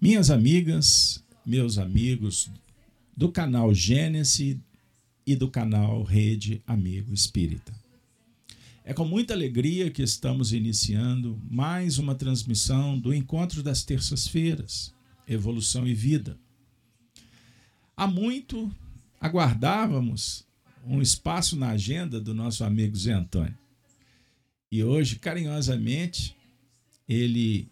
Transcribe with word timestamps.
Minhas 0.00 0.30
amigas, 0.30 1.24
meus 1.44 1.76
amigos 1.76 2.48
do 3.16 3.32
canal 3.32 3.74
Gênesis 3.74 4.56
e 5.26 5.34
do 5.34 5.50
canal 5.50 6.04
Rede 6.04 6.62
Amigo 6.64 7.12
Espírita. 7.12 7.74
É 8.84 8.94
com 8.94 9.04
muita 9.04 9.34
alegria 9.34 9.90
que 9.90 10.00
estamos 10.00 10.52
iniciando 10.52 11.36
mais 11.50 11.98
uma 11.98 12.14
transmissão 12.14 12.96
do 12.96 13.12
Encontro 13.12 13.60
das 13.60 13.82
Terças-Feiras, 13.82 14.94
Evolução 15.26 15.84
e 15.84 15.94
Vida. 15.94 16.38
Há 17.96 18.06
muito 18.06 18.72
aguardávamos 19.20 20.46
um 20.86 21.02
espaço 21.02 21.56
na 21.56 21.70
agenda 21.70 22.20
do 22.20 22.32
nosso 22.32 22.62
amigo 22.62 22.96
Zé 22.96 23.14
Antônio. 23.14 23.58
E 24.70 24.84
hoje, 24.84 25.18
carinhosamente, 25.18 26.36
ele 27.08 27.68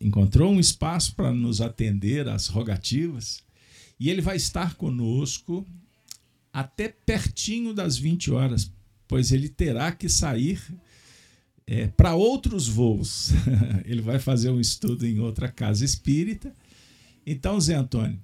encontrou 0.00 0.52
um 0.52 0.60
espaço 0.60 1.14
para 1.14 1.32
nos 1.32 1.60
atender 1.60 2.28
às 2.28 2.46
rogativas 2.46 3.42
e 3.98 4.10
ele 4.10 4.20
vai 4.20 4.36
estar 4.36 4.74
conosco 4.74 5.66
até 6.52 6.88
pertinho 6.88 7.72
das 7.72 7.96
20 7.96 8.30
horas, 8.30 8.70
pois 9.08 9.32
ele 9.32 9.48
terá 9.48 9.90
que 9.92 10.08
sair 10.08 10.60
é, 11.66 11.88
para 11.88 12.14
outros 12.14 12.68
voos. 12.68 13.30
ele 13.84 14.02
vai 14.02 14.18
fazer 14.18 14.50
um 14.50 14.60
estudo 14.60 15.06
em 15.06 15.18
outra 15.18 15.48
casa 15.48 15.84
espírita. 15.84 16.54
Então, 17.26 17.60
Zé 17.60 17.74
Antônio, 17.74 18.20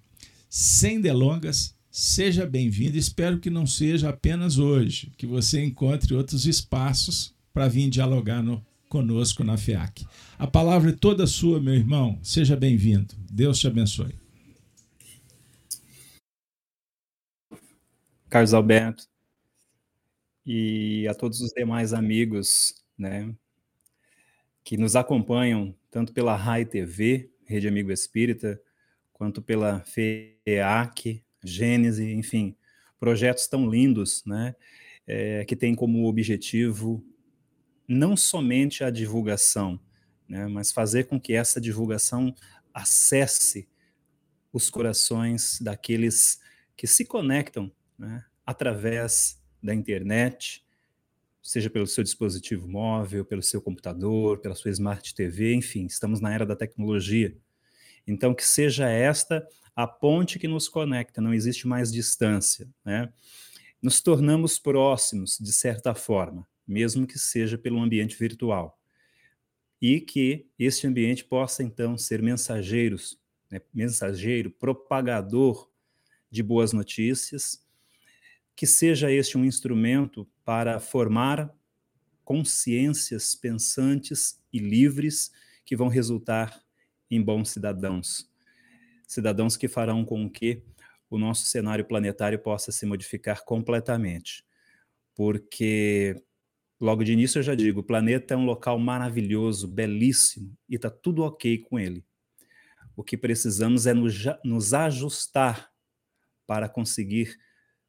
sem 0.48 1.01
delongas, 1.01 1.74
seja 1.91 2.46
bem-vindo. 2.46 2.96
Espero 2.96 3.41
que 3.41 3.51
não 3.51 3.66
seja 3.66 4.10
apenas 4.10 4.59
hoje, 4.59 5.10
que 5.16 5.27
você 5.27 5.65
encontre 5.65 6.15
outros 6.15 6.46
espaços 6.46 7.34
para 7.52 7.68
vir 7.68 7.91
dialogar 7.91 8.43
no, 8.43 8.65
conosco 8.91 9.45
na 9.45 9.57
FEAC. 9.57 10.05
A 10.37 10.49
palavra 10.49 10.91
é 10.91 10.93
toda 10.93 11.25
sua, 11.25 11.61
meu 11.61 11.75
irmão. 11.75 12.19
Seja 12.25 12.57
bem-vindo. 12.57 13.15
Deus 13.30 13.61
te 13.61 13.69
abençoe. 13.69 14.19
Carlos 18.29 18.52
Alberto 18.52 19.09
e 20.45 21.07
a 21.09 21.15
todos 21.15 21.41
os 21.41 21.52
demais 21.52 21.93
amigos, 21.93 22.74
né, 22.99 23.32
que 24.65 24.77
nos 24.77 24.97
acompanham 24.97 25.75
tanto 25.88 26.13
pela 26.13 26.35
RAI 26.35 26.65
TV, 26.65 27.30
Rede 27.45 27.69
Amigo 27.69 27.93
Espírita, 27.93 28.60
quanto 29.13 29.41
pela 29.41 29.80
FEAC, 29.85 31.23
Gênese, 31.45 32.13
enfim, 32.13 32.57
projetos 32.99 33.47
tão 33.47 33.71
lindos, 33.71 34.25
né, 34.27 34.54
é, 35.07 35.45
que 35.45 35.54
têm 35.54 35.77
como 35.77 36.09
objetivo 36.09 37.04
não 37.91 38.16
somente 38.16 38.85
a 38.85 38.91
divulgação, 38.91 39.80
né, 40.29 40.46
mas 40.46 40.71
fazer 40.71 41.09
com 41.09 41.21
que 41.21 41.33
essa 41.33 41.60
divulgação 41.60 42.32
acesse 42.73 43.69
os 44.52 44.71
corações 44.71 45.60
daqueles 45.60 46.41
que 46.77 46.87
se 46.87 47.05
conectam 47.05 47.71
né, 47.99 48.24
através 48.47 49.43
da 49.60 49.74
internet, 49.74 50.65
seja 51.43 51.69
pelo 51.69 51.87
seu 51.87 52.05
dispositivo 52.05 52.69
móvel, 52.69 53.24
pelo 53.24 53.43
seu 53.43 53.60
computador, 53.60 54.38
pela 54.38 54.54
sua 54.54 54.71
Smart 54.71 55.13
TV, 55.13 55.52
enfim, 55.54 55.87
estamos 55.87 56.21
na 56.21 56.32
era 56.32 56.47
da 56.47 56.54
tecnologia. 56.54 57.37
Então, 58.07 58.32
que 58.32 58.47
seja 58.47 58.88
esta 58.88 59.45
a 59.75 59.87
ponte 59.88 60.38
que 60.38 60.47
nos 60.47 60.69
conecta, 60.69 61.21
não 61.21 61.35
existe 61.35 61.66
mais 61.66 61.91
distância. 61.91 62.69
Né? 62.85 63.13
Nos 63.82 64.00
tornamos 64.00 64.60
próximos, 64.60 65.37
de 65.41 65.53
certa 65.53 65.93
forma 65.93 66.47
mesmo 66.71 67.06
que 67.06 67.19
seja 67.19 67.59
pelo 67.59 67.81
ambiente 67.81 68.16
virtual. 68.16 68.78
E 69.81 70.00
que 70.00 70.47
este 70.59 70.87
ambiente 70.87 71.25
possa, 71.25 71.62
então, 71.62 71.99
ser 71.99 72.22
mensageiros, 72.22 73.19
né, 73.50 73.60
mensageiro, 73.75 74.50
propagador 74.50 75.69
de 76.31 76.43
boas 76.43 76.72
notícias, 76.72 77.66
que 78.54 78.66
seja 78.66 79.10
este 79.10 79.37
um 79.37 79.44
instrumento 79.44 80.28
para 80.44 80.78
formar 80.78 81.53
consciências 82.25 83.34
pensantes 83.34 84.41
e 84.52 84.58
livres 84.58 85.32
que 85.64 85.75
vão 85.75 85.88
resultar 85.88 86.62
em 87.10 87.20
bons 87.20 87.50
cidadãos. 87.50 88.31
Cidadãos 89.08 89.56
que 89.56 89.66
farão 89.66 90.04
com 90.04 90.31
que 90.31 90.62
o 91.08 91.19
nosso 91.19 91.47
cenário 91.47 91.84
planetário 91.84 92.38
possa 92.38 92.70
se 92.70 92.87
modificar 92.87 93.44
completamente. 93.44 94.44
Porque 95.16 96.22
Logo 96.80 97.04
de 97.04 97.12
início 97.12 97.41
eu 97.41 97.42
já 97.42 97.54
digo, 97.54 97.80
o 97.80 97.84
planeta 97.84 98.32
é 98.32 98.36
um 98.36 98.46
local 98.46 98.78
maravilhoso, 98.78 99.68
belíssimo, 99.68 100.56
e 100.66 100.76
está 100.76 100.88
tudo 100.88 101.22
ok 101.22 101.58
com 101.58 101.78
ele. 101.78 102.02
O 102.96 103.04
que 103.04 103.18
precisamos 103.18 103.86
é 103.86 103.92
nos, 103.92 104.14
nos 104.42 104.72
ajustar 104.72 105.70
para 106.46 106.69
conseguir 106.69 107.36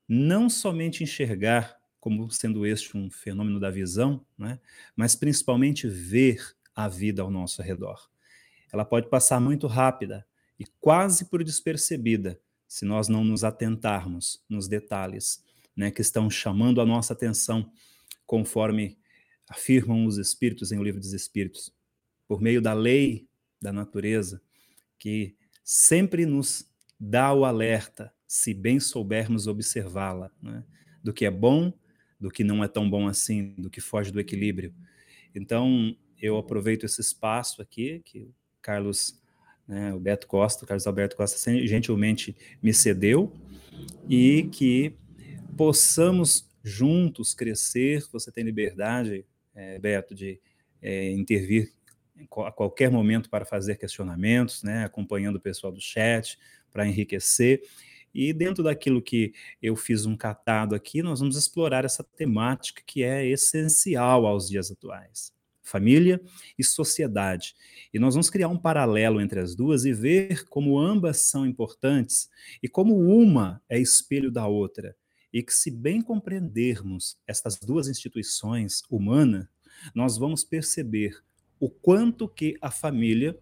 não 0.08 0.50
somente 0.50 1.04
enxergar 1.04 1.80
como 2.02 2.30
sendo 2.30 2.66
este 2.66 2.98
um 2.98 3.10
fenômeno 3.10 3.60
da 3.60 3.70
visão, 3.70 4.26
né, 4.38 4.60
mas 4.96 5.16
principalmente 5.16 5.88
ver 5.88 6.42
a 6.76 6.90
vida 6.90 7.22
ao 7.22 7.30
nosso 7.32 7.62
redor. 7.62 8.10
Ela 8.74 8.84
pode 8.84 9.10
passar 9.10 9.40
muito 9.40 9.68
rápida 9.68 10.26
e 10.60 10.66
quase 10.80 11.26
por 11.30 11.44
despercebida 11.44 12.40
se 12.68 12.84
nós 12.84 13.08
não 13.08 13.24
nos 13.24 13.44
atentarmos 13.44 14.44
nos 14.50 14.68
detalhes 14.68 15.44
né, 15.76 15.92
que 15.92 16.02
estão 16.02 16.30
chamando 16.30 16.82
a 16.82 16.86
nossa 16.86 17.14
atenção 17.14 17.72
conforme 18.32 18.98
afirmam 19.50 20.06
os 20.06 20.18
espíritos 20.18 20.72
em 20.72 20.80
O 20.80 20.84
Livro 20.84 21.02
dos 21.02 21.12
Espíritos, 21.12 21.70
por 22.26 22.40
meio 22.40 22.62
da 22.62 22.74
lei 22.74 23.28
da 23.62 23.74
natureza, 23.74 24.42
que 24.98 25.36
sempre 25.66 26.26
nos 26.26 26.66
dá 26.98 27.34
o 27.34 27.44
alerta, 27.44 28.14
se 28.26 28.54
bem 28.54 28.80
soubermos 28.80 29.48
observá-la, 29.48 30.32
né? 30.42 30.64
do 31.04 31.12
que 31.12 31.26
é 31.26 31.30
bom, 31.30 31.74
do 32.18 32.32
que 32.32 32.42
não 32.42 32.64
é 32.64 32.70
tão 32.70 32.90
bom 32.90 33.06
assim, 33.06 33.54
do 33.58 33.70
que 33.70 33.82
foge 33.82 34.14
do 34.14 34.20
equilíbrio. 34.22 34.74
Então, 35.36 35.94
eu 36.18 36.38
aproveito 36.38 36.86
esse 36.86 37.02
espaço 37.02 37.62
aqui, 37.62 38.02
que 38.06 38.20
o 38.20 38.34
Carlos, 38.62 39.22
né, 39.68 39.94
o 39.94 40.00
Beto 40.00 40.26
Costa, 40.26 40.64
o 40.64 40.68
Carlos 40.68 40.88
Alberto 40.88 41.18
Costa, 41.18 41.38
gentilmente 41.68 42.34
me 42.64 42.74
cedeu, 42.74 43.34
e 44.08 44.44
que 44.54 44.96
possamos 45.58 46.50
juntos 46.64 47.34
crescer, 47.34 48.06
você 48.12 48.32
tem 48.32 48.44
liberdade, 48.44 49.26
é, 49.54 49.80
Beto, 49.80 50.14
de 50.14 50.40
é, 50.82 51.12
intervir 51.12 51.72
a 52.46 52.52
qualquer 52.52 52.92
momento 52.92 53.30
para 53.30 53.46
fazer 53.46 53.78
questionamentos, 53.78 54.64
né, 54.64 54.84
acompanhando 54.84 55.38
o 55.38 55.42
pessoal 55.42 55.72
do 55.74 55.82
chat, 55.82 56.38
para 56.72 56.88
enriquecer. 56.88 57.62
E 58.14 58.34
dentro 58.34 58.64
daquilo 58.64 59.02
que 59.02 59.34
eu 59.62 59.76
fiz 59.76 60.06
um 60.06 60.16
catado 60.16 60.76
aqui, 60.76 61.02
nós 61.02 61.20
vamos 61.20 61.38
explorar 61.38 61.86
essa 61.86 62.04
temática 62.04 62.82
que 62.86 63.04
é 63.04 63.26
essencial 63.26 64.26
aos 64.26 64.50
dias 64.50 64.70
atuais. 64.70 65.34
Família 65.64 66.20
e 66.58 66.64
sociedade. 66.64 67.56
E 67.94 68.00
nós 68.00 68.14
vamos 68.14 68.30
criar 68.30 68.50
um 68.50 68.58
paralelo 68.58 69.22
entre 69.22 69.40
as 69.40 69.56
duas 69.56 69.86
e 69.86 69.94
ver 69.94 70.46
como 70.50 70.78
ambas 70.78 71.22
são 71.22 71.46
importantes 71.46 72.30
e 72.62 72.68
como 72.68 73.00
uma 73.00 73.62
é 73.70 73.80
espelho 73.80 74.30
da 74.30 74.48
outra 74.48 74.96
e 75.34 75.42
que, 75.42 75.54
se 75.54 75.72
bem 75.72 76.02
compreendermos 76.02 77.18
estas 77.28 77.58
duas 77.58 77.88
instituições 77.88 78.84
humanas, 78.90 79.48
nós 79.96 80.18
vamos 80.18 80.44
perceber 80.44 81.24
o 81.60 81.70
quanto 81.70 82.28
que 82.28 82.58
a 82.62 82.72
família 82.72 83.38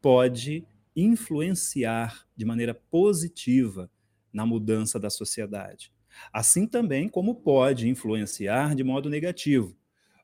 pode 0.00 0.66
influenciar 0.94 2.26
de 2.36 2.44
maneira 2.44 2.74
positiva 2.74 3.90
na 4.32 4.46
mudança 4.46 4.98
da 4.98 5.10
sociedade. 5.10 5.92
Assim 6.32 6.66
também 6.66 7.08
como 7.08 7.34
pode 7.34 7.88
influenciar 7.88 8.74
de 8.74 8.84
modo 8.84 9.08
negativo. 9.08 9.76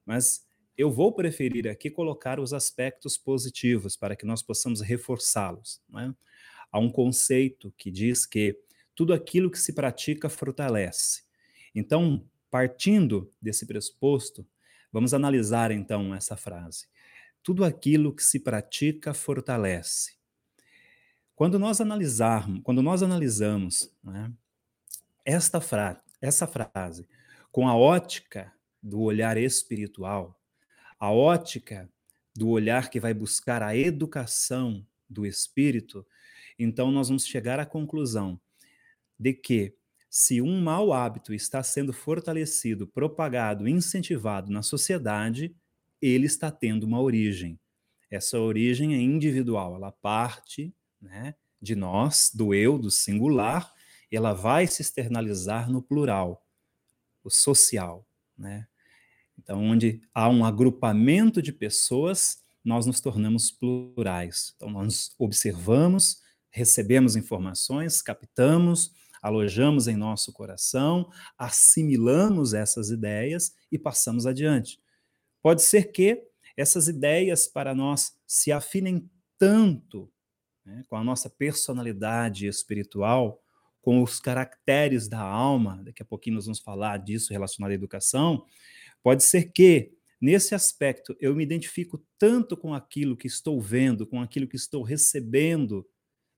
Mas 0.04 0.46
eu 0.76 0.90
vou 0.90 1.12
preferir 1.12 1.68
aqui 1.68 1.90
colocar 1.90 2.38
os 2.38 2.52
aspectos 2.52 3.18
positivos 3.18 3.96
para 3.96 4.16
que 4.16 4.24
nós 4.26 4.42
possamos 4.42 4.80
reforçá-los. 4.80 5.80
É? 5.96 6.12
Há 6.72 6.78
um 6.78 6.90
conceito 6.90 7.72
que 7.76 7.90
diz 7.90 8.26
que 8.26 8.58
tudo 9.00 9.14
aquilo 9.14 9.50
que 9.50 9.58
se 9.58 9.72
pratica 9.72 10.28
fortalece. 10.28 11.22
Então, 11.74 12.22
partindo 12.50 13.32
desse 13.40 13.64
pressuposto, 13.64 14.46
vamos 14.92 15.14
analisar 15.14 15.70
então 15.70 16.14
essa 16.14 16.36
frase. 16.36 16.86
Tudo 17.42 17.64
aquilo 17.64 18.14
que 18.14 18.22
se 18.22 18.38
pratica 18.38 19.14
fortalece. 19.14 20.18
Quando 21.34 21.58
nós 21.58 21.80
analisarmos, 21.80 22.60
quando 22.62 22.82
nós 22.82 23.02
analisamos 23.02 23.90
né, 24.04 24.30
esta 25.24 25.62
fra 25.62 26.04
essa 26.20 26.46
frase 26.46 27.08
com 27.50 27.66
a 27.66 27.74
ótica 27.74 28.52
do 28.82 29.00
olhar 29.00 29.38
espiritual, 29.38 30.38
a 30.98 31.10
ótica 31.10 31.88
do 32.36 32.50
olhar 32.50 32.90
que 32.90 33.00
vai 33.00 33.14
buscar 33.14 33.62
a 33.62 33.74
educação 33.74 34.86
do 35.08 35.24
espírito, 35.24 36.06
então 36.58 36.90
nós 36.90 37.08
vamos 37.08 37.24
chegar 37.24 37.58
à 37.58 37.64
conclusão 37.64 38.38
de 39.20 39.34
que 39.34 39.74
se 40.08 40.40
um 40.40 40.60
mau 40.62 40.94
hábito 40.94 41.34
está 41.34 41.62
sendo 41.62 41.92
fortalecido, 41.92 42.86
propagado, 42.86 43.68
incentivado 43.68 44.50
na 44.50 44.62
sociedade, 44.62 45.54
ele 46.00 46.24
está 46.24 46.50
tendo 46.50 46.84
uma 46.84 47.00
origem. 47.00 47.60
Essa 48.10 48.38
origem 48.40 48.94
é 48.94 48.98
individual, 48.98 49.76
ela 49.76 49.92
parte 49.92 50.74
né, 51.00 51.34
de 51.60 51.76
nós, 51.76 52.30
do 52.34 52.54
eu, 52.54 52.78
do 52.78 52.90
singular, 52.90 53.72
e 54.10 54.16
ela 54.16 54.32
vai 54.32 54.66
se 54.66 54.82
externalizar 54.82 55.70
no 55.70 55.82
plural, 55.82 56.44
o 57.22 57.30
social, 57.30 58.04
né? 58.36 58.66
Então, 59.38 59.62
onde 59.62 60.02
há 60.12 60.28
um 60.28 60.44
agrupamento 60.44 61.40
de 61.40 61.52
pessoas, 61.52 62.42
nós 62.64 62.84
nos 62.84 63.00
tornamos 63.00 63.50
plurais. 63.50 64.52
Então, 64.56 64.70
nós 64.70 65.14
observamos, 65.18 66.20
recebemos 66.50 67.16
informações, 67.16 68.02
captamos, 68.02 68.92
alojamos 69.20 69.88
em 69.88 69.96
nosso 69.96 70.32
coração, 70.32 71.10
assimilamos 71.36 72.54
essas 72.54 72.90
ideias 72.90 73.54
e 73.70 73.78
passamos 73.78 74.26
adiante. 74.26 74.80
Pode 75.42 75.62
ser 75.62 75.92
que 75.92 76.22
essas 76.56 76.88
ideias 76.88 77.46
para 77.46 77.74
nós 77.74 78.14
se 78.26 78.52
afinem 78.52 79.08
tanto 79.38 80.10
né, 80.64 80.82
com 80.88 80.96
a 80.96 81.04
nossa 81.04 81.30
personalidade 81.30 82.46
espiritual, 82.46 83.42
com 83.80 84.02
os 84.02 84.20
caracteres 84.20 85.08
da 85.08 85.20
alma, 85.20 85.82
daqui 85.82 86.02
a 86.02 86.04
pouquinho 86.04 86.36
nós 86.36 86.44
vamos 86.44 86.60
falar 86.60 86.98
disso 86.98 87.32
relacionado 87.32 87.70
à 87.70 87.74
educação, 87.74 88.44
pode 89.02 89.24
ser 89.24 89.50
que, 89.52 89.92
nesse 90.20 90.54
aspecto, 90.54 91.16
eu 91.18 91.34
me 91.34 91.42
identifico 91.42 92.04
tanto 92.18 92.56
com 92.56 92.74
aquilo 92.74 93.16
que 93.16 93.26
estou 93.26 93.58
vendo, 93.60 94.06
com 94.06 94.20
aquilo 94.20 94.46
que 94.46 94.56
estou 94.56 94.82
recebendo, 94.82 95.86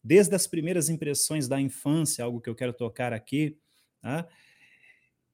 desde 0.02 0.34
as 0.34 0.46
primeiras 0.46 0.88
impressões 0.88 1.46
da 1.46 1.60
infância, 1.60 2.24
algo 2.24 2.40
que 2.40 2.50
eu 2.50 2.54
quero 2.54 2.72
tocar 2.72 3.12
aqui, 3.12 3.58
tá? 4.00 4.28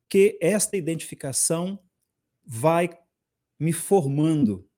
que 0.09 0.39
esta 0.41 0.77
identificação 0.77 1.79
vai 2.45 2.91
me 3.59 3.73
formando, 3.73 4.69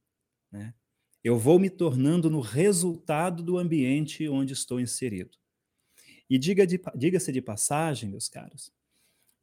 né? 0.50 0.74
eu 1.22 1.38
vou 1.38 1.58
me 1.58 1.68
tornando 1.68 2.30
no 2.30 2.40
resultado 2.40 3.42
do 3.42 3.58
ambiente 3.58 4.28
onde 4.28 4.52
estou 4.52 4.80
inserido. 4.80 5.36
E 6.28 6.38
diga-se 6.38 6.78
de, 6.78 6.82
diga 6.96 7.18
de 7.18 7.42
passagem, 7.42 8.08
meus 8.08 8.28
caros 8.28 8.72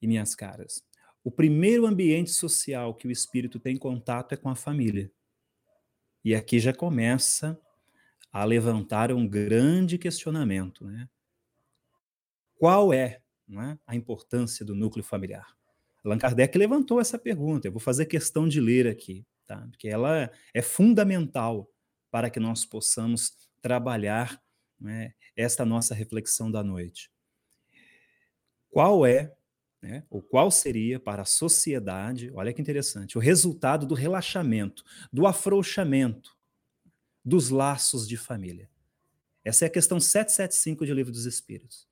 e 0.02 0.08
minhas 0.08 0.34
caras, 0.34 0.84
o 1.24 1.32
primeiro 1.32 1.86
ambiente 1.86 2.32
social 2.32 2.96
que 2.96 3.08
o 3.08 3.12
espírito 3.12 3.60
tem 3.60 3.76
contato 3.76 4.32
é 4.32 4.38
com 4.38 4.50
a 4.50 4.56
família. 4.56 5.12
E 6.24 6.34
aqui 6.34 6.60
já 6.60 6.74
começa 6.74 7.60
a 8.38 8.46
levantar 8.46 9.12
um 9.12 9.28
grande 9.28 9.98
questionamento, 9.98 10.86
né? 10.86 11.10
Qual 12.60 12.94
é, 12.94 13.20
é 13.50 13.78
a 13.88 13.96
importância 13.96 14.64
do 14.64 14.76
núcleo 14.76 15.04
familiar? 15.04 15.58
Allan 16.06 16.20
Kardec 16.20 16.56
levantou 16.56 17.02
essa 17.02 17.18
pergunta. 17.18 17.68
Eu 17.68 17.72
vou 17.72 17.80
fazer 17.80 18.06
questão 18.06 18.48
de 18.48 18.62
ler 18.62 18.86
aqui, 18.86 19.26
tá? 19.48 19.68
Porque 19.72 19.88
ela 19.88 20.32
é 20.54 20.62
fundamental 20.62 21.68
para 22.12 22.30
que 22.30 22.40
nós 22.40 22.64
possamos 22.64 23.36
trabalhar 23.60 24.40
né, 24.80 25.16
esta 25.36 25.66
nossa 25.66 25.96
reflexão 25.96 26.52
da 26.52 26.64
noite. 26.64 27.12
Qual 28.70 29.04
é, 29.04 29.36
né, 29.82 30.06
ou 30.12 30.22
qual 30.22 30.52
seria 30.52 31.00
para 31.00 31.24
a 31.24 31.26
sociedade, 31.26 32.32
olha 32.36 32.54
que 32.54 32.62
interessante, 32.62 33.18
o 33.18 33.22
resultado 33.22 33.88
do 33.88 33.96
relaxamento, 33.96 34.84
do 35.12 35.26
afrouxamento 35.26 36.37
dos 37.28 37.50
laços 37.50 38.08
de 38.08 38.16
família? 38.16 38.70
Essa 39.44 39.66
é 39.66 39.68
a 39.68 39.72
questão 39.72 40.00
775 40.00 40.86
de 40.86 40.94
Livro 40.94 41.12
dos 41.12 41.26
Espíritos. 41.26 41.88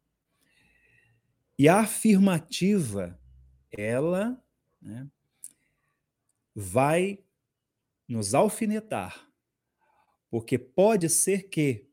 E 1.60 1.68
a 1.68 1.82
afirmativa, 1.82 3.20
ela 3.70 4.42
né, 4.82 5.10
vai 6.54 7.20
nos 8.08 8.34
alfinetar, 8.34 9.30
porque 10.30 10.58
pode 10.58 11.10
ser 11.10 11.50
que 11.50 11.90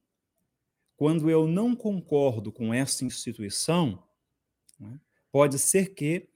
quando 0.96 1.28
eu 1.28 1.48
não 1.48 1.74
concordo 1.74 2.52
com 2.52 2.72
essa 2.72 3.04
instituição, 3.04 4.06
né, 4.78 5.00
pode 5.32 5.58
ser 5.58 5.94
que 5.94 6.28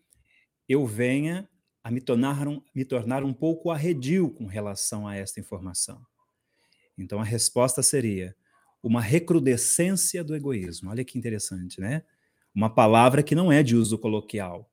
eu 0.68 0.84
venha 0.86 1.48
a 1.84 1.90
me 1.90 2.00
tornar, 2.00 2.48
um, 2.48 2.60
me 2.74 2.84
tornar 2.84 3.22
um 3.22 3.32
pouco 3.32 3.70
arredio 3.70 4.28
com 4.30 4.46
relação 4.46 5.06
a 5.06 5.14
esta 5.14 5.38
informação. 5.38 6.04
Então 6.96 7.20
a 7.20 7.24
resposta 7.24 7.82
seria 7.82 8.34
uma 8.82 9.00
recrudescência 9.00 10.22
do 10.22 10.34
egoísmo. 10.34 10.90
Olha 10.90 11.04
que 11.04 11.18
interessante, 11.18 11.80
né? 11.80 12.02
Uma 12.54 12.72
palavra 12.72 13.22
que 13.22 13.34
não 13.34 13.52
é 13.52 13.62
de 13.62 13.76
uso 13.76 13.98
coloquial. 13.98 14.70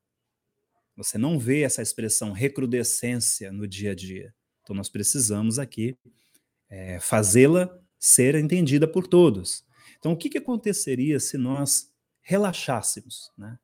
Você 0.96 1.18
não 1.18 1.40
vê 1.40 1.62
essa 1.62 1.81
expressão 1.81 2.31
recrudescência 2.31 3.52
no 3.52 3.68
dia 3.68 3.92
a 3.92 3.96
dia. 3.96 4.34
Então 4.62 4.75
nós 4.75 4.90
precisamos 4.90 5.60
aqui 5.60 5.98
é, 6.70 7.00
fazê-la 7.00 7.70
ser 8.00 8.36
entendida 8.36 8.88
por 8.88 9.08
todos. 9.08 9.66
Então, 9.98 10.12
o 10.12 10.18
que, 10.18 10.30
que 10.30 10.38
aconteceria 10.38 11.18
se 11.22 11.38
nós 11.38 11.90
relaxássemos? 12.22 13.31
Né? 13.38 13.58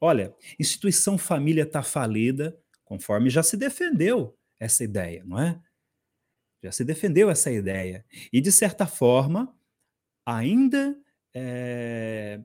Olha, 0.00 0.32
instituição 0.58 1.18
família 1.18 1.64
está 1.64 1.82
falida, 1.82 2.56
conforme 2.84 3.28
já 3.28 3.42
se 3.42 3.56
defendeu 3.56 4.38
essa 4.60 4.84
ideia, 4.84 5.24
não 5.24 5.40
é? 5.40 5.60
Já 6.62 6.70
se 6.70 6.84
defendeu 6.84 7.28
essa 7.28 7.50
ideia. 7.50 8.04
E, 8.32 8.40
de 8.40 8.52
certa 8.52 8.86
forma, 8.86 9.54
ainda 10.24 10.96
é, 11.34 12.40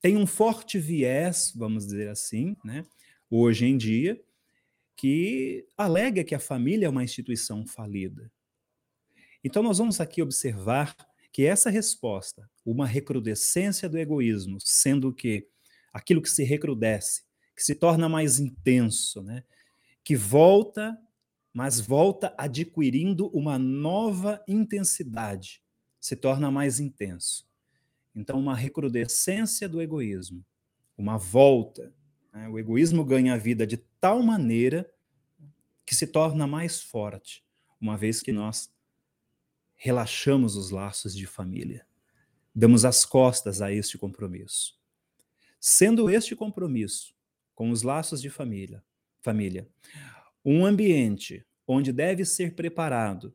tem 0.00 0.16
um 0.16 0.26
forte 0.26 0.78
viés, 0.78 1.52
vamos 1.54 1.86
dizer 1.86 2.08
assim, 2.08 2.56
né, 2.64 2.84
hoje 3.30 3.66
em 3.66 3.76
dia, 3.76 4.20
que 4.96 5.66
alega 5.76 6.24
que 6.24 6.34
a 6.34 6.40
família 6.40 6.86
é 6.86 6.88
uma 6.88 7.04
instituição 7.04 7.66
falida. 7.66 8.30
Então, 9.42 9.62
nós 9.62 9.78
vamos 9.78 10.00
aqui 10.00 10.22
observar 10.22 10.96
que 11.30 11.44
essa 11.44 11.68
resposta, 11.68 12.48
uma 12.64 12.86
recrudescência 12.86 13.88
do 13.88 13.98
egoísmo, 13.98 14.58
sendo 14.60 15.12
que 15.12 15.48
aquilo 15.92 16.22
que 16.22 16.30
se 16.30 16.44
recrudesce, 16.44 17.24
que 17.54 17.62
se 17.62 17.74
torna 17.74 18.08
mais 18.08 18.38
intenso, 18.38 19.22
né? 19.22 19.42
que 20.04 20.14
volta, 20.14 20.96
mas 21.54 21.78
volta 21.78 22.34
adquirindo 22.36 23.28
uma 23.28 23.56
nova 23.56 24.42
intensidade, 24.48 25.62
se 26.00 26.16
torna 26.16 26.50
mais 26.50 26.80
intenso. 26.80 27.48
Então, 28.12 28.40
uma 28.40 28.56
recrudescência 28.56 29.68
do 29.68 29.80
egoísmo, 29.80 30.44
uma 30.98 31.16
volta. 31.16 31.94
Né? 32.32 32.48
O 32.48 32.58
egoísmo 32.58 33.04
ganha 33.04 33.34
a 33.34 33.38
vida 33.38 33.64
de 33.64 33.76
tal 34.00 34.20
maneira 34.20 34.92
que 35.86 35.94
se 35.94 36.08
torna 36.08 36.44
mais 36.44 36.82
forte, 36.82 37.44
uma 37.80 37.96
vez 37.96 38.20
que 38.20 38.32
nós 38.32 38.72
relaxamos 39.76 40.56
os 40.56 40.70
laços 40.70 41.14
de 41.14 41.26
família. 41.26 41.86
Damos 42.52 42.84
as 42.84 43.04
costas 43.04 43.62
a 43.62 43.72
este 43.72 43.96
compromisso. 43.96 44.76
Sendo 45.60 46.10
este 46.10 46.34
compromisso 46.34 47.14
com 47.54 47.70
os 47.70 47.82
laços 47.82 48.20
de 48.20 48.28
família, 48.28 48.82
família, 49.20 49.68
um 50.44 50.66
ambiente 50.66 51.44
onde 51.66 51.92
deve 51.92 52.24
ser 52.24 52.54
preparado, 52.54 53.34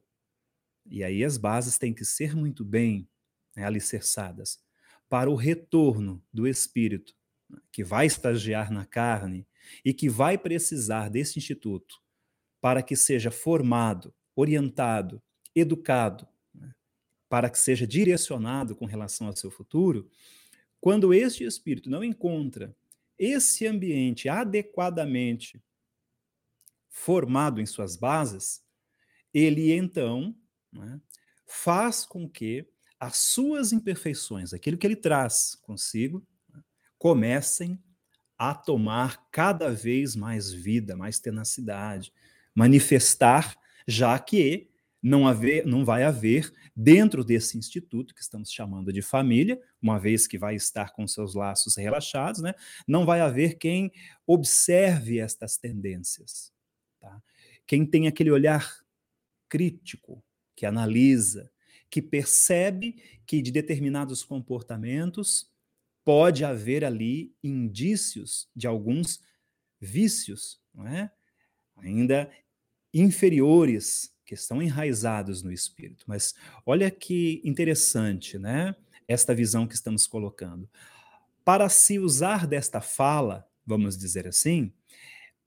e 0.86 1.04
aí 1.04 1.24
as 1.24 1.38
bases 1.38 1.78
têm 1.78 1.94
que 1.94 2.06
ser 2.06 2.36
muito 2.36 2.64
bem 2.64 3.10
né, 3.56 3.66
alicerçadas, 3.66 4.60
para 5.08 5.30
o 5.30 5.36
retorno 5.36 6.24
do 6.32 6.48
espírito, 6.48 7.16
né, 7.50 7.60
que 7.72 7.84
vai 7.84 8.06
estagiar 8.06 8.72
na 8.72 8.86
carne 8.86 9.48
e 9.84 9.94
que 9.94 10.08
vai 10.08 10.38
precisar 10.38 11.10
desse 11.10 11.40
instituto 11.40 11.96
para 12.62 12.84
que 12.84 12.96
seja 12.96 13.32
formado, 13.32 14.14
orientado, 14.36 15.22
educado, 15.56 16.28
para 17.28 17.50
que 17.50 17.60
seja 17.60 17.86
direcionado 17.86 18.76
com 18.76 18.86
relação 18.86 19.28
ao 19.28 19.36
seu 19.36 19.52
futuro, 19.52 20.10
quando 20.82 21.14
este 21.14 21.44
espírito 21.44 21.90
não 21.90 22.04
encontra 22.04 22.76
esse 23.18 23.68
ambiente 23.68 24.28
adequadamente 24.28 25.62
formado 26.90 27.62
em 27.62 27.66
suas 27.66 27.96
bases, 27.96 28.62
ele 29.34 29.72
então 29.72 30.36
né, 30.72 31.00
faz 31.46 32.06
com 32.06 32.28
que 32.28 32.68
as 33.00 33.18
suas 33.18 33.72
imperfeições, 33.72 34.54
aquilo 34.54 34.78
que 34.78 34.86
ele 34.86 34.96
traz 34.96 35.56
consigo, 35.62 36.26
né, 36.54 36.62
comecem 36.98 37.82
a 38.38 38.54
tomar 38.54 39.30
cada 39.32 39.72
vez 39.72 40.16
mais 40.16 40.52
vida, 40.52 40.96
mais 40.96 41.20
tenacidade, 41.20 42.12
manifestar, 42.54 43.56
já 43.88 44.18
que 44.20 44.70
não, 45.02 45.28
haver, 45.28 45.66
não 45.66 45.86
vai 45.86 46.04
haver, 46.04 46.54
dentro 46.76 47.24
desse 47.24 47.58
instituto 47.58 48.14
que 48.14 48.22
estamos 48.22 48.52
chamando 48.52 48.92
de 48.92 49.02
família, 49.02 49.60
uma 49.82 49.98
vez 49.98 50.28
que 50.28 50.38
vai 50.38 50.56
estar 50.56 50.92
com 50.94 51.08
seus 51.08 51.36
laços 51.36 51.78
relaxados, 51.78 52.42
né, 52.42 52.54
não 52.88 53.06
vai 53.06 53.22
haver 53.22 53.58
quem 53.58 53.92
observe 54.28 55.20
estas 55.20 55.58
tendências. 55.58 56.52
Tá? 57.00 57.22
Quem 57.66 57.86
tem 57.86 58.08
aquele 58.08 58.32
olhar 58.32 58.84
crítico, 59.48 60.24
que 60.56 60.66
analisa, 60.66 61.52
que 61.90 62.02
percebe 62.02 63.02
que 63.26 63.42
de 63.42 63.52
determinados 63.52 64.24
comportamentos 64.24 65.50
pode 66.04 66.44
haver 66.44 66.84
ali 66.84 67.34
indícios 67.44 68.50
de 68.56 68.68
alguns 68.68 69.22
vícios, 69.80 70.62
não 70.74 70.88
é? 70.88 71.12
ainda 71.78 72.30
inferiores 72.94 74.14
que 74.26 74.34
estão 74.34 74.62
enraizados 74.62 75.42
no 75.42 75.52
espírito. 75.52 76.04
Mas 76.08 76.36
olha 76.66 76.92
que 76.92 77.42
interessante, 77.44 78.38
né? 78.38 78.76
esta 79.10 79.34
visão 79.34 79.68
que 79.68 79.74
estamos 79.74 80.06
colocando. 80.06 80.70
Para 81.44 81.68
se 81.68 81.98
usar 81.98 82.46
desta 82.46 82.80
fala, 82.80 83.50
vamos 83.66 83.98
dizer 83.98 84.28
assim, 84.28 84.72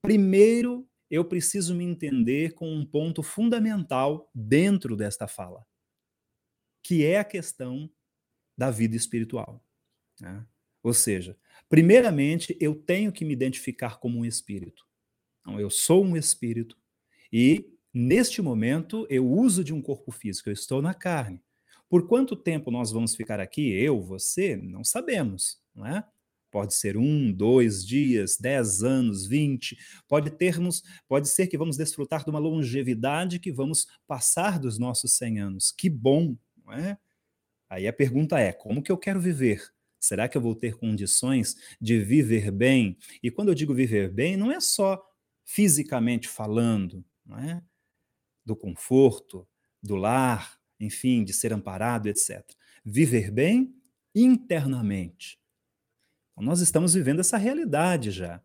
primeiro 0.03 0.85
eu 1.13 1.27
preciso 1.27 1.75
me 1.75 1.85
entender 1.85 2.55
com 2.55 2.75
um 2.75 2.87
ponto 2.87 3.23
fundamental 3.23 4.31
dentro 4.35 4.97
desta 4.97 5.29
fala, 5.29 5.67
que 6.83 7.05
é 7.05 7.19
a 7.19 7.25
questão 7.25 7.91
da 8.57 8.71
vida 8.71 8.97
espiritual. 8.97 9.63
Né? 10.19 10.43
Ou 10.83 10.95
seja, 10.95 11.39
primeiramente 11.69 12.57
eu 12.59 12.75
tenho 12.75 13.13
que 13.13 13.27
me 13.27 13.35
identificar 13.35 14.01
como 14.01 14.21
um 14.21 14.25
espírito. 14.25 14.87
Então, 15.43 15.61
eu 15.61 15.69
sou 15.69 16.03
um 16.03 16.17
espírito 16.17 16.79
e, 17.31 17.71
neste 17.93 18.41
momento, 18.41 19.07
eu 19.11 19.31
uso 19.31 19.63
de 19.63 19.75
um 19.75 19.83
corpo 19.83 20.11
físico, 20.11 20.49
eu 20.49 20.55
estou 20.55 20.81
na 20.81 20.95
carne. 20.95 21.43
Por 21.91 22.09
quanto 22.09 22.35
tempo 22.35 22.71
nós 22.71 22.91
vamos 22.91 23.15
ficar 23.15 23.39
aqui, 23.39 23.71
eu, 23.71 24.01
você, 24.01 24.57
não 24.57 24.83
sabemos, 24.83 25.61
não 25.75 25.85
é? 25.85 26.03
Pode 26.53 26.75
ser 26.75 26.99
um, 26.99 27.33
dois 27.33 27.85
dias, 27.85 28.37
dez 28.37 28.83
anos, 28.83 29.27
vinte. 29.27 29.75
Pode 30.07 30.31
termos, 30.31 30.83
pode 31.09 31.27
ser 31.27 31.47
que 31.47 31.57
vamos 31.57 31.79
desfrutar 31.79 32.23
de 32.23 32.31
uma 32.31 32.39
longevidade 32.39 33.41
que 33.41 33.51
vamos 33.51 33.87
passar 34.07 34.59
dos 34.59 34.79
nossos 34.79 35.17
cem 35.17 35.41
anos. 35.41 35.73
Que 35.73 35.89
bom, 35.89 36.37
não 36.63 36.75
é? 36.75 36.99
Aí 37.71 37.89
a 37.89 37.93
pergunta 37.93 38.39
é: 38.39 38.53
como 38.53 38.83
que 38.83 38.93
eu 38.93 38.99
quero 38.99 39.19
viver? 39.19 39.63
Será 39.99 40.29
que 40.29 40.37
eu 40.37 40.43
vou 40.43 40.55
ter 40.55 40.77
condições 40.77 41.57
de 41.81 41.99
viver 42.01 42.51
bem? 42.51 42.99
E 43.23 43.31
quando 43.31 43.49
eu 43.49 43.55
digo 43.55 43.75
viver 43.75 44.11
bem, 44.13 44.37
não 44.37 44.53
é 44.53 44.61
só 44.61 45.03
fisicamente 45.47 46.29
falando, 46.29 47.03
não 47.25 47.39
é? 47.39 47.63
Do 48.45 48.55
conforto, 48.55 49.49
do 49.83 49.97
lar, 49.97 50.59
enfim, 50.79 51.25
de 51.25 51.33
ser 51.33 51.51
amparado, 51.51 52.11
etc. 52.11 52.45
Viver 52.85 53.31
bem 53.31 53.75
internamente. 54.15 55.41
Nós 56.37 56.61
estamos 56.61 56.95
vivendo 56.95 57.21
essa 57.21 57.37
realidade 57.37 58.11
já. 58.11 58.41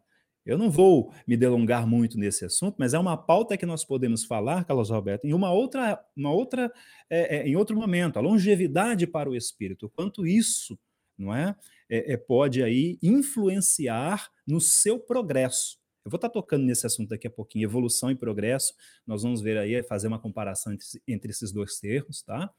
Eu 0.45 0.57
não 0.57 0.71
vou 0.71 1.13
me 1.27 1.35
delongar 1.35 1.85
muito 1.85 2.17
nesse 2.17 2.45
assunto, 2.45 2.77
mas 2.79 2.93
é 2.93 2.99
uma 2.99 3.17
pauta 3.17 3.57
que 3.57 3.65
nós 3.65 3.83
podemos 3.83 4.23
falar, 4.23 4.63
Carlos 4.63 4.89
Roberto, 4.89 5.25
em 5.25 5.33
uma 5.33 5.51
outra, 5.51 6.01
uma 6.15 6.31
outra, 6.31 6.71
é, 7.09 7.39
é, 7.39 7.47
em 7.47 7.57
outro 7.57 7.75
momento, 7.75 8.17
a 8.17 8.21
longevidade 8.21 9.05
para 9.05 9.29
o 9.29 9.35
espírito, 9.35 9.89
quanto 9.89 10.25
isso, 10.25 10.79
não 11.17 11.35
é, 11.35 11.53
é, 11.89 12.13
é 12.13 12.17
pode 12.17 12.63
aí 12.63 12.97
influenciar 13.03 14.29
no 14.47 14.61
seu 14.61 14.97
progresso. 14.97 15.77
Eu 16.05 16.09
vou 16.09 16.17
estar 16.17 16.29
tocando 16.29 16.63
nesse 16.63 16.85
assunto 16.85 17.09
daqui 17.09 17.27
a 17.27 17.29
pouquinho, 17.29 17.65
evolução 17.65 18.09
e 18.09 18.15
progresso. 18.15 18.73
Nós 19.05 19.23
vamos 19.23 19.41
ver 19.41 19.57
aí, 19.57 19.83
fazer 19.83 20.07
uma 20.07 20.17
comparação 20.17 20.71
entre, 20.71 20.87
entre 21.05 21.31
esses 21.31 21.51
dois 21.51 21.77
termos, 21.81 22.21
tá? 22.21 22.49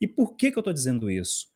E 0.00 0.08
por 0.08 0.34
que, 0.34 0.50
que 0.50 0.56
eu 0.56 0.62
estou 0.62 0.72
dizendo 0.72 1.10
isso? 1.10 1.53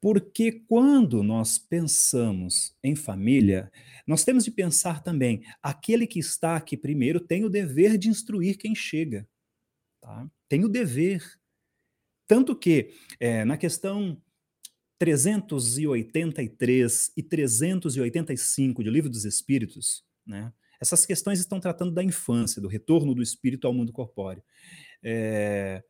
Porque 0.00 0.52
quando 0.52 1.22
nós 1.22 1.58
pensamos 1.58 2.74
em 2.82 2.96
família, 2.96 3.70
nós 4.06 4.24
temos 4.24 4.44
de 4.44 4.50
pensar 4.50 5.02
também, 5.02 5.44
aquele 5.62 6.06
que 6.06 6.18
está 6.18 6.56
aqui 6.56 6.74
primeiro 6.76 7.20
tem 7.20 7.44
o 7.44 7.50
dever 7.50 7.98
de 7.98 8.08
instruir 8.08 8.56
quem 8.56 8.74
chega. 8.74 9.28
Tá? 10.00 10.26
Tem 10.48 10.64
o 10.64 10.68
dever. 10.68 11.22
Tanto 12.26 12.56
que, 12.56 12.94
é, 13.18 13.44
na 13.44 13.58
questão 13.58 14.20
383 14.98 17.12
e 17.16 17.22
385 17.22 18.84
do 18.84 18.90
Livro 18.90 19.10
dos 19.10 19.24
Espíritos, 19.24 20.04
né? 20.26 20.52
Essas 20.80 21.04
questões 21.04 21.38
estão 21.38 21.60
tratando 21.60 21.92
da 21.92 22.02
infância, 22.02 22.60
do 22.60 22.66
retorno 22.66 23.14
do 23.14 23.22
espírito 23.22 23.66
ao 23.66 23.74
mundo 23.74 23.92
corpóreo. 23.92 24.42
É, 25.02 25.84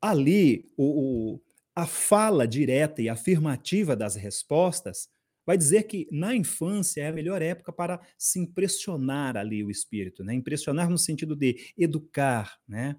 ali, 0.00 0.66
o, 0.76 1.34
o, 1.34 1.40
a 1.74 1.86
fala 1.86 2.46
direta 2.46 3.00
e 3.00 3.08
afirmativa 3.08 3.96
das 3.96 4.14
respostas 4.14 5.08
vai 5.44 5.56
dizer 5.56 5.84
que 5.84 6.06
na 6.10 6.34
infância 6.34 7.02
é 7.02 7.08
a 7.08 7.12
melhor 7.12 7.42
época 7.42 7.72
para 7.72 8.00
se 8.16 8.38
impressionar 8.38 9.36
ali 9.36 9.64
o 9.64 9.70
espírito, 9.70 10.22
né? 10.22 10.34
impressionar 10.34 10.88
no 10.88 10.98
sentido 10.98 11.34
de 11.34 11.72
educar, 11.76 12.58
né? 12.66 12.96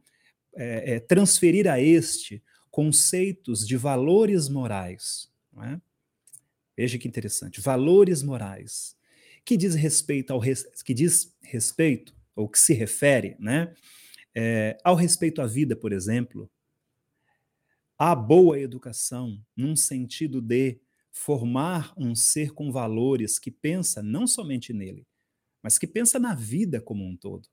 É, 0.56 0.96
é, 0.96 1.00
transferir 1.00 1.68
a 1.68 1.82
este 1.82 2.44
conceitos 2.70 3.66
de 3.66 3.76
valores 3.76 4.48
morais. 4.50 5.32
É? 5.64 5.80
Veja 6.78 7.00
que 7.00 7.08
interessante, 7.08 7.60
valores 7.60 8.22
morais 8.22 8.96
que 9.46 9.58
diz 9.58 9.76
respeito 9.76 10.32
ao 10.32 10.42
que 10.42 10.94
diz 10.94 11.34
respeito 11.42 12.16
ou 12.36 12.48
que 12.48 12.58
se 12.58 12.74
refere, 12.74 13.36
né, 13.40 13.74
é, 14.36 14.78
ao 14.84 14.96
respeito 14.96 15.42
à 15.42 15.46
vida, 15.46 15.76
por 15.76 15.92
exemplo, 15.92 16.50
à 18.04 18.14
boa 18.14 18.60
educação, 18.60 19.42
num 19.56 19.78
sentido 19.78 20.42
de 20.42 20.78
formar 21.10 21.94
um 21.96 22.14
ser 22.14 22.52
com 22.52 22.70
valores 22.70 23.40
que 23.40 23.50
pensa 23.50 24.04
não 24.04 24.28
somente 24.28 24.74
nele, 24.74 25.08
mas 25.62 25.78
que 25.78 25.88
pensa 25.88 26.20
na 26.20 26.36
vida 26.36 26.82
como 26.82 27.06
um 27.06 27.16
todo. 27.16 27.48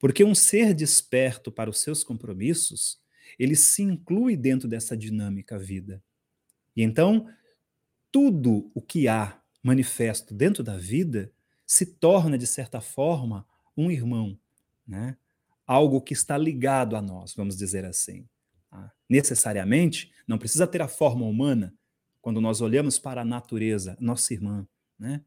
Porque 0.00 0.24
um 0.24 0.34
ser 0.34 0.74
desperto 0.74 1.52
para 1.52 1.70
os 1.70 1.78
seus 1.78 2.02
compromissos, 2.02 3.00
ele 3.38 3.54
se 3.54 3.84
inclui 3.84 4.36
dentro 4.36 4.68
dessa 4.68 4.96
dinâmica 4.96 5.56
vida. 5.56 6.02
E 6.74 6.82
então, 6.82 7.28
tudo 8.10 8.68
o 8.74 8.82
que 8.82 9.06
há 9.06 9.40
manifesto 9.62 10.34
dentro 10.34 10.64
da 10.64 10.76
vida 10.76 11.30
se 11.64 11.86
torna, 11.86 12.36
de 12.36 12.48
certa 12.48 12.80
forma, 12.80 13.46
um 13.76 13.92
irmão, 13.92 14.36
né? 14.84 15.16
algo 15.64 16.00
que 16.00 16.14
está 16.14 16.36
ligado 16.36 16.96
a 16.96 17.00
nós, 17.00 17.32
vamos 17.32 17.56
dizer 17.56 17.84
assim. 17.84 18.26
Necessariamente, 19.08 20.12
não 20.26 20.38
precisa 20.38 20.66
ter 20.66 20.80
a 20.80 20.88
forma 20.88 21.26
humana 21.26 21.74
quando 22.20 22.40
nós 22.40 22.60
olhamos 22.60 22.98
para 22.98 23.22
a 23.22 23.24
natureza, 23.24 23.96
nossa 24.00 24.32
irmã, 24.32 24.66
né? 24.98 25.24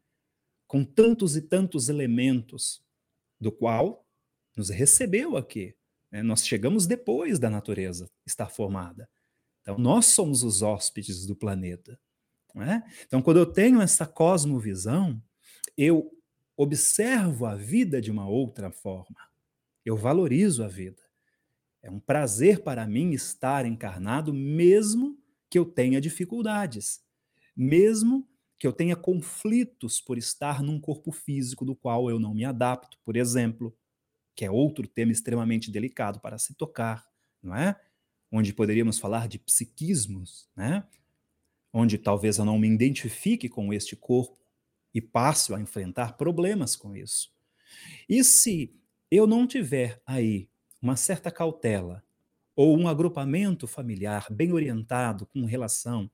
com 0.66 0.82
tantos 0.82 1.36
e 1.36 1.42
tantos 1.42 1.88
elementos, 1.88 2.82
do 3.40 3.52
qual 3.52 4.04
nos 4.56 4.70
recebeu 4.70 5.36
aqui. 5.36 5.76
Né? 6.10 6.22
Nós 6.22 6.46
chegamos 6.46 6.86
depois 6.86 7.38
da 7.38 7.50
natureza 7.50 8.10
estar 8.26 8.48
formada. 8.48 9.08
Então, 9.60 9.78
nós 9.78 10.06
somos 10.06 10.42
os 10.42 10.62
hóspedes 10.62 11.26
do 11.26 11.36
planeta. 11.36 11.98
É? 12.56 12.82
Então, 13.04 13.20
quando 13.20 13.36
eu 13.36 13.44
tenho 13.44 13.82
essa 13.82 14.06
cosmovisão, 14.06 15.22
eu 15.76 16.10
observo 16.56 17.44
a 17.44 17.54
vida 17.54 18.00
de 18.00 18.10
uma 18.10 18.26
outra 18.26 18.70
forma. 18.70 19.18
Eu 19.84 19.94
valorizo 19.94 20.64
a 20.64 20.68
vida. 20.68 21.02
É 21.86 21.90
um 21.90 22.00
prazer 22.00 22.64
para 22.64 22.84
mim 22.84 23.12
estar 23.12 23.64
encarnado, 23.64 24.34
mesmo 24.34 25.16
que 25.48 25.56
eu 25.56 25.64
tenha 25.64 26.00
dificuldades, 26.00 27.00
mesmo 27.56 28.28
que 28.58 28.66
eu 28.66 28.72
tenha 28.72 28.96
conflitos 28.96 30.00
por 30.00 30.18
estar 30.18 30.64
num 30.64 30.80
corpo 30.80 31.12
físico 31.12 31.64
do 31.64 31.76
qual 31.76 32.10
eu 32.10 32.18
não 32.18 32.34
me 32.34 32.44
adapto, 32.44 32.98
por 33.04 33.16
exemplo, 33.16 33.72
que 34.34 34.44
é 34.44 34.50
outro 34.50 34.88
tema 34.88 35.12
extremamente 35.12 35.70
delicado 35.70 36.18
para 36.18 36.38
se 36.38 36.54
tocar, 36.54 37.06
não 37.40 37.54
é? 37.54 37.80
Onde 38.32 38.52
poderíamos 38.52 38.98
falar 38.98 39.28
de 39.28 39.38
psiquismos, 39.38 40.48
né? 40.56 40.84
onde 41.72 41.98
talvez 41.98 42.38
eu 42.38 42.44
não 42.44 42.58
me 42.58 42.68
identifique 42.68 43.48
com 43.48 43.72
este 43.72 43.94
corpo 43.94 44.44
e 44.92 45.00
passo 45.00 45.54
a 45.54 45.60
enfrentar 45.60 46.16
problemas 46.16 46.74
com 46.74 46.96
isso. 46.96 47.32
E 48.08 48.24
se 48.24 48.74
eu 49.08 49.24
não 49.24 49.46
tiver 49.46 50.02
aí 50.04 50.48
uma 50.86 50.94
certa 50.94 51.32
cautela 51.32 52.00
ou 52.54 52.78
um 52.78 52.86
agrupamento 52.86 53.66
familiar 53.66 54.28
bem 54.30 54.52
orientado 54.52 55.26
com 55.26 55.44
relação 55.44 56.08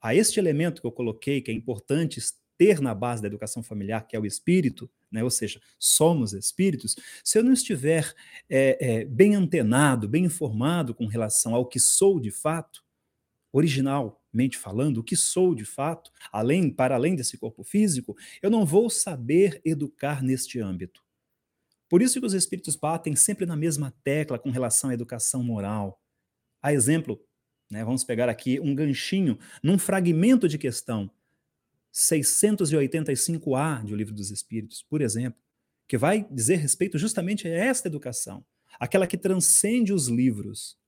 a 0.00 0.14
este 0.14 0.40
elemento 0.40 0.80
que 0.80 0.86
eu 0.86 0.90
coloquei, 0.90 1.40
que 1.40 1.50
é 1.50 1.54
importante 1.54 2.20
ter 2.58 2.80
na 2.80 2.92
base 2.92 3.22
da 3.22 3.28
educação 3.28 3.62
familiar, 3.62 4.06
que 4.06 4.16
é 4.16 4.20
o 4.20 4.26
espírito, 4.26 4.90
né? 5.12 5.22
ou 5.22 5.30
seja, 5.30 5.60
somos 5.78 6.32
espíritos, 6.32 6.96
se 7.22 7.38
eu 7.38 7.44
não 7.44 7.52
estiver 7.52 8.12
é, 8.48 8.78
é, 8.80 9.04
bem 9.04 9.36
antenado, 9.36 10.08
bem 10.08 10.24
informado 10.24 10.92
com 10.92 11.06
relação 11.06 11.54
ao 11.54 11.64
que 11.64 11.78
sou 11.78 12.18
de 12.18 12.32
fato, 12.32 12.84
originalmente 13.52 14.58
falando, 14.58 14.98
o 14.98 15.04
que 15.04 15.14
sou 15.14 15.54
de 15.54 15.64
fato, 15.64 16.10
além 16.32 16.68
para 16.68 16.96
além 16.96 17.14
desse 17.14 17.38
corpo 17.38 17.62
físico, 17.62 18.16
eu 18.42 18.50
não 18.50 18.66
vou 18.66 18.90
saber 18.90 19.60
educar 19.64 20.20
neste 20.20 20.60
âmbito. 20.60 21.00
Por 21.90 22.00
isso 22.00 22.20
que 22.20 22.26
os 22.26 22.34
espíritos 22.34 22.76
batem 22.76 23.16
sempre 23.16 23.44
na 23.44 23.56
mesma 23.56 23.92
tecla 24.04 24.38
com 24.38 24.48
relação 24.48 24.90
à 24.90 24.94
educação 24.94 25.42
moral. 25.42 26.00
A 26.62 26.72
exemplo, 26.72 27.20
né, 27.68 27.84
vamos 27.84 28.04
pegar 28.04 28.28
aqui 28.28 28.60
um 28.60 28.76
ganchinho 28.76 29.36
num 29.60 29.76
fragmento 29.76 30.48
de 30.48 30.56
questão 30.56 31.10
685A 31.92 33.84
do 33.84 33.96
Livro 33.96 34.14
dos 34.14 34.30
Espíritos, 34.30 34.84
por 34.88 35.00
exemplo, 35.02 35.42
que 35.88 35.98
vai 35.98 36.24
dizer 36.30 36.58
respeito 36.58 36.96
justamente 36.96 37.48
a 37.48 37.50
esta 37.50 37.88
educação, 37.88 38.44
aquela 38.78 39.04
que 39.04 39.18
transcende 39.18 39.92
os 39.92 40.06
livros, 40.06 40.78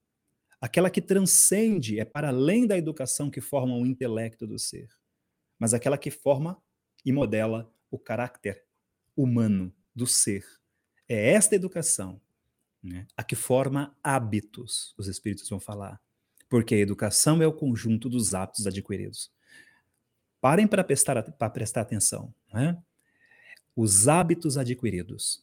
aquela 0.60 0.88
que 0.88 1.02
transcende, 1.02 1.98
é 1.98 2.04
para 2.04 2.28
além 2.28 2.64
da 2.64 2.78
educação 2.78 3.28
que 3.28 3.40
forma 3.40 3.74
o 3.74 3.84
intelecto 3.84 4.46
do 4.46 4.56
ser, 4.56 4.88
mas 5.58 5.74
aquela 5.74 5.98
que 5.98 6.12
forma 6.12 6.62
e 7.04 7.10
modela 7.10 7.68
o 7.90 7.98
caráter 7.98 8.64
humano 9.16 9.74
do 9.92 10.06
ser. 10.06 10.61
É 11.08 11.32
esta 11.32 11.54
educação 11.54 12.20
né, 12.82 13.06
a 13.16 13.22
que 13.22 13.36
forma 13.36 13.96
hábitos, 14.02 14.94
os 14.98 15.06
espíritos 15.06 15.48
vão 15.48 15.60
falar. 15.60 16.00
porque 16.48 16.74
a 16.74 16.78
educação 16.78 17.40
é 17.42 17.46
o 17.46 17.52
conjunto 17.52 18.10
dos 18.10 18.34
hábitos 18.34 18.66
adquiridos. 18.66 19.32
Parem 20.38 20.66
para 20.66 20.84
prestar, 20.84 21.22
para 21.22 21.48
prestar 21.48 21.80
atenção. 21.80 22.34
Né? 22.52 22.76
Os 23.74 24.06
hábitos 24.06 24.58
adquiridos. 24.58 25.42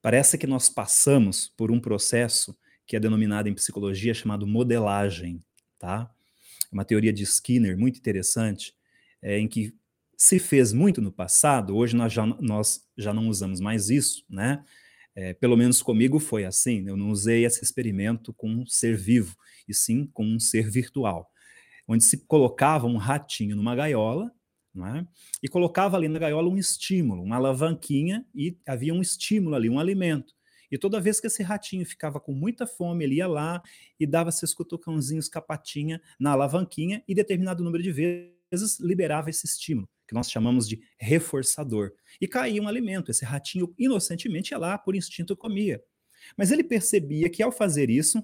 Parece 0.00 0.38
que 0.38 0.46
nós 0.46 0.68
passamos 0.68 1.48
por 1.56 1.72
um 1.72 1.80
processo 1.80 2.56
que 2.86 2.94
é 2.94 3.00
denominado 3.00 3.48
em 3.48 3.54
psicologia 3.54 4.14
chamado 4.14 4.46
modelagem, 4.46 5.42
tá? 5.78 6.12
Uma 6.70 6.84
teoria 6.84 7.12
de 7.12 7.22
Skinner 7.22 7.76
muito 7.76 7.98
interessante, 7.98 8.76
é, 9.20 9.38
em 9.38 9.48
que 9.48 9.74
se 10.22 10.38
fez 10.38 10.72
muito 10.72 11.02
no 11.02 11.10
passado, 11.10 11.76
hoje 11.76 11.96
nós 11.96 12.12
já, 12.12 12.24
nós 12.24 12.88
já 12.96 13.12
não 13.12 13.26
usamos 13.26 13.58
mais 13.58 13.90
isso, 13.90 14.24
né? 14.30 14.64
É, 15.16 15.34
pelo 15.34 15.56
menos 15.56 15.82
comigo 15.82 16.20
foi 16.20 16.44
assim, 16.44 16.86
eu 16.86 16.96
não 16.96 17.10
usei 17.10 17.44
esse 17.44 17.64
experimento 17.64 18.32
com 18.32 18.48
um 18.48 18.64
ser 18.64 18.96
vivo, 18.96 19.36
e 19.66 19.74
sim 19.74 20.06
com 20.06 20.24
um 20.24 20.38
ser 20.38 20.70
virtual, 20.70 21.28
onde 21.88 22.04
se 22.04 22.24
colocava 22.24 22.86
um 22.86 22.98
ratinho 22.98 23.56
numa 23.56 23.74
gaiola, 23.74 24.30
né, 24.72 25.04
e 25.42 25.48
colocava 25.48 25.96
ali 25.96 26.06
na 26.06 26.20
gaiola 26.20 26.48
um 26.48 26.56
estímulo, 26.56 27.20
uma 27.24 27.34
alavanquinha, 27.34 28.24
e 28.32 28.56
havia 28.64 28.94
um 28.94 29.02
estímulo 29.02 29.56
ali, 29.56 29.68
um 29.68 29.80
alimento. 29.80 30.34
E 30.70 30.78
toda 30.78 31.00
vez 31.00 31.18
que 31.18 31.26
esse 31.26 31.42
ratinho 31.42 31.84
ficava 31.84 32.20
com 32.20 32.32
muita 32.32 32.64
fome, 32.64 33.02
ele 33.02 33.16
ia 33.16 33.26
lá 33.26 33.60
e 33.98 34.06
dava 34.06 34.30
seus 34.30 34.54
cutucãozinhos 34.54 35.28
capatinha 35.28 36.00
na 36.18 36.30
alavanquinha, 36.30 37.02
e 37.08 37.14
determinado 37.14 37.64
número 37.64 37.82
de 37.82 37.90
vezes 37.90 38.31
liberava 38.80 39.30
esse 39.30 39.46
estímulo 39.46 39.88
que 40.06 40.14
nós 40.14 40.30
chamamos 40.30 40.68
de 40.68 40.78
reforçador. 40.98 41.92
E 42.20 42.28
caía 42.28 42.62
um 42.62 42.68
alimento, 42.68 43.10
esse 43.10 43.24
ratinho 43.24 43.74
inocentemente 43.78 44.52
ia 44.52 44.58
lá, 44.58 44.76
por 44.76 44.94
instinto 44.94 45.36
comia. 45.36 45.82
Mas 46.36 46.50
ele 46.50 46.62
percebia 46.62 47.30
que 47.30 47.42
ao 47.42 47.50
fazer 47.50 47.88
isso, 47.88 48.22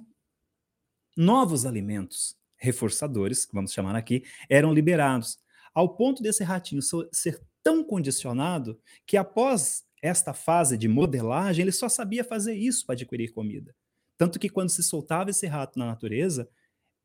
novos 1.16 1.64
alimentos 1.64 2.37
reforçadores, 2.56 3.49
vamos 3.52 3.73
chamar 3.73 3.97
aqui, 3.97 4.23
eram 4.50 4.73
liberados, 4.73 5.38
ao 5.75 5.97
ponto 5.97 6.23
desse 6.23 6.44
ratinho 6.44 6.82
ser 7.12 7.40
tão 7.62 7.82
condicionado 7.82 8.80
que 9.06 9.16
após 9.16 9.85
esta 10.02 10.32
fase 10.32 10.76
de 10.76 10.88
modelagem, 10.88 11.62
ele 11.62 11.73
só 11.73 11.88
sabia 11.88 12.23
fazer 12.23 12.54
isso 12.54 12.85
para 12.85 12.94
adquirir 12.94 13.32
comida. 13.32 13.75
Tanto 14.16 14.38
que 14.38 14.49
quando 14.49 14.70
se 14.70 14.82
soltava 14.82 15.30
esse 15.30 15.47
rato 15.47 15.78
na 15.78 15.87
natureza, 15.87 16.49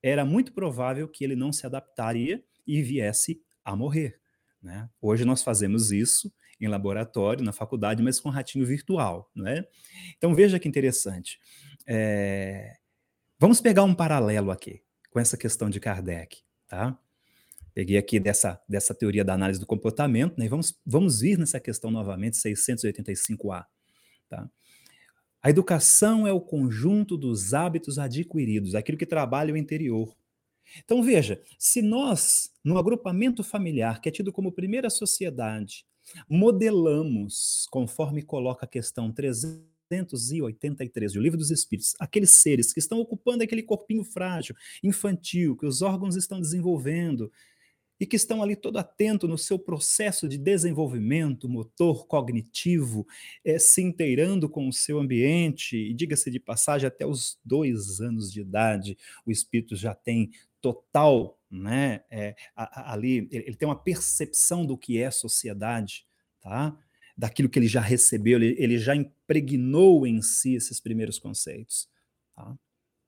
era 0.02 0.26
muito 0.26 0.54
provável 0.54 1.08
que 1.08 1.24
ele 1.24 1.36
não 1.36 1.54
se 1.54 1.66
adaptaria 1.66 2.44
e 2.66 2.82
viesse 2.82 3.42
a 3.64 3.76
morrer. 3.76 4.20
Né? 4.62 4.90
Hoje 5.02 5.26
nós 5.26 5.44
fazemos 5.44 5.92
isso 5.92 6.34
em 6.60 6.68
laboratório, 6.68 7.44
na 7.44 7.52
faculdade, 7.52 8.02
mas 8.02 8.20
com 8.20 8.30
ratinho 8.30 8.66
virtual. 8.66 9.30
Né? 9.36 9.66
Então 10.18 10.34
veja 10.34 10.60
que 10.60 10.68
interessante. 10.68 11.40
É... 11.86 12.78
Vamos 13.40 13.60
pegar 13.60 13.84
um 13.84 13.94
paralelo 13.94 14.52
aqui 14.52 14.82
com 15.10 15.20
essa 15.20 15.36
questão 15.36 15.70
de 15.70 15.80
Kardec. 15.80 16.42
Tá? 16.68 16.98
Peguei 17.74 17.98
aqui 17.98 18.20
dessa, 18.20 18.62
dessa 18.70 18.94
teoria 18.94 19.24
da 19.24 19.34
análise 19.34 19.60
do 19.60 19.66
comportamento, 19.66 20.38
né? 20.38 20.46
e 20.46 20.50
vamos, 20.50 20.80
vamos 20.86 21.20
vir 21.20 21.38
nessa 21.38 21.60
questão 21.60 21.92
novamente, 21.92 22.38
685A. 22.38 23.66
Tá? 24.30 24.50
A 25.42 25.50
educação 25.50 26.26
é 26.26 26.32
o 26.32 26.40
conjunto 26.40 27.18
dos 27.18 27.54
hábitos 27.54 28.00
adquiridos, 28.00 28.76
aquilo 28.76 28.98
que 28.98 29.06
trabalha 29.06 29.54
o 29.54 29.58
interior. 29.58 30.16
Então 30.84 31.04
veja, 31.04 31.42
se 31.58 31.82
nós, 31.82 32.52
no 32.64 32.78
agrupamento 32.78 33.44
familiar, 33.44 34.02
que 34.02 34.10
é 34.10 34.12
tido 34.12 34.32
como 34.32 34.52
primeira 34.52 34.90
sociedade, 34.90 35.86
modelamos, 36.30 37.68
conforme 37.72 38.22
coloca 38.22 38.66
a 38.66 38.70
questão 38.70 39.12
383 39.12 41.14
do 41.14 41.22
Livro 41.22 41.38
dos 41.38 41.52
Espíritos, 41.52 41.94
aqueles 42.00 42.36
seres 42.36 42.74
que 42.74 42.80
estão 42.80 43.00
ocupando 43.00 43.44
aquele 43.44 43.64
corpinho 43.64 44.04
frágil, 44.04 44.56
infantil, 44.84 45.56
que 45.56 45.66
os 45.66 45.82
órgãos 45.82 46.16
estão 46.16 46.40
desenvolvendo, 46.40 47.32
e 48.00 48.06
que 48.06 48.18
estão 48.18 48.44
ali 48.44 48.56
todo 48.56 48.78
atento 48.78 49.30
no 49.30 49.38
seu 49.38 49.58
processo 49.58 50.28
de 50.28 50.38
desenvolvimento 50.38 51.48
motor, 51.48 52.06
cognitivo, 52.06 53.08
é, 53.46 53.58
se 53.58 53.82
inteirando 53.82 54.50
com 54.50 54.68
o 54.68 54.74
seu 54.74 55.00
ambiente, 55.00 55.78
e 55.78 55.94
diga-se 55.94 56.30
de 56.30 56.40
passagem, 56.40 56.86
até 56.86 57.06
os 57.06 57.40
dois 57.46 58.02
anos 58.02 58.30
de 58.30 58.42
idade, 58.42 58.98
o 59.26 59.32
espírito 59.32 59.76
já 59.76 59.96
tem 59.96 60.32
total, 60.64 61.38
né? 61.52 62.06
É, 62.10 62.36
ali 62.56 63.28
ele 63.30 63.56
tem 63.56 63.68
uma 63.68 63.76
percepção 63.76 64.66
do 64.66 64.78
que 64.78 64.98
é 64.98 65.12
sociedade, 65.12 66.08
tá? 66.42 66.76
Daquilo 67.16 67.50
que 67.50 67.60
ele 67.60 67.68
já 67.68 67.82
recebeu, 67.82 68.42
ele, 68.42 68.56
ele 68.58 68.80
já 68.80 68.96
impregnou 68.96 70.08
em 70.08 70.22
si 70.22 70.56
esses 70.56 70.80
primeiros 70.80 71.20
conceitos, 71.20 71.90
tá? 72.34 72.58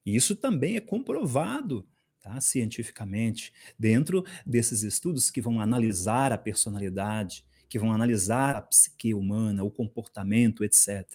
E 0.06 0.15
isso 0.15 0.36
também 0.36 0.76
é 0.76 0.82
comprovado 0.82 1.88
tá? 2.22 2.39
cientificamente, 2.41 3.54
dentro 3.80 4.24
desses 4.46 4.84
estudos 4.84 5.32
que 5.32 5.41
vão 5.41 5.62
analisar 5.62 6.32
a 6.32 6.38
personalidade, 6.38 7.44
que 7.70 7.80
vão 7.80 7.91
analisar 7.91 8.56
a 8.58 8.62
psique 8.62 9.13
humana, 9.13 9.63
o 9.63 9.72
comportamento, 9.72 10.63
etc. 10.63 11.08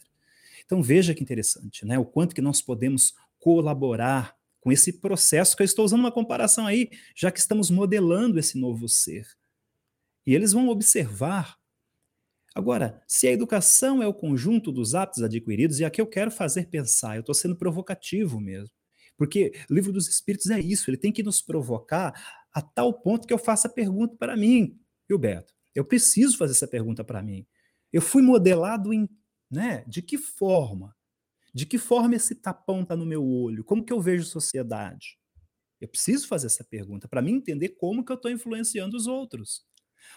Então 0.64 0.82
veja 0.82 1.14
que 1.14 1.22
interessante, 1.22 1.84
né? 1.84 1.98
O 1.98 2.04
quanto 2.04 2.34
que 2.34 2.40
nós 2.40 2.62
podemos 2.62 3.14
colaborar 3.38 4.39
com 4.60 4.70
esse 4.70 5.00
processo 5.00 5.56
que 5.56 5.62
eu 5.62 5.64
estou 5.64 5.84
usando 5.84 6.00
uma 6.00 6.12
comparação 6.12 6.66
aí, 6.66 6.90
já 7.16 7.30
que 7.30 7.38
estamos 7.38 7.70
modelando 7.70 8.38
esse 8.38 8.58
novo 8.58 8.88
ser. 8.88 9.26
E 10.26 10.34
eles 10.34 10.52
vão 10.52 10.68
observar. 10.68 11.56
Agora, 12.54 13.02
se 13.06 13.26
a 13.26 13.32
educação 13.32 14.02
é 14.02 14.06
o 14.06 14.14
conjunto 14.14 14.70
dos 14.70 14.94
hábitos 14.94 15.22
adquiridos, 15.22 15.80
e 15.80 15.84
aqui 15.84 16.00
eu 16.00 16.06
quero 16.06 16.30
fazer 16.30 16.68
pensar, 16.68 17.16
eu 17.16 17.20
estou 17.20 17.34
sendo 17.34 17.56
provocativo 17.56 18.40
mesmo. 18.40 18.74
Porque 19.16 19.52
o 19.70 19.74
livro 19.74 19.92
dos 19.92 20.08
Espíritos 20.08 20.50
é 20.50 20.58
isso, 20.58 20.90
ele 20.90 20.96
tem 20.96 21.12
que 21.12 21.22
nos 21.22 21.40
provocar 21.40 22.12
a 22.52 22.60
tal 22.60 22.92
ponto 22.92 23.26
que 23.26 23.32
eu 23.32 23.38
faça 23.38 23.68
a 23.68 23.70
pergunta 23.70 24.16
para 24.16 24.36
mim, 24.36 24.78
Gilberto. 25.08 25.54
Eu 25.74 25.84
preciso 25.84 26.36
fazer 26.36 26.52
essa 26.52 26.66
pergunta 26.66 27.04
para 27.04 27.22
mim. 27.22 27.46
Eu 27.92 28.02
fui 28.02 28.22
modelado 28.22 28.92
em, 28.92 29.08
né, 29.50 29.84
de 29.86 30.02
que 30.02 30.18
forma? 30.18 30.94
De 31.52 31.66
que 31.66 31.78
forma 31.78 32.14
esse 32.14 32.34
tapão 32.34 32.82
está 32.82 32.96
no 32.96 33.06
meu 33.06 33.24
olho? 33.24 33.64
Como 33.64 33.84
que 33.84 33.92
eu 33.92 34.00
vejo 34.00 34.24
sociedade? 34.24 35.18
Eu 35.80 35.88
preciso 35.88 36.28
fazer 36.28 36.46
essa 36.46 36.62
pergunta 36.62 37.08
para 37.08 37.22
mim 37.22 37.34
entender 37.34 37.70
como 37.70 38.04
que 38.04 38.12
eu 38.12 38.16
estou 38.16 38.30
influenciando 38.30 38.96
os 38.96 39.06
outros. 39.06 39.64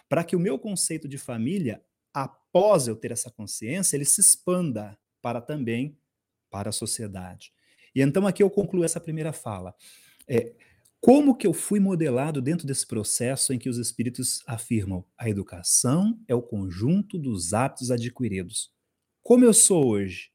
Para 0.10 0.24
que 0.24 0.36
o 0.36 0.40
meu 0.40 0.60
conceito 0.60 1.08
de 1.08 1.18
família, 1.18 1.84
após 2.14 2.88
eu 2.88 2.96
ter 2.96 3.12
essa 3.12 3.32
consciência, 3.32 3.96
ele 3.96 4.06
se 4.06 4.22
expanda 4.22 4.98
para 5.22 5.42
também 5.42 5.98
para 6.50 6.70
a 6.70 6.74
sociedade. 6.74 7.54
E 7.96 8.02
então 8.02 8.28
aqui 8.28 8.44
eu 8.44 8.50
concluo 8.50 8.84
essa 8.84 9.00
primeira 9.00 9.32
fala. 9.32 9.74
É, 10.28 10.54
como 11.00 11.36
que 11.36 11.48
eu 11.48 11.54
fui 11.54 11.80
modelado 11.80 12.42
dentro 12.42 12.68
desse 12.68 12.88
processo 12.88 13.54
em 13.54 13.60
que 13.60 13.70
os 13.70 13.78
espíritos 13.78 14.42
afirmam 14.48 15.06
a 15.18 15.30
educação 15.30 16.20
é 16.28 16.36
o 16.36 16.42
conjunto 16.42 17.18
dos 17.18 17.54
hábitos 17.54 17.92
adquiridos? 17.92 18.72
Como 19.22 19.44
eu 19.46 19.54
sou 19.54 19.88
hoje? 19.88 20.33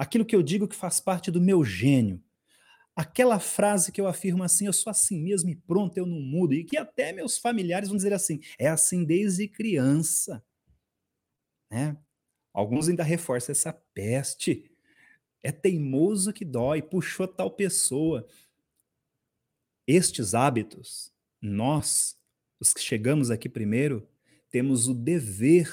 Aquilo 0.00 0.24
que 0.24 0.34
eu 0.34 0.42
digo 0.42 0.66
que 0.66 0.74
faz 0.74 0.98
parte 0.98 1.30
do 1.30 1.42
meu 1.42 1.62
gênio, 1.62 2.24
aquela 2.96 3.38
frase 3.38 3.92
que 3.92 4.00
eu 4.00 4.06
afirmo 4.06 4.42
assim, 4.42 4.64
eu 4.64 4.72
sou 4.72 4.90
assim 4.90 5.20
mesmo 5.20 5.50
e 5.50 5.54
pronto, 5.54 5.98
eu 5.98 6.06
não 6.06 6.18
mudo, 6.18 6.54
e 6.54 6.64
que 6.64 6.78
até 6.78 7.12
meus 7.12 7.36
familiares 7.36 7.90
vão 7.90 7.98
dizer 7.98 8.14
assim, 8.14 8.40
é 8.58 8.66
assim 8.66 9.04
desde 9.04 9.46
criança. 9.46 10.42
Né? 11.70 11.98
Alguns 12.50 12.88
ainda 12.88 13.02
reforçam 13.02 13.52
essa 13.52 13.74
peste. 13.92 14.70
É 15.42 15.52
teimoso 15.52 16.32
que 16.32 16.46
dói, 16.46 16.80
puxou 16.80 17.28
tal 17.28 17.50
pessoa. 17.50 18.26
Estes 19.86 20.32
hábitos, 20.32 21.12
nós, 21.42 22.18
os 22.58 22.72
que 22.72 22.80
chegamos 22.80 23.30
aqui 23.30 23.50
primeiro, 23.50 24.08
temos 24.48 24.88
o 24.88 24.94
dever, 24.94 25.70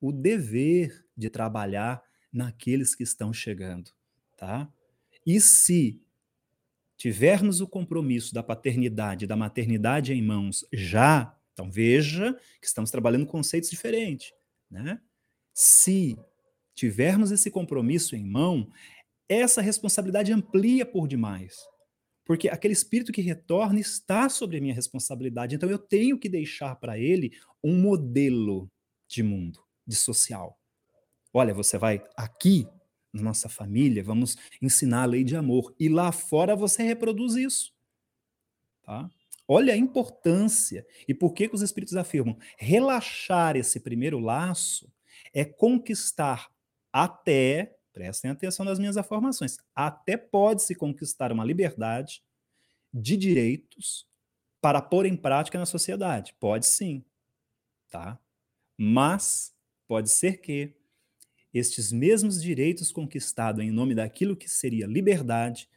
o 0.00 0.12
dever 0.12 1.04
de 1.16 1.28
trabalhar 1.28 2.04
naqueles 2.34 2.94
que 2.94 3.04
estão 3.04 3.32
chegando, 3.32 3.92
tá? 4.36 4.68
E 5.24 5.40
se 5.40 6.02
tivermos 6.96 7.60
o 7.60 7.68
compromisso 7.68 8.34
da 8.34 8.42
paternidade, 8.42 9.26
da 9.26 9.36
maternidade 9.36 10.12
em 10.12 10.20
mãos 10.20 10.66
já, 10.72 11.38
então 11.52 11.70
veja 11.70 12.34
que 12.60 12.66
estamos 12.66 12.90
trabalhando 12.90 13.26
conceitos 13.26 13.70
diferentes, 13.70 14.32
né? 14.68 15.00
Se 15.52 16.18
tivermos 16.74 17.30
esse 17.30 17.50
compromisso 17.50 18.16
em 18.16 18.24
mão, 18.24 18.68
essa 19.28 19.62
responsabilidade 19.62 20.32
amplia 20.32 20.84
por 20.84 21.06
demais. 21.06 21.56
Porque 22.24 22.48
aquele 22.48 22.72
espírito 22.72 23.12
que 23.12 23.20
retorna 23.20 23.78
está 23.78 24.28
sobre 24.28 24.56
a 24.56 24.60
minha 24.60 24.74
responsabilidade. 24.74 25.54
Então 25.54 25.70
eu 25.70 25.78
tenho 25.78 26.18
que 26.18 26.28
deixar 26.28 26.74
para 26.76 26.98
ele 26.98 27.32
um 27.62 27.78
modelo 27.78 28.68
de 29.06 29.22
mundo, 29.22 29.60
de 29.86 29.94
social. 29.94 30.58
Olha, 31.36 31.52
você 31.52 31.76
vai 31.76 32.00
aqui 32.16 32.68
na 33.12 33.22
nossa 33.22 33.48
família, 33.48 34.04
vamos 34.04 34.36
ensinar 34.62 35.02
a 35.02 35.06
lei 35.06 35.24
de 35.24 35.34
amor. 35.36 35.74
E 35.80 35.88
lá 35.88 36.12
fora 36.12 36.54
você 36.54 36.84
reproduz 36.84 37.34
isso. 37.34 37.74
Tá? 38.84 39.10
Olha 39.46 39.74
a 39.74 39.76
importância. 39.76 40.86
E 41.08 41.12
por 41.12 41.34
que, 41.34 41.48
que 41.48 41.54
os 41.54 41.60
espíritos 41.60 41.96
afirmam? 41.96 42.38
Relaxar 42.56 43.56
esse 43.56 43.80
primeiro 43.80 44.20
laço 44.20 44.88
é 45.32 45.44
conquistar 45.44 46.48
até, 46.92 47.76
prestem 47.92 48.30
atenção 48.30 48.64
nas 48.64 48.78
minhas 48.78 48.96
afirmações, 48.96 49.56
até 49.74 50.16
pode-se 50.16 50.76
conquistar 50.76 51.32
uma 51.32 51.44
liberdade 51.44 52.22
de 52.92 53.16
direitos 53.16 54.06
para 54.60 54.80
pôr 54.80 55.04
em 55.04 55.16
prática 55.16 55.58
na 55.58 55.66
sociedade. 55.66 56.32
Pode 56.38 56.66
sim, 56.66 57.04
tá? 57.90 58.18
Mas 58.78 59.52
pode 59.88 60.10
ser 60.10 60.38
que 60.38 60.74
estes 61.54 61.92
mesmos 61.92 62.42
direitos 62.42 62.90
conquistados 62.90 63.64
em 63.64 63.70
nome 63.70 63.94
daquilo 63.94 64.36
que 64.36 64.50
seria 64.50 64.86
liberdade 64.86 65.68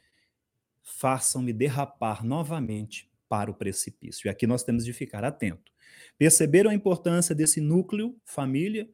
façam-me 0.82 1.52
derrapar 1.52 2.24
novamente 2.24 3.08
para 3.28 3.50
o 3.50 3.54
precipício. 3.54 4.26
E 4.26 4.30
aqui 4.30 4.46
nós 4.46 4.64
temos 4.64 4.84
de 4.84 4.92
ficar 4.92 5.22
atento. 5.22 5.70
Perceberam 6.16 6.70
a 6.70 6.74
importância 6.74 7.34
desse 7.34 7.60
núcleo, 7.60 8.18
família? 8.24 8.88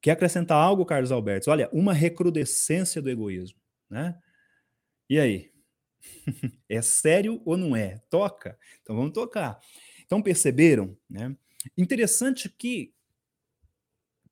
Quer 0.00 0.12
acrescentar 0.12 0.56
algo, 0.56 0.84
Carlos 0.84 1.12
Alberto? 1.12 1.50
Olha, 1.50 1.68
uma 1.72 1.92
recrudescência 1.92 3.02
do 3.02 3.10
egoísmo, 3.10 3.60
né? 3.88 4.18
E 5.08 5.18
aí? 5.18 5.52
é 6.68 6.80
sério 6.80 7.42
ou 7.44 7.56
não 7.56 7.76
é? 7.76 8.00
Toca? 8.08 8.58
Então 8.82 8.96
vamos 8.96 9.12
tocar. 9.12 9.60
Então 10.06 10.22
perceberam, 10.22 10.96
né? 11.08 11.36
Interessante 11.76 12.48
que 12.48 12.94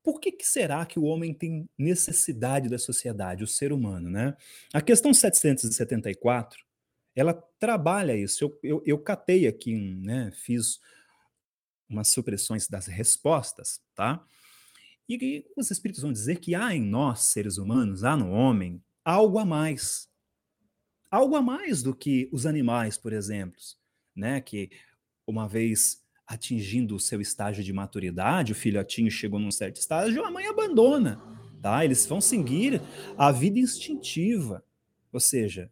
por 0.08 0.20
que, 0.20 0.32
que, 0.32 0.46
será 0.46 0.86
que 0.86 0.98
o 0.98 1.02
homem 1.02 1.34
tem 1.34 1.68
necessidade 1.76 2.66
da 2.66 2.78
sociedade, 2.78 3.44
o 3.44 3.46
ser 3.46 3.74
humano, 3.74 4.08
né? 4.08 4.34
A 4.72 4.80
questão 4.80 5.12
774, 5.12 6.64
ela 7.14 7.34
trabalha 7.60 8.16
isso. 8.16 8.42
Eu, 8.42 8.58
eu, 8.62 8.82
eu 8.86 8.98
catei 8.98 9.46
aqui, 9.46 9.76
né? 9.76 10.30
Fiz 10.32 10.80
umas 11.86 12.08
supressões 12.08 12.66
das 12.66 12.86
respostas, 12.86 13.82
tá? 13.94 14.24
E 15.06 15.44
os 15.54 15.70
espíritos 15.70 16.02
vão 16.02 16.10
dizer 16.10 16.36
que 16.36 16.54
há 16.54 16.74
em 16.74 16.80
nós, 16.80 17.24
seres 17.24 17.58
humanos, 17.58 18.02
há 18.02 18.16
no 18.16 18.30
homem, 18.30 18.82
algo 19.04 19.38
a 19.38 19.44
mais. 19.44 20.08
Algo 21.10 21.36
a 21.36 21.42
mais 21.42 21.82
do 21.82 21.94
que 21.94 22.30
os 22.32 22.46
animais, 22.46 22.96
por 22.96 23.12
exemplo, 23.12 23.60
né? 24.16 24.40
Que 24.40 24.70
uma 25.26 25.46
vez 25.46 26.02
atingindo 26.28 26.94
o 26.94 27.00
seu 27.00 27.20
estágio 27.20 27.64
de 27.64 27.72
maturidade, 27.72 28.52
o 28.52 28.54
filhotinho 28.54 29.10
chegou 29.10 29.40
num 29.40 29.50
certo 29.50 29.76
estágio, 29.76 30.24
a 30.24 30.30
mãe 30.30 30.46
abandona, 30.46 31.20
tá? 31.62 31.84
Eles 31.84 32.06
vão 32.06 32.20
seguir 32.20 32.82
a 33.16 33.32
vida 33.32 33.58
instintiva. 33.58 34.62
Ou 35.10 35.18
seja, 35.18 35.70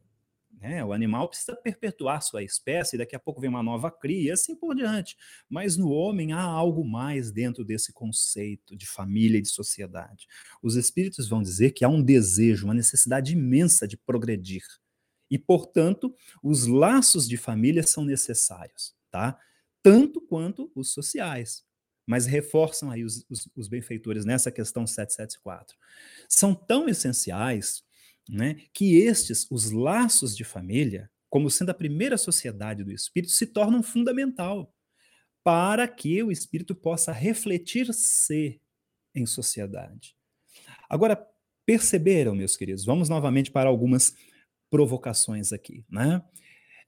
né? 0.60 0.82
O 0.84 0.92
animal 0.92 1.28
precisa 1.28 1.54
perpetuar 1.54 2.22
sua 2.22 2.42
espécie, 2.42 2.96
daqui 2.96 3.14
a 3.14 3.20
pouco 3.20 3.40
vem 3.40 3.50
uma 3.50 3.62
nova 3.62 3.90
cria, 3.90 4.32
assim 4.32 4.56
por 4.56 4.74
diante. 4.74 5.16
Mas 5.48 5.76
no 5.76 5.90
homem 5.90 6.32
há 6.32 6.40
algo 6.40 6.84
mais 6.84 7.30
dentro 7.30 7.64
desse 7.64 7.92
conceito 7.92 8.74
de 8.74 8.86
família 8.86 9.38
e 9.38 9.42
de 9.42 9.48
sociedade. 9.48 10.26
Os 10.62 10.74
espíritos 10.74 11.28
vão 11.28 11.42
dizer 11.42 11.72
que 11.72 11.84
há 11.84 11.88
um 11.88 12.02
desejo, 12.02 12.64
uma 12.64 12.74
necessidade 12.74 13.32
imensa 13.32 13.86
de 13.86 13.96
progredir. 13.96 14.64
E, 15.30 15.38
portanto, 15.38 16.14
os 16.42 16.66
laços 16.66 17.28
de 17.28 17.36
família 17.36 17.82
são 17.82 18.04
necessários, 18.04 18.94
tá? 19.10 19.38
Tanto 19.86 20.20
quanto 20.20 20.68
os 20.74 20.92
sociais. 20.92 21.64
Mas 22.04 22.26
reforçam 22.26 22.90
aí 22.90 23.04
os, 23.04 23.24
os, 23.30 23.48
os 23.54 23.68
benfeitores 23.68 24.24
nessa 24.24 24.50
questão 24.50 24.84
774. 24.84 25.76
São 26.28 26.56
tão 26.56 26.88
essenciais 26.88 27.84
né, 28.28 28.56
que 28.72 28.96
estes, 28.96 29.46
os 29.48 29.70
laços 29.70 30.36
de 30.36 30.42
família, 30.42 31.08
como 31.30 31.48
sendo 31.48 31.70
a 31.70 31.74
primeira 31.74 32.18
sociedade 32.18 32.82
do 32.82 32.90
espírito, 32.90 33.32
se 33.32 33.46
tornam 33.46 33.80
fundamental 33.80 34.74
para 35.44 35.86
que 35.86 36.20
o 36.20 36.32
espírito 36.32 36.74
possa 36.74 37.12
refletir-se 37.12 38.60
em 39.14 39.24
sociedade. 39.24 40.16
Agora, 40.90 41.24
perceberam, 41.64 42.34
meus 42.34 42.56
queridos? 42.56 42.84
Vamos 42.84 43.08
novamente 43.08 43.52
para 43.52 43.68
algumas 43.68 44.16
provocações 44.68 45.52
aqui, 45.52 45.84
né? 45.88 46.24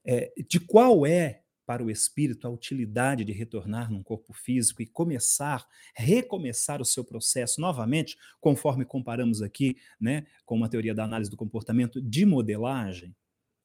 É, 0.03 0.33
de 0.49 0.59
qual 0.59 1.05
é 1.05 1.43
para 1.69 1.83
o 1.83 1.91
espírito 1.91 2.47
a 2.47 2.49
utilidade 2.49 3.23
de 3.23 3.31
retornar 3.31 3.91
num 3.91 4.01
corpo 4.01 4.33
físico 4.33 4.81
e 4.81 4.87
começar, 4.87 5.67
recomeçar 5.93 6.81
o 6.81 6.85
seu 6.85 7.05
processo 7.05 7.61
novamente, 7.61 8.17
conforme 8.41 8.83
comparamos 8.83 9.43
aqui, 9.43 9.77
né, 10.01 10.25
com 10.47 10.55
uma 10.55 10.67
teoria 10.67 10.95
da 10.95 11.03
análise 11.03 11.29
do 11.29 11.37
comportamento 11.37 12.01
de 12.01 12.25
modelagem, 12.25 13.15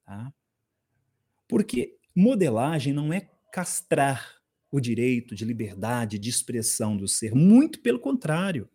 tá? 0.05 0.31
Porque 1.49 1.97
modelagem 2.15 2.93
não 2.93 3.11
é 3.11 3.23
castrar 3.51 4.37
o 4.71 4.81
direito 4.81 5.35
de 5.35 5.47
liberdade 5.47 6.19
de 6.19 6.29
expressão 6.29 6.99
do 6.99 7.09
ser, 7.09 7.35
muito 7.35 7.81
pelo 7.81 7.99
contrário. 7.99 8.69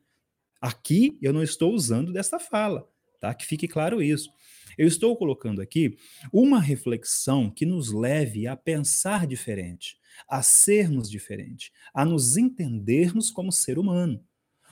Aqui 0.59 1.19
eu 1.21 1.31
não 1.31 1.43
estou 1.43 1.71
usando 1.71 2.11
dessa 2.11 2.39
fala, 2.39 2.89
tá? 3.19 3.31
Que 3.35 3.45
fique 3.45 3.67
claro 3.67 4.01
isso. 4.01 4.31
Eu 4.79 4.87
estou 4.87 5.13
colocando 5.17 5.61
aqui 5.61 5.97
uma 6.31 6.57
reflexão 6.57 7.51
que 7.51 7.65
nos 7.65 7.91
leve 7.91 8.47
a 8.47 8.55
pensar 8.55 9.27
diferente, 9.27 9.97
a 10.25 10.41
sermos 10.41 11.11
diferente, 11.11 11.69
a 11.93 12.05
nos 12.05 12.37
entendermos 12.37 13.29
como 13.29 13.51
ser 13.51 13.77
humano, 13.77 14.23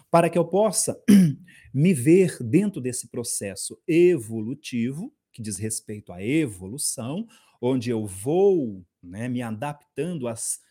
para 0.09 0.29
que 0.29 0.37
eu 0.37 0.45
possa 0.45 0.97
me 1.73 1.93
ver 1.93 2.41
dentro 2.41 2.79
desse 2.79 3.09
processo 3.09 3.77
evolutivo, 3.85 5.13
que 5.33 5.41
diz 5.41 5.57
respeito 5.57 6.13
à 6.13 6.23
evolução, 6.23 7.27
onde 7.61 7.89
eu 7.89 8.05
vou 8.05 8.87
né, 9.03 9.27
me 9.27 9.41
adaptando 9.41 10.29
às 10.29 10.61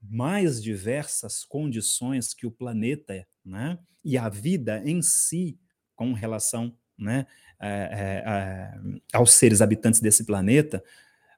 mais 0.00 0.62
diversas 0.62 1.44
condições 1.44 2.32
que 2.32 2.46
o 2.46 2.52
planeta 2.52 3.26
né, 3.44 3.76
e 4.04 4.16
a 4.16 4.28
vida 4.28 4.88
em 4.88 5.02
si, 5.02 5.58
com 5.96 6.12
relação 6.12 6.78
né, 6.96 7.26
é, 7.60 8.22
é, 8.26 8.78
aos 9.12 9.32
seres 9.32 9.60
habitantes 9.60 10.00
desse 10.00 10.24
planeta, 10.24 10.82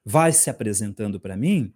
vai 0.03 0.31
se 0.31 0.49
apresentando 0.49 1.19
para 1.19 1.35
mim, 1.35 1.73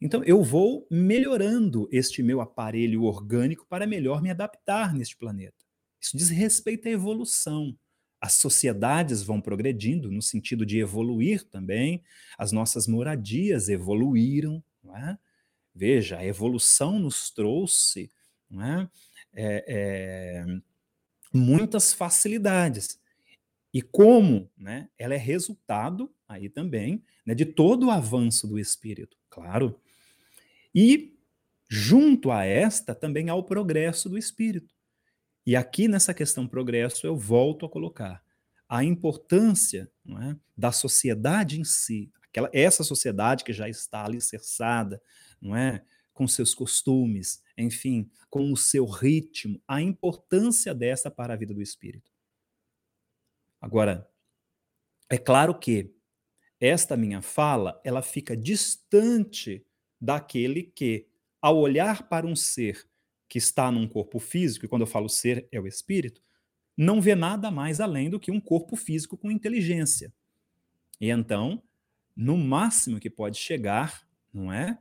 então 0.00 0.22
eu 0.24 0.42
vou 0.42 0.86
melhorando 0.90 1.88
este 1.92 2.22
meu 2.22 2.40
aparelho 2.40 3.04
orgânico 3.04 3.64
para 3.68 3.86
melhor 3.86 4.20
me 4.20 4.30
adaptar 4.30 4.92
neste 4.92 5.16
planeta. 5.16 5.64
Isso 6.00 6.16
diz 6.16 6.28
respeito 6.28 6.88
à 6.88 6.90
evolução. 6.90 7.76
As 8.20 8.34
sociedades 8.34 9.22
vão 9.22 9.40
progredindo 9.40 10.10
no 10.10 10.20
sentido 10.20 10.66
de 10.66 10.78
evoluir 10.78 11.44
também, 11.44 12.02
as 12.36 12.50
nossas 12.50 12.88
moradias 12.88 13.68
evoluíram. 13.68 14.62
É? 14.94 15.16
Veja, 15.74 16.18
a 16.18 16.26
evolução 16.26 16.98
nos 16.98 17.30
trouxe 17.30 18.10
é? 18.60 18.88
É, 19.34 19.64
é, 19.66 20.44
muitas 21.32 21.92
facilidades. 21.92 22.98
E 23.72 23.80
como 23.80 24.50
né, 24.56 24.88
ela 24.98 25.14
é 25.14 25.18
resultado 25.18 26.12
aí 26.28 26.48
também 26.48 27.02
né, 27.24 27.34
de 27.34 27.46
todo 27.46 27.86
o 27.86 27.90
avanço 27.90 28.46
do 28.46 28.58
espírito, 28.58 29.16
claro. 29.30 29.80
E 30.74 31.16
junto 31.68 32.30
a 32.30 32.44
esta 32.44 32.94
também 32.94 33.30
há 33.30 33.34
o 33.34 33.44
progresso 33.44 34.08
do 34.08 34.18
espírito. 34.18 34.74
E 35.46 35.56
aqui 35.56 35.88
nessa 35.88 36.12
questão 36.12 36.46
progresso 36.46 37.06
eu 37.06 37.16
volto 37.16 37.64
a 37.64 37.68
colocar 37.68 38.22
a 38.68 38.84
importância 38.84 39.90
é, 40.06 40.36
da 40.56 40.70
sociedade 40.70 41.60
em 41.60 41.64
si, 41.64 42.10
aquela, 42.28 42.50
essa 42.52 42.84
sociedade 42.84 43.42
que 43.44 43.52
já 43.52 43.68
está 43.68 44.04
alicerçada, 44.04 45.00
não 45.40 45.56
é, 45.56 45.82
com 46.12 46.28
seus 46.28 46.54
costumes, 46.54 47.42
enfim, 47.56 48.08
com 48.30 48.52
o 48.52 48.56
seu 48.56 48.86
ritmo, 48.86 49.60
a 49.66 49.80
importância 49.82 50.74
dessa 50.74 51.10
para 51.10 51.34
a 51.34 51.36
vida 51.36 51.52
do 51.52 51.60
espírito. 51.62 52.11
Agora, 53.62 54.10
é 55.08 55.16
claro 55.16 55.56
que 55.56 55.94
esta 56.58 56.96
minha 56.96 57.22
fala, 57.22 57.80
ela 57.84 58.02
fica 58.02 58.36
distante 58.36 59.64
daquele 60.00 60.64
que, 60.64 61.06
ao 61.40 61.56
olhar 61.58 62.08
para 62.08 62.26
um 62.26 62.34
ser 62.34 62.88
que 63.28 63.38
está 63.38 63.70
num 63.70 63.86
corpo 63.86 64.18
físico, 64.18 64.66
e 64.66 64.68
quando 64.68 64.82
eu 64.82 64.86
falo 64.86 65.08
ser 65.08 65.48
é 65.52 65.60
o 65.60 65.66
espírito, 65.66 66.20
não 66.76 67.00
vê 67.00 67.14
nada 67.14 67.50
mais 67.52 67.80
além 67.80 68.10
do 68.10 68.18
que 68.18 68.32
um 68.32 68.40
corpo 68.40 68.74
físico 68.74 69.16
com 69.16 69.30
inteligência. 69.30 70.12
E 71.00 71.08
então, 71.08 71.62
no 72.16 72.36
máximo 72.36 72.98
que 72.98 73.08
pode 73.08 73.38
chegar, 73.38 74.06
não 74.32 74.52
é? 74.52 74.76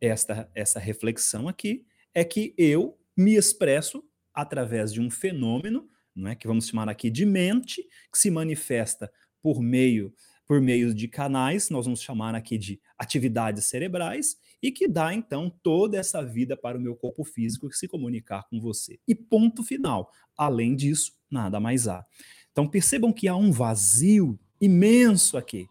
Esta 0.00 0.50
essa 0.54 0.78
reflexão 0.78 1.48
aqui 1.48 1.86
é 2.12 2.22
que 2.22 2.54
eu 2.58 2.98
me 3.16 3.34
expresso 3.34 4.04
através 4.34 4.92
de 4.92 5.00
um 5.00 5.10
fenômeno 5.10 5.88
não 6.14 6.30
é 6.30 6.34
que 6.34 6.46
vamos 6.46 6.68
chamar 6.68 6.88
aqui 6.88 7.10
de 7.10 7.26
mente, 7.26 7.82
que 8.12 8.18
se 8.18 8.30
manifesta 8.30 9.10
por 9.42 9.60
meio 9.60 10.12
por 10.46 10.60
meio 10.60 10.94
de 10.94 11.08
canais, 11.08 11.70
nós 11.70 11.86
vamos 11.86 12.02
chamar 12.02 12.34
aqui 12.34 12.58
de 12.58 12.80
atividades 12.98 13.64
cerebrais, 13.64 14.36
e 14.62 14.70
que 14.70 14.88
dá 14.88 15.12
então 15.12 15.50
toda 15.62 15.98
essa 15.98 16.22
vida 16.22 16.56
para 16.56 16.78
o 16.78 16.80
meu 16.80 16.94
corpo 16.94 17.24
físico 17.24 17.68
que 17.68 17.76
se 17.76 17.88
comunicar 17.88 18.46
com 18.48 18.60
você. 18.60 18.98
E 19.06 19.14
ponto 19.14 19.62
final. 19.62 20.10
Além 20.36 20.74
disso, 20.74 21.12
nada 21.30 21.60
mais 21.60 21.88
há. 21.88 22.04
Então 22.50 22.68
percebam 22.68 23.12
que 23.12 23.28
há 23.28 23.36
um 23.36 23.50
vazio 23.50 24.38
imenso 24.60 25.36
aqui. 25.36 25.66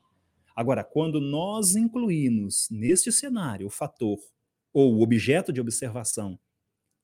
Agora, 0.56 0.84
quando 0.84 1.20
nós 1.20 1.76
incluímos 1.76 2.68
neste 2.70 3.12
cenário 3.12 3.68
o 3.68 3.72
fator 3.72 4.20
ou 4.72 4.96
o 4.96 5.02
objeto 5.02 5.52
de 5.52 5.62
observação 5.62 6.40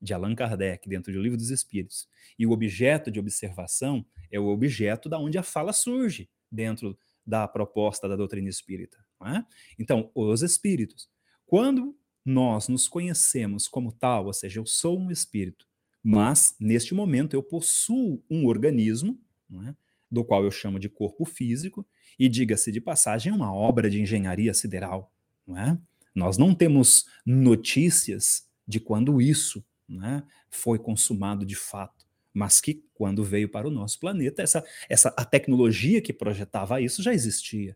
de 0.02 0.14
Allan 0.14 0.36
Kardec 0.36 0.88
dentro 0.88 1.12
do 1.12 1.22
Livro 1.22 1.38
dos 1.38 1.50
Espíritos. 1.50 2.08
E 2.38 2.46
o 2.46 2.52
objeto 2.52 3.12
de 3.12 3.20
observação 3.20 4.06
é 4.32 4.40
o 4.40 4.48
objeto 4.48 5.10
da 5.10 5.20
onde 5.20 5.38
a 5.38 5.44
fala 5.44 5.74
surge 5.74 6.30
dentro 6.52 6.98
da 7.26 7.48
proposta 7.48 8.08
da 8.08 8.16
doutrina 8.16 8.50
espírita. 8.50 8.98
É? 9.26 9.44
Então, 9.78 10.10
os 10.16 10.42
espíritos. 10.42 11.10
Quando 11.46 11.96
nós 12.24 12.68
nos 12.68 12.88
conhecemos 12.88 13.68
como 13.68 13.92
tal, 13.92 14.28
ou 14.28 14.34
seja, 14.34 14.60
eu 14.60 14.66
sou 14.66 15.00
um 15.00 15.12
espírito, 15.12 15.68
mas 16.02 16.56
neste 16.60 16.94
momento 16.94 17.34
eu 17.34 17.44
possuo 17.44 18.24
um 18.30 18.46
organismo, 18.46 19.20
é? 19.66 19.76
do 20.10 20.24
qual 20.24 20.44
eu 20.44 20.52
chamo 20.52 20.80
de 20.80 20.88
corpo 20.88 21.26
físico, 21.26 21.86
e 22.18 22.30
diga-se 22.30 22.72
de 22.72 22.82
passagem, 22.82 23.32
é 23.32 23.36
uma 23.36 23.54
obra 23.54 23.90
de 23.90 24.02
engenharia 24.02 24.54
sideral. 24.54 25.14
Não 25.46 25.58
é? 25.58 25.78
Nós 26.16 26.38
não 26.38 26.54
temos 26.56 27.06
notícias 27.26 28.48
de 28.68 28.80
quando 28.80 29.22
isso 29.22 29.64
né, 29.90 30.24
foi 30.50 30.78
consumado 30.78 31.46
de 31.46 31.56
fato, 31.56 32.06
mas 32.34 32.62
que 32.62 32.86
quando 32.94 33.24
veio 33.24 33.50
para 33.50 33.68
o 33.68 33.72
nosso 33.72 34.00
planeta, 34.00 34.42
essa, 34.42 34.64
essa, 34.88 35.14
a 35.18 35.26
tecnologia 35.26 36.02
que 36.02 36.14
projetava 36.14 36.80
isso 36.80 37.02
já 37.02 37.14
existia. 37.14 37.76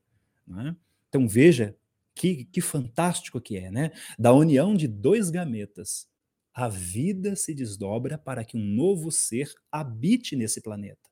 É? 0.49 0.75
Então 1.09 1.27
veja 1.27 1.75
que, 2.15 2.45
que 2.45 2.61
fantástico 2.61 3.41
que 3.41 3.57
é, 3.57 3.71
né? 3.71 3.91
Da 4.17 4.31
união 4.31 4.75
de 4.75 4.87
dois 4.87 5.29
gametas, 5.29 6.07
a 6.53 6.69
vida 6.69 7.35
se 7.35 7.53
desdobra 7.53 8.17
para 8.17 8.45
que 8.45 8.55
um 8.55 8.63
novo 8.63 9.11
ser 9.11 9.51
habite 9.71 10.35
nesse 10.35 10.61
planeta. 10.61 11.09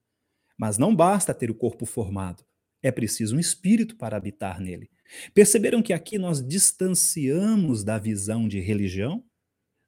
Mas 0.57 0.77
não 0.77 0.95
basta 0.95 1.33
ter 1.33 1.49
o 1.49 1.55
corpo 1.55 1.85
formado, 1.85 2.45
é 2.83 2.91
preciso 2.91 3.35
um 3.35 3.39
espírito 3.39 3.95
para 3.95 4.17
habitar 4.17 4.59
nele. 4.59 4.89
Perceberam 5.33 5.81
que 5.81 5.93
aqui 5.93 6.17
nós 6.17 6.45
distanciamos 6.45 7.83
da 7.83 7.97
visão 7.97 8.47
de 8.47 8.59
religião? 8.59 9.23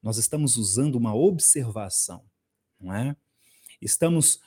Nós 0.03 0.17
estamos 0.17 0.57
usando 0.57 0.95
uma 0.95 1.15
observação, 1.15 2.25
não 2.79 2.93
é? 2.93 3.15
Estamos 3.81 4.41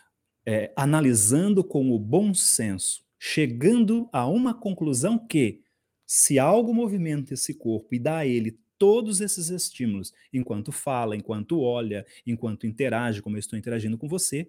é, 0.44 0.70
analisando 0.76 1.64
com 1.64 1.90
o 1.90 1.98
bom 1.98 2.34
senso, 2.34 3.02
chegando 3.18 4.08
a 4.12 4.26
uma 4.26 4.52
conclusão 4.52 5.18
que, 5.18 5.62
se 6.06 6.38
algo 6.38 6.72
movimenta 6.72 7.34
esse 7.34 7.54
corpo 7.54 7.94
e 7.94 7.98
dá 7.98 8.18
a 8.18 8.26
ele 8.26 8.60
todos 8.78 9.20
esses 9.20 9.48
estímulos, 9.48 10.12
enquanto 10.32 10.70
fala, 10.70 11.16
enquanto 11.16 11.60
olha, 11.60 12.06
enquanto 12.26 12.66
interage, 12.66 13.22
como 13.22 13.36
eu 13.36 13.40
estou 13.40 13.58
interagindo 13.58 13.96
com 13.96 14.06
você, 14.06 14.48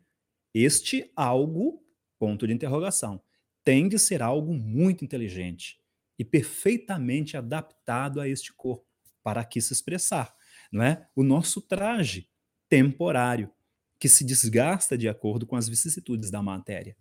este 0.54 1.10
algo, 1.16 1.82
ponto 2.20 2.46
de 2.46 2.54
interrogação, 2.54 3.22
tem 3.64 3.88
de 3.88 3.98
ser 3.98 4.22
algo 4.22 4.54
muito 4.54 5.04
inteligente 5.04 5.80
e 6.20 6.26
perfeitamente 6.26 7.38
adaptado 7.38 8.20
a 8.20 8.28
este 8.28 8.54
corpo 8.54 8.86
para 9.24 9.42
aqui 9.42 9.62
se 9.62 9.74
expressar, 9.74 10.37
não 10.72 10.84
é? 10.84 11.08
O 11.16 11.24
nosso 11.24 11.62
traje 11.62 12.30
temporário 12.70 13.50
que 14.00 14.10
se 14.10 14.24
desgasta 14.24 14.98
de 14.98 15.08
acordo 15.08 15.46
com 15.46 15.56
as 15.56 15.68
vicissitudes 15.68 16.30
da 16.30 16.42
matéria. 16.42 16.96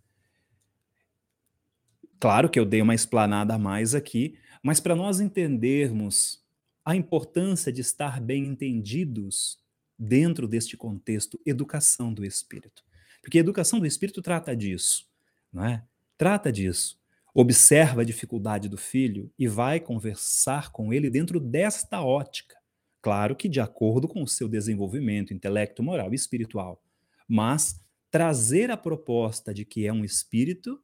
Claro 2.19 2.49
que 2.49 2.59
eu 2.59 2.65
dei 2.65 2.81
uma 2.81 2.95
explanada 2.95 3.55
a 3.55 3.59
mais 3.59 3.95
aqui, 3.95 4.39
mas 4.63 4.81
para 4.81 4.97
nós 4.97 5.21
entendermos 5.21 6.43
a 6.85 6.97
importância 6.97 7.73
de 7.73 7.81
estar 7.81 8.21
bem 8.21 8.47
entendidos 8.47 9.59
dentro 9.99 10.47
deste 10.49 10.77
contexto 10.77 11.41
educação 11.45 12.13
do 12.13 12.25
espírito. 12.25 12.85
Porque 13.21 13.39
a 13.39 13.41
educação 13.41 13.79
do 13.79 13.87
espírito 13.87 14.23
trata 14.23 14.57
disso, 14.57 15.07
não 15.53 15.65
é? 15.65 15.85
Trata 16.17 16.51
disso. 16.51 16.99
Observa 17.35 18.01
a 18.01 18.05
dificuldade 18.05 18.69
do 18.69 18.79
filho 18.79 19.31
e 19.39 19.47
vai 19.47 19.79
conversar 19.79 20.71
com 20.71 20.93
ele 20.93 21.11
dentro 21.11 21.39
desta 21.39 22.01
ótica. 22.03 22.57
Claro 23.07 23.37
que 23.37 23.49
de 23.49 23.61
acordo 23.61 24.09
com 24.09 24.21
o 24.21 24.27
seu 24.27 24.49
desenvolvimento 24.49 25.33
intelecto, 25.33 25.81
moral 25.81 26.11
e 26.11 26.17
espiritual. 26.17 26.83
Mas 27.29 27.81
trazer 28.11 28.69
a 28.69 28.77
proposta 28.77 29.55
de 29.55 29.65
que 29.65 29.87
é 29.87 29.93
um 29.93 30.05
espírito 30.05 30.83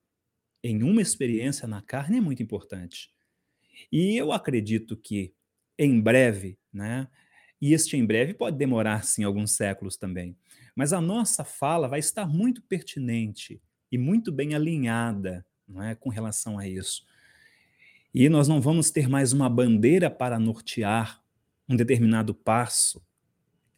em 0.62 0.84
uma 0.84 1.02
experiência 1.02 1.66
na 1.66 1.82
carne 1.82 2.18
é 2.18 2.20
muito 2.20 2.40
importante. 2.40 3.10
E 3.90 4.16
eu 4.16 4.30
acredito 4.30 4.96
que 4.96 5.34
em 5.76 6.00
breve, 6.00 6.56
né? 6.72 7.08
E 7.60 7.74
este 7.74 7.96
em 7.96 8.06
breve 8.06 8.34
pode 8.34 8.56
demorar 8.56 9.04
sim 9.04 9.24
alguns 9.24 9.50
séculos 9.50 9.96
também. 9.96 10.36
Mas 10.76 10.92
a 10.92 11.00
nossa 11.00 11.42
fala 11.42 11.88
vai 11.88 11.98
estar 11.98 12.28
muito 12.28 12.62
pertinente 12.62 13.60
e 13.90 13.98
muito 13.98 14.30
bem 14.30 14.54
alinhada 14.54 15.44
não 15.66 15.82
é, 15.82 15.96
com 15.96 16.08
relação 16.08 16.56
a 16.56 16.68
isso. 16.68 17.04
E 18.14 18.28
nós 18.28 18.46
não 18.46 18.60
vamos 18.60 18.92
ter 18.92 19.08
mais 19.08 19.32
uma 19.32 19.50
bandeira 19.50 20.08
para 20.08 20.38
nortear 20.38 21.20
um 21.72 21.76
determinado 21.76 22.34
passo 22.34 23.02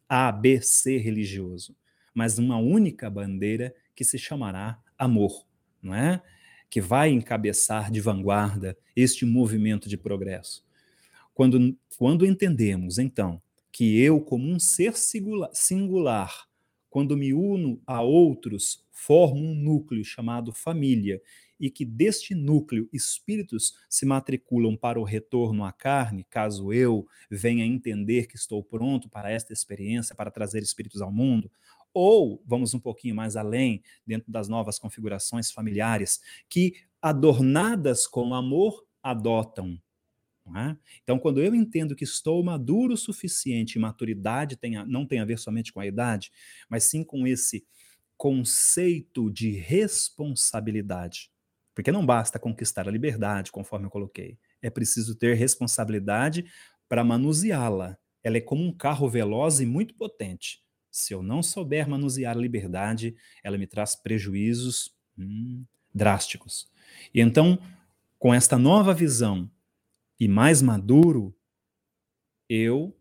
A, 0.07 0.31
B, 0.31 0.61
C 0.61 0.97
religioso, 0.97 1.75
mas 2.13 2.37
uma 2.37 2.57
única 2.57 3.09
bandeira 3.09 3.73
que 3.95 4.03
se 4.03 4.17
chamará 4.17 4.79
amor, 4.97 5.45
não 5.81 5.95
é? 5.95 6.21
Que 6.69 6.81
vai 6.81 7.09
encabeçar 7.09 7.89
de 7.89 8.01
vanguarda 8.01 8.77
este 8.95 9.25
movimento 9.25 9.87
de 9.87 9.97
progresso. 9.97 10.63
Quando, 11.33 11.77
quando 11.97 12.25
entendemos, 12.25 12.97
então, 12.97 13.41
que 13.71 13.99
eu, 13.99 14.21
como 14.21 14.47
um 14.49 14.59
ser 14.59 14.93
singular, 14.95 16.47
quando 16.89 17.17
me 17.17 17.33
uno 17.33 17.81
a 17.85 18.01
outros, 18.01 18.85
formo 18.91 19.41
um 19.41 19.55
núcleo 19.55 20.03
chamado 20.03 20.53
família, 20.53 21.21
e 21.59 21.69
que 21.69 21.85
deste 21.85 22.35
núcleo 22.35 22.89
espíritos 22.91 23.73
se 23.89 24.05
matriculam 24.05 24.75
para 24.75 24.99
o 24.99 25.03
retorno 25.03 25.63
à 25.63 25.71
carne, 25.71 26.25
caso 26.29 26.73
eu 26.73 27.07
venha 27.29 27.65
entender 27.65 28.27
que 28.27 28.35
estou 28.35 28.63
pronto 28.63 29.09
para 29.09 29.31
esta 29.31 29.53
experiência, 29.53 30.15
para 30.15 30.31
trazer 30.31 30.61
espíritos 30.61 31.01
ao 31.01 31.11
mundo, 31.11 31.51
ou 31.93 32.43
vamos 32.45 32.73
um 32.73 32.79
pouquinho 32.79 33.15
mais 33.15 33.35
além, 33.35 33.81
dentro 34.05 34.31
das 34.31 34.47
novas 34.47 34.77
configurações 34.77 35.51
familiares, 35.51 36.19
que 36.49 36.73
adornadas 37.01 38.05
com 38.05 38.33
amor 38.33 38.85
adotam 39.01 39.79
é? 40.53 40.77
Então, 41.01 41.17
quando 41.17 41.41
eu 41.41 41.55
entendo 41.55 41.95
que 41.95 42.03
estou 42.03 42.43
maduro 42.43 42.93
o 42.93 42.97
suficiente, 42.97 43.79
maturidade 43.79 44.55
tem 44.55 44.77
a, 44.77 44.85
não 44.85 45.05
tem 45.05 45.19
a 45.19 45.25
ver 45.25 45.39
somente 45.39 45.73
com 45.73 45.79
a 45.79 45.87
idade, 45.87 46.31
mas 46.69 46.83
sim 46.83 47.03
com 47.03 47.25
esse 47.25 47.65
conceito 48.15 49.31
de 49.31 49.51
responsabilidade. 49.51 51.31
Porque 51.75 51.91
não 51.91 52.05
basta 52.05 52.39
conquistar 52.39 52.87
a 52.87 52.91
liberdade, 52.91 53.51
conforme 53.51 53.85
eu 53.85 53.91
coloquei. 53.91 54.39
É 54.61 54.69
preciso 54.69 55.13
ter 55.13 55.35
responsabilidade 55.35 56.45
para 56.87 57.03
manuseá-la. 57.03 57.97
Ela 58.23 58.37
é 58.37 58.41
como 58.41 58.63
um 58.63 58.71
carro 58.71 59.09
veloz 59.09 59.59
e 59.59 59.65
muito 59.65 59.93
potente. 59.93 60.63
Se 60.89 61.13
eu 61.13 61.21
não 61.21 61.43
souber 61.43 61.87
manusear 61.89 62.35
a 62.35 62.39
liberdade, 62.39 63.15
ela 63.43 63.57
me 63.57 63.67
traz 63.67 63.95
prejuízos 63.95 64.95
hum, 65.19 65.65
drásticos. 65.93 66.71
E 67.13 67.19
então, 67.19 67.59
com 68.17 68.33
esta 68.33 68.57
nova 68.57 68.93
visão 68.93 69.51
e 70.17 70.29
mais 70.29 70.61
maduro, 70.61 71.35
eu 72.47 72.97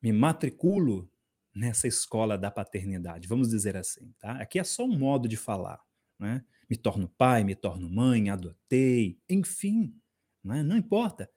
me 0.00 0.12
matriculo 0.12 1.10
nessa 1.54 1.88
escola 1.88 2.38
da 2.38 2.50
paternidade, 2.50 3.28
vamos 3.28 3.48
dizer 3.48 3.76
assim, 3.76 4.14
tá? 4.18 4.32
Aqui 4.40 4.58
é 4.58 4.64
só 4.64 4.84
um 4.84 4.96
modo 4.96 5.28
de 5.28 5.36
falar, 5.36 5.80
né? 6.18 6.44
Me 6.72 6.76
torno 6.78 7.06
pai, 7.18 7.44
me 7.44 7.54
torno 7.54 7.86
mãe, 7.86 8.30
adotei, 8.30 9.20
enfim, 9.28 9.94
né? 10.42 10.62
não 10.62 10.74
importa. 10.74 11.30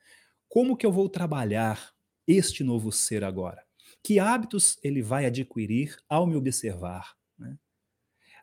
Como 0.47 0.77
que 0.77 0.85
eu 0.85 0.93
vou 0.93 1.09
trabalhar 1.09 1.91
este 2.25 2.63
novo 2.63 2.89
ser 2.89 3.21
agora? 3.21 3.61
Que 4.01 4.17
hábitos 4.17 4.79
ele 4.81 5.01
vai 5.01 5.25
adquirir 5.25 5.97
ao 6.07 6.25
me 6.25 6.37
observar? 6.37 7.17
Né? 7.37 7.59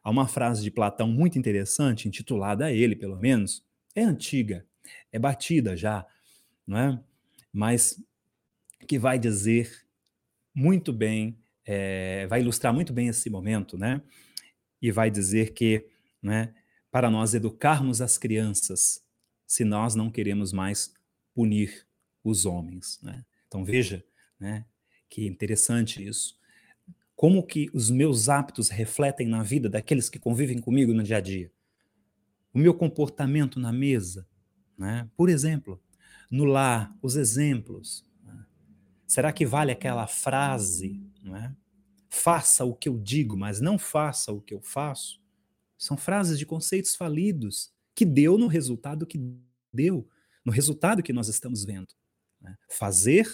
Há 0.05 0.11
uma 0.11 0.29
frase 0.29 0.63
de 0.63 0.71
Platão 0.71 1.09
muito 1.09 1.39
interessante, 1.39 2.07
intitulada 2.07 2.67
a 2.67 2.71
ele, 2.71 2.95
pelo 2.95 3.19
menos, 3.19 3.65
é 3.95 4.03
antiga, 4.03 4.67
é 5.11 5.19
batida 5.19 5.75
já, 5.75 6.07
não 6.67 6.77
é? 6.77 7.03
Mas 7.51 8.05
que 8.87 8.99
vai 8.99 9.19
dizer 9.19 9.87
muito 10.55 10.93
bem, 10.93 11.39
é, 11.65 12.27
vai 12.27 12.43
ilustrar 12.43 12.75
muito 12.75 12.93
bem 12.93 13.09
esse 13.09 13.31
momento, 13.31 13.79
né? 13.79 14.03
E 14.83 14.93
vai 14.93 15.11
dizer 15.11 15.55
que, 15.55 15.89
né, 16.23 16.53
para 16.93 17.11
nós 17.11 17.33
educarmos 17.33 18.03
as 18.03 18.19
crianças, 18.19 19.03
se 19.47 19.65
nós 19.65 19.95
não 19.95 20.11
queremos 20.11 20.53
mais 20.53 20.93
punir 21.35 21.87
os 22.23 22.45
homens, 22.45 23.01
né? 23.03 23.25
Então 23.49 23.65
veja, 23.65 24.05
né, 24.39 24.67
que 25.09 25.27
interessante 25.27 26.07
isso. 26.07 26.39
Como 27.17 27.43
que 27.47 27.71
os 27.73 27.91
meus 27.91 28.29
hábitos 28.29 28.69
refletem 28.69 29.27
na 29.27 29.43
vida 29.43 29.71
daqueles 29.71 30.11
que 30.11 30.19
convivem 30.19 30.61
comigo 30.61 30.93
no 30.93 31.03
dia 31.03 31.17
a 31.17 31.21
dia? 31.21 31.51
O 32.53 32.59
meu 32.59 32.75
comportamento 32.75 33.59
na 33.59 33.73
mesa, 33.73 34.29
né? 34.77 35.09
Por 35.17 35.31
exemplo, 35.31 35.83
no 36.31 36.45
lar, 36.45 36.95
os 37.01 37.17
exemplos. 37.17 38.05
Né? 38.23 38.45
Será 39.07 39.33
que 39.33 39.47
vale 39.47 39.73
aquela 39.73 40.07
frase, 40.07 41.03
não 41.23 41.35
é? 41.37 41.55
Faça 42.11 42.67
o 42.67 42.75
que 42.75 42.89
eu 42.91 42.99
digo, 42.99 43.35
mas 43.35 43.63
não 43.63 43.79
faça 43.79 44.31
o 44.31 44.43
que 44.43 44.53
eu 44.53 44.61
faço? 44.61 45.22
São 45.83 45.97
frases 45.97 46.39
de 46.39 46.47
conceitos 46.47 46.95
falidos 46.95 47.73
que 47.93 48.05
deu 48.05 48.39
no 48.39 48.47
resultado 48.47 49.05
que 49.05 49.19
deu, 49.73 50.09
no 50.45 50.53
resultado 50.53 51.03
que 51.03 51.13
nós 51.13 51.27
estamos 51.27 51.65
vendo. 51.65 51.93
Né? 52.41 52.57
Fazer 52.71 53.29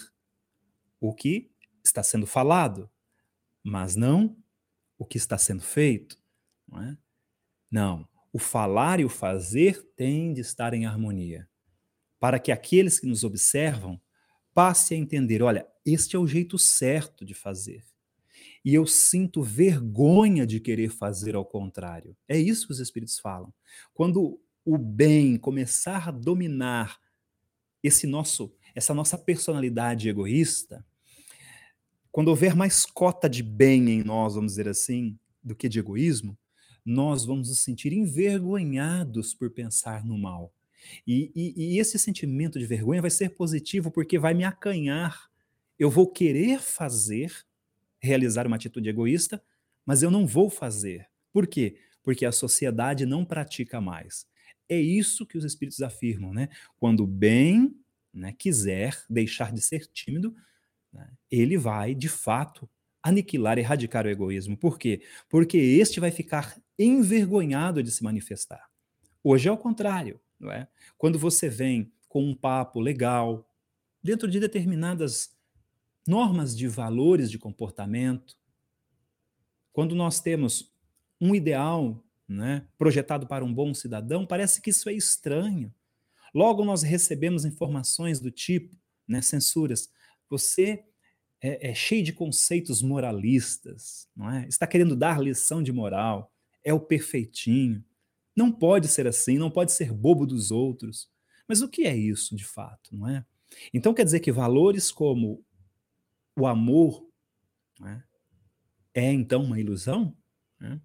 o 0.99 1.13
que 1.13 1.51
está 1.83 2.01
sendo 2.01 2.25
falado, 2.25 2.89
mas 3.63 3.95
não 3.95 4.35
o 4.97 5.05
que 5.05 5.15
está 5.15 5.37
sendo 5.37 5.61
feito. 5.61 6.19
Não, 6.67 6.81
é? 6.81 6.97
não, 7.69 8.09
o 8.33 8.39
falar 8.39 8.99
e 8.99 9.05
o 9.05 9.09
fazer 9.09 9.83
têm 9.95 10.33
de 10.33 10.41
estar 10.41 10.73
em 10.73 10.87
harmonia. 10.87 11.47
para 12.19 12.39
que 12.39 12.51
aqueles 12.51 12.99
que 12.99 13.05
nos 13.05 13.23
observam 13.23 14.01
passe 14.55 14.95
a 14.95 14.97
entender: 14.97 15.43
olha, 15.43 15.67
este 15.85 16.15
é 16.15 16.19
o 16.19 16.25
jeito 16.25 16.57
certo 16.57 17.23
de 17.23 17.35
fazer. 17.35 17.85
E 18.63 18.73
eu 18.73 18.85
sinto 18.85 19.41
vergonha 19.41 20.45
de 20.45 20.59
querer 20.59 20.89
fazer 20.89 21.35
ao 21.35 21.45
contrário. 21.45 22.15
É 22.27 22.37
isso 22.37 22.67
que 22.67 22.73
os 22.73 22.79
Espíritos 22.79 23.19
falam. 23.19 23.53
Quando 23.93 24.39
o 24.65 24.77
bem 24.77 25.37
começar 25.37 26.09
a 26.09 26.11
dominar 26.11 26.99
esse 27.81 28.05
nosso, 28.05 28.53
essa 28.75 28.93
nossa 28.93 29.17
personalidade 29.17 30.09
egoísta, 30.09 30.85
quando 32.11 32.27
houver 32.29 32.55
mais 32.55 32.85
cota 32.85 33.29
de 33.29 33.41
bem 33.41 33.89
em 33.89 34.03
nós, 34.03 34.35
vamos 34.35 34.53
dizer 34.53 34.67
assim, 34.67 35.17
do 35.43 35.55
que 35.55 35.69
de 35.69 35.79
egoísmo, 35.79 36.37
nós 36.85 37.25
vamos 37.25 37.49
nos 37.49 37.59
sentir 37.59 37.93
envergonhados 37.93 39.33
por 39.33 39.51
pensar 39.51 40.03
no 40.03 40.17
mal. 40.17 40.53
E, 41.05 41.31
e, 41.35 41.75
e, 41.75 41.79
esse 41.79 41.99
sentimento 41.99 42.57
de 42.57 42.65
vergonha 42.65 43.01
vai 43.01 43.11
ser 43.11 43.29
positivo 43.29 43.91
porque 43.91 44.17
vai 44.17 44.33
me 44.33 44.43
acanhar. 44.43 45.29
Eu 45.77 45.89
vou 45.89 46.07
querer 46.07 46.59
fazer, 46.59 47.31
realizar 47.99 48.47
uma 48.47 48.55
atitude 48.55 48.89
egoísta, 48.89 49.41
mas 49.85 50.03
eu 50.03 50.11
não 50.11 50.25
vou 50.25 50.49
fazer. 50.49 51.07
Por 51.31 51.47
quê? 51.47 51.77
Porque 52.03 52.25
a 52.25 52.31
sociedade 52.31 53.05
não 53.05 53.25
pratica 53.25 53.79
mais. 53.81 54.25
É 54.67 54.79
isso 54.79 55.25
que 55.25 55.37
os 55.37 55.43
espíritos 55.43 55.81
afirmam, 55.81 56.33
né? 56.33 56.49
Quando 56.77 57.03
o 57.03 57.07
bem 57.07 57.75
né, 58.13 58.33
quiser 58.37 58.97
deixar 59.09 59.51
de 59.51 59.61
ser 59.61 59.87
tímido, 59.87 60.35
né, 60.91 61.09
ele 61.29 61.57
vai, 61.57 61.93
de 61.93 62.09
fato, 62.09 62.69
aniquilar, 63.01 63.57
erradicar 63.57 64.05
o 64.05 64.09
egoísmo. 64.09 64.57
Por 64.57 64.77
quê? 64.77 65.01
Porque 65.29 65.57
este 65.57 65.99
vai 65.99 66.11
ficar 66.11 66.59
envergonhado 66.77 67.81
de 67.81 67.91
se 67.91 68.03
manifestar. 68.03 68.69
Hoje 69.23 69.49
é 69.49 69.51
o 69.51 69.57
contrário, 69.57 70.19
não 70.39 70.51
é? 70.51 70.67
Quando 70.97 71.19
você 71.19 71.49
vem 71.49 71.91
com 72.07 72.23
um 72.23 72.35
papo 72.35 72.79
legal, 72.79 73.47
dentro 74.01 74.29
de 74.29 74.39
determinadas 74.39 75.37
normas 76.09 76.57
de 76.57 76.67
valores 76.67 77.29
de 77.29 77.37
comportamento, 77.37 78.35
quando 79.71 79.93
nós 79.93 80.19
temos 80.19 80.73
um 81.21 81.35
ideal 81.35 82.03
né, 82.27 82.65
projetado 82.79 83.27
para 83.27 83.45
um 83.45 83.53
bom 83.53 83.75
cidadão, 83.75 84.25
parece 84.25 84.59
que 84.59 84.71
isso 84.71 84.89
é 84.89 84.93
estranho. 84.93 85.71
Logo 86.33 86.65
nós 86.65 86.81
recebemos 86.81 87.45
informações 87.45 88.19
do 88.19 88.31
tipo, 88.31 88.75
né, 89.07 89.21
censuras, 89.21 89.91
você 90.27 90.83
é, 91.41 91.69
é, 91.69 91.75
cheio 91.75 92.03
de 92.03 92.11
conceitos 92.11 92.81
moralistas, 92.81 94.07
não 94.15 94.31
é? 94.31 94.47
Está 94.47 94.65
querendo 94.65 94.95
dar 94.95 95.21
lição 95.21 95.61
de 95.61 95.71
moral, 95.71 96.33
é 96.63 96.73
o 96.73 96.79
perfeitinho. 96.79 97.83
Não 98.35 98.51
pode 98.51 98.87
ser 98.87 99.05
assim, 99.05 99.37
não 99.37 99.51
pode 99.51 99.71
ser 99.73 99.93
bobo 99.93 100.25
dos 100.25 100.49
outros. 100.49 101.07
Mas 101.47 101.61
o 101.61 101.69
que 101.69 101.83
é 101.83 101.95
isso 101.95 102.35
de 102.35 102.45
fato, 102.45 102.95
não 102.95 103.07
é? 103.07 103.23
Então 103.71 103.93
quer 103.93 104.05
dizer 104.05 104.19
que 104.19 104.31
valores 104.31 104.91
como 104.91 105.43
o 106.39 106.47
amor 106.47 107.07
é? 107.85 108.01
é 108.93 109.11
então 109.11 109.43
uma 109.43 109.59
ilusão? 109.59 110.15
É? 110.61 110.79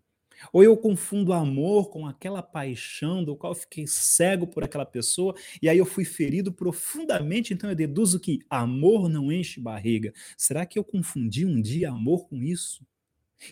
Ou 0.52 0.62
eu 0.62 0.76
confundo 0.76 1.32
amor 1.32 1.90
com 1.90 2.06
aquela 2.06 2.42
paixão 2.42 3.22
do 3.24 3.36
qual 3.36 3.52
eu 3.52 3.56
fiquei 3.56 3.86
cego 3.86 4.46
por 4.46 4.64
aquela 4.64 4.84
pessoa 4.84 5.34
e 5.62 5.68
aí 5.68 5.78
eu 5.78 5.86
fui 5.86 6.04
ferido 6.04 6.52
profundamente, 6.52 7.54
então 7.54 7.70
eu 7.70 7.76
deduzo 7.76 8.18
que 8.18 8.40
amor 8.50 9.08
não 9.08 9.30
enche 9.30 9.60
barriga. 9.60 10.12
Será 10.36 10.66
que 10.66 10.78
eu 10.78 10.84
confundi 10.84 11.46
um 11.46 11.60
dia 11.60 11.90
amor 11.90 12.28
com 12.28 12.42
isso? 12.42 12.84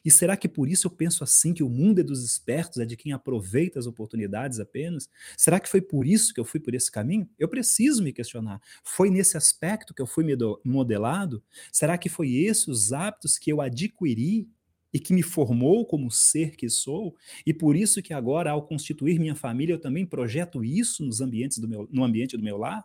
E 0.05 0.11
será 0.11 0.37
que 0.37 0.49
por 0.49 0.69
isso 0.69 0.87
eu 0.87 0.91
penso 0.91 1.23
assim 1.25 1.53
que 1.53 1.63
o 1.63 1.69
mundo 1.69 2.01
é 2.01 2.03
dos 2.03 2.25
espertos, 2.25 2.79
é 2.79 2.85
de 2.85 2.97
quem 2.97 3.13
aproveita 3.13 3.79
as 3.79 3.87
oportunidades 3.87 4.59
apenas? 4.59 5.09
Será 5.37 5.61
que 5.61 5.69
foi 5.69 5.81
por 5.81 6.07
isso 6.07 6.33
que 6.33 6.41
eu 6.41 6.45
fui 6.45 6.61
por 6.61 6.75
esse 6.75 6.91
caminho? 6.91 7.29
Eu 7.39 7.49
preciso 7.49 8.03
me 8.03 8.13
questionar. 8.13 8.61
Foi 8.85 9.11
nesse 9.11 9.37
aspecto 9.37 9.95
que 9.95 10.03
eu 10.03 10.07
fui 10.07 10.25
modelado? 10.65 11.43
Será 11.71 11.97
que 11.97 12.09
foi 12.09 12.35
esses 12.35 12.69
os 12.69 12.93
hábitos 12.93 13.39
que 13.39 13.53
eu 13.53 13.61
adquiri 13.61 14.49
e 14.93 14.99
que 14.99 15.15
me 15.15 15.23
formou 15.23 15.87
como 15.87 16.11
ser 16.11 16.55
que 16.55 16.69
sou, 16.69 17.17
e 17.47 17.55
por 17.55 17.75
isso 17.75 18.03
que 18.03 18.13
agora, 18.13 18.51
ao 18.51 18.67
constituir 18.67 19.19
minha 19.19 19.35
família, 19.35 19.73
eu 19.73 19.81
também 19.81 20.05
projeto 20.05 20.63
isso 20.63 21.03
nos 21.03 21.21
ambientes 21.21 21.59
do 21.59 21.67
meu, 21.67 21.89
no 21.91 22.05
ambiente 22.05 22.37
do 22.37 22.43
meu 22.43 22.59
lar? 22.59 22.85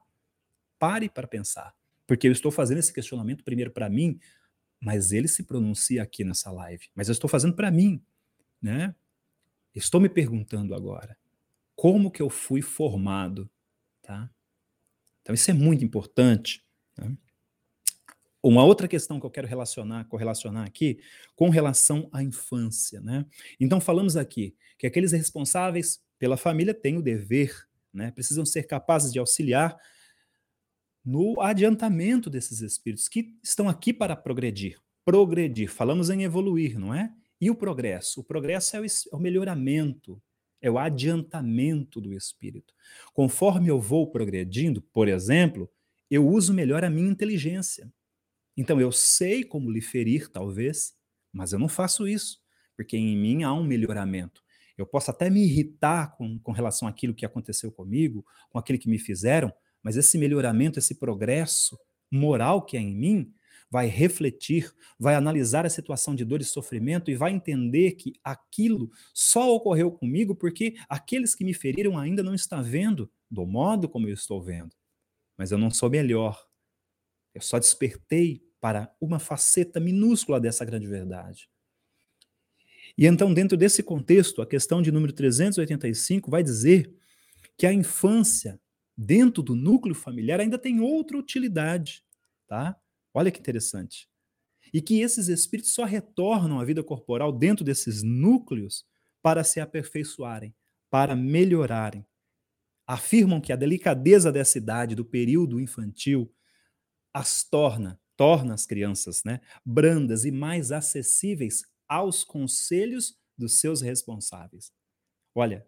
Pare 0.79 1.09
para 1.09 1.27
pensar, 1.27 1.73
porque 2.05 2.27
eu 2.27 2.31
estou 2.31 2.49
fazendo 2.51 2.77
esse 2.77 2.93
questionamento 2.93 3.43
primeiro 3.43 3.71
para 3.71 3.89
mim, 3.89 4.19
mas 4.79 5.11
ele 5.11 5.27
se 5.27 5.43
pronuncia 5.43 6.03
aqui 6.03 6.23
nessa 6.23 6.51
live, 6.51 6.89
mas 6.95 7.07
eu 7.07 7.13
estou 7.13 7.29
fazendo 7.29 7.55
para 7.55 7.71
mim, 7.71 8.01
né? 8.61 8.95
Estou 9.73 9.99
me 10.01 10.09
perguntando 10.09 10.73
agora, 10.73 11.17
como 11.75 12.11
que 12.11 12.21
eu 12.21 12.29
fui 12.29 12.61
formado, 12.61 13.49
tá? 14.01 14.29
Então 15.21 15.33
isso 15.33 15.49
é 15.51 15.53
muito 15.53 15.83
importante, 15.83 16.63
né? 16.97 17.15
Uma 18.41 18.63
outra 18.63 18.87
questão 18.87 19.19
que 19.19 19.25
eu 19.25 19.31
quero 19.31 19.47
relacionar, 19.47 20.05
correlacionar 20.05 20.65
aqui, 20.65 20.99
com 21.35 21.49
relação 21.49 22.07
à 22.13 22.23
infância, 22.23 23.01
né? 23.01 23.25
Então 23.59 23.81
falamos 23.81 24.15
aqui 24.15 24.55
que 24.77 24.87
aqueles 24.87 25.11
responsáveis 25.11 26.01
pela 26.17 26.37
família 26.37 26.73
têm 26.73 26.97
o 26.97 27.01
dever, 27.01 27.67
né? 27.93 28.11
Precisam 28.11 28.45
ser 28.45 28.63
capazes 28.63 29.11
de 29.11 29.19
auxiliar 29.19 29.77
no 31.07 31.39
adiantamento 31.39 32.29
desses 32.29 32.59
espíritos 32.59 33.07
que 33.07 33.33
estão 33.41 33.69
aqui 33.69 33.93
para 33.93 34.13
progredir. 34.13 34.77
Progredir, 35.05 35.71
falamos 35.71 36.09
em 36.09 36.23
evoluir, 36.23 36.77
não 36.77 36.93
é? 36.93 37.13
E 37.39 37.49
o 37.49 37.55
progresso? 37.55 38.19
O 38.19 38.23
progresso 38.25 38.75
é 38.75 38.81
o, 38.81 38.85
é 38.85 39.15
o 39.15 39.17
melhoramento, 39.17 40.21
é 40.61 40.69
o 40.69 40.77
adiantamento 40.77 42.01
do 42.01 42.13
espírito. 42.13 42.73
Conforme 43.13 43.69
eu 43.69 43.79
vou 43.79 44.11
progredindo, 44.11 44.81
por 44.81 45.07
exemplo, 45.07 45.71
eu 46.11 46.27
uso 46.27 46.53
melhor 46.53 46.83
a 46.83 46.89
minha 46.89 47.09
inteligência. 47.09 47.89
Então 48.57 48.81
eu 48.81 48.91
sei 48.91 49.45
como 49.45 49.71
lhe 49.71 49.79
ferir, 49.79 50.27
talvez, 50.27 50.93
mas 51.31 51.53
eu 51.53 51.59
não 51.59 51.69
faço 51.69 52.05
isso, 52.05 52.41
porque 52.75 52.97
em 52.97 53.15
mim 53.15 53.43
há 53.43 53.53
um 53.53 53.63
melhoramento. 53.63 54.43
Eu 54.77 54.85
posso 54.85 55.09
até 55.09 55.29
me 55.29 55.41
irritar 55.41 56.17
com, 56.17 56.37
com 56.37 56.51
relação 56.51 56.85
àquilo 56.85 57.15
que 57.15 57.25
aconteceu 57.25 57.71
comigo, 57.71 58.25
com 58.49 58.59
aquilo 58.59 58.77
que 58.77 58.89
me 58.89 58.99
fizeram, 58.99 59.53
mas 59.83 59.97
esse 59.97 60.17
melhoramento, 60.17 60.79
esse 60.79 60.95
progresso 60.95 61.77
moral 62.11 62.65
que 62.65 62.77
é 62.77 62.79
em 62.79 62.95
mim, 62.95 63.33
vai 63.69 63.87
refletir, 63.87 64.73
vai 64.97 65.15
analisar 65.15 65.65
a 65.65 65.69
situação 65.69 66.15
de 66.15 66.23
dor 66.23 66.41
e 66.41 66.45
sofrimento 66.45 67.11
e 67.11 67.15
vai 67.15 67.31
entender 67.31 67.91
que 67.93 68.13
aquilo 68.23 68.89
só 69.13 69.53
ocorreu 69.53 69.91
comigo 69.91 70.35
porque 70.35 70.75
aqueles 70.87 71.35
que 71.35 71.43
me 71.43 71.53
feriram 71.53 71.97
ainda 71.97 72.23
não 72.23 72.33
estão 72.33 72.63
vendo 72.63 73.11
do 73.29 73.45
modo 73.45 73.89
como 73.89 74.07
eu 74.07 74.13
estou 74.13 74.41
vendo. 74.41 74.73
Mas 75.37 75.51
eu 75.51 75.57
não 75.57 75.69
sou 75.69 75.89
melhor. 75.89 76.47
Eu 77.33 77.41
só 77.41 77.59
despertei 77.59 78.41
para 78.59 78.91
uma 78.99 79.19
faceta 79.19 79.79
minúscula 79.79 80.39
dessa 80.39 80.65
grande 80.65 80.87
verdade. 80.87 81.49
E 82.97 83.05
então, 83.05 83.31
dentro 83.33 83.55
desse 83.55 83.83
contexto, 83.83 84.41
a 84.41 84.47
questão 84.47 84.81
de 84.81 84.91
número 84.91 85.13
385 85.13 86.31
vai 86.31 86.41
dizer 86.41 86.91
que 87.55 87.67
a 87.67 87.73
infância, 87.73 88.59
dentro 88.97 89.43
do 89.43 89.55
núcleo 89.55 89.93
familiar, 89.93 90.39
ainda 90.39 90.57
tem 90.57 90.79
outra 90.79 91.17
utilidade, 91.17 92.03
tá? 92.47 92.79
Olha 93.13 93.31
que 93.31 93.39
interessante. 93.39 94.09
E 94.73 94.81
que 94.81 95.01
esses 95.01 95.27
espíritos 95.27 95.73
só 95.73 95.85
retornam 95.85 96.59
à 96.59 96.65
vida 96.65 96.83
corporal 96.83 97.31
dentro 97.31 97.63
desses 97.63 98.03
núcleos 98.03 98.85
para 99.21 99.43
se 99.43 99.59
aperfeiçoarem, 99.59 100.53
para 100.89 101.15
melhorarem. 101.15 102.05
Afirmam 102.85 103.39
que 103.39 103.53
a 103.53 103.55
delicadeza 103.55 104.31
dessa 104.31 104.57
idade, 104.57 104.95
do 104.95 105.05
período 105.05 105.59
infantil, 105.59 106.33
as 107.13 107.43
torna 107.43 107.99
torna 108.17 108.55
as 108.55 108.65
crianças 108.65 109.23
né, 109.23 109.39
brandas 109.63 110.25
e 110.25 110.31
mais 110.31 110.71
acessíveis 110.71 111.63
aos 111.87 112.23
conselhos 112.23 113.15
dos 113.37 113.59
seus 113.59 113.81
responsáveis. 113.81 114.73
Olha, 115.33 115.65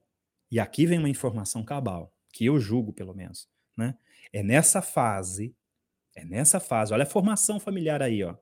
e 0.52 0.60
aqui 0.60 0.88
vem 0.88 0.98
uma 0.98 1.08
informação 1.08 1.64
cabal, 1.64 2.12
que 2.32 2.46
eu 2.46 2.60
julgo 2.60 2.94
pelo 2.94 3.14
menos. 3.14 3.48
Né? 3.76 3.98
É 4.32 4.44
nessa 4.44 4.82
fase, 4.82 5.56
é 6.16 6.24
nessa 6.26 6.60
fase, 6.60 6.94
olha 6.94 7.04
a 7.04 7.08
formação 7.08 7.60
familiar 7.60 8.02
aí, 8.02 8.24
ó. 8.24 8.36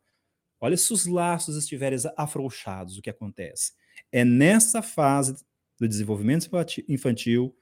Olha 0.60 0.76
se 0.76 0.92
os 0.92 1.06
laços 1.06 1.56
estiverem 1.56 2.00
afrouxados, 2.16 2.98
o 2.98 3.02
que 3.02 3.10
acontece. 3.10 3.74
É 4.12 4.26
nessa 4.26 4.82
fase 4.82 5.36
do 5.80 5.88
desenvolvimento 5.88 6.50
infantil 6.88 7.56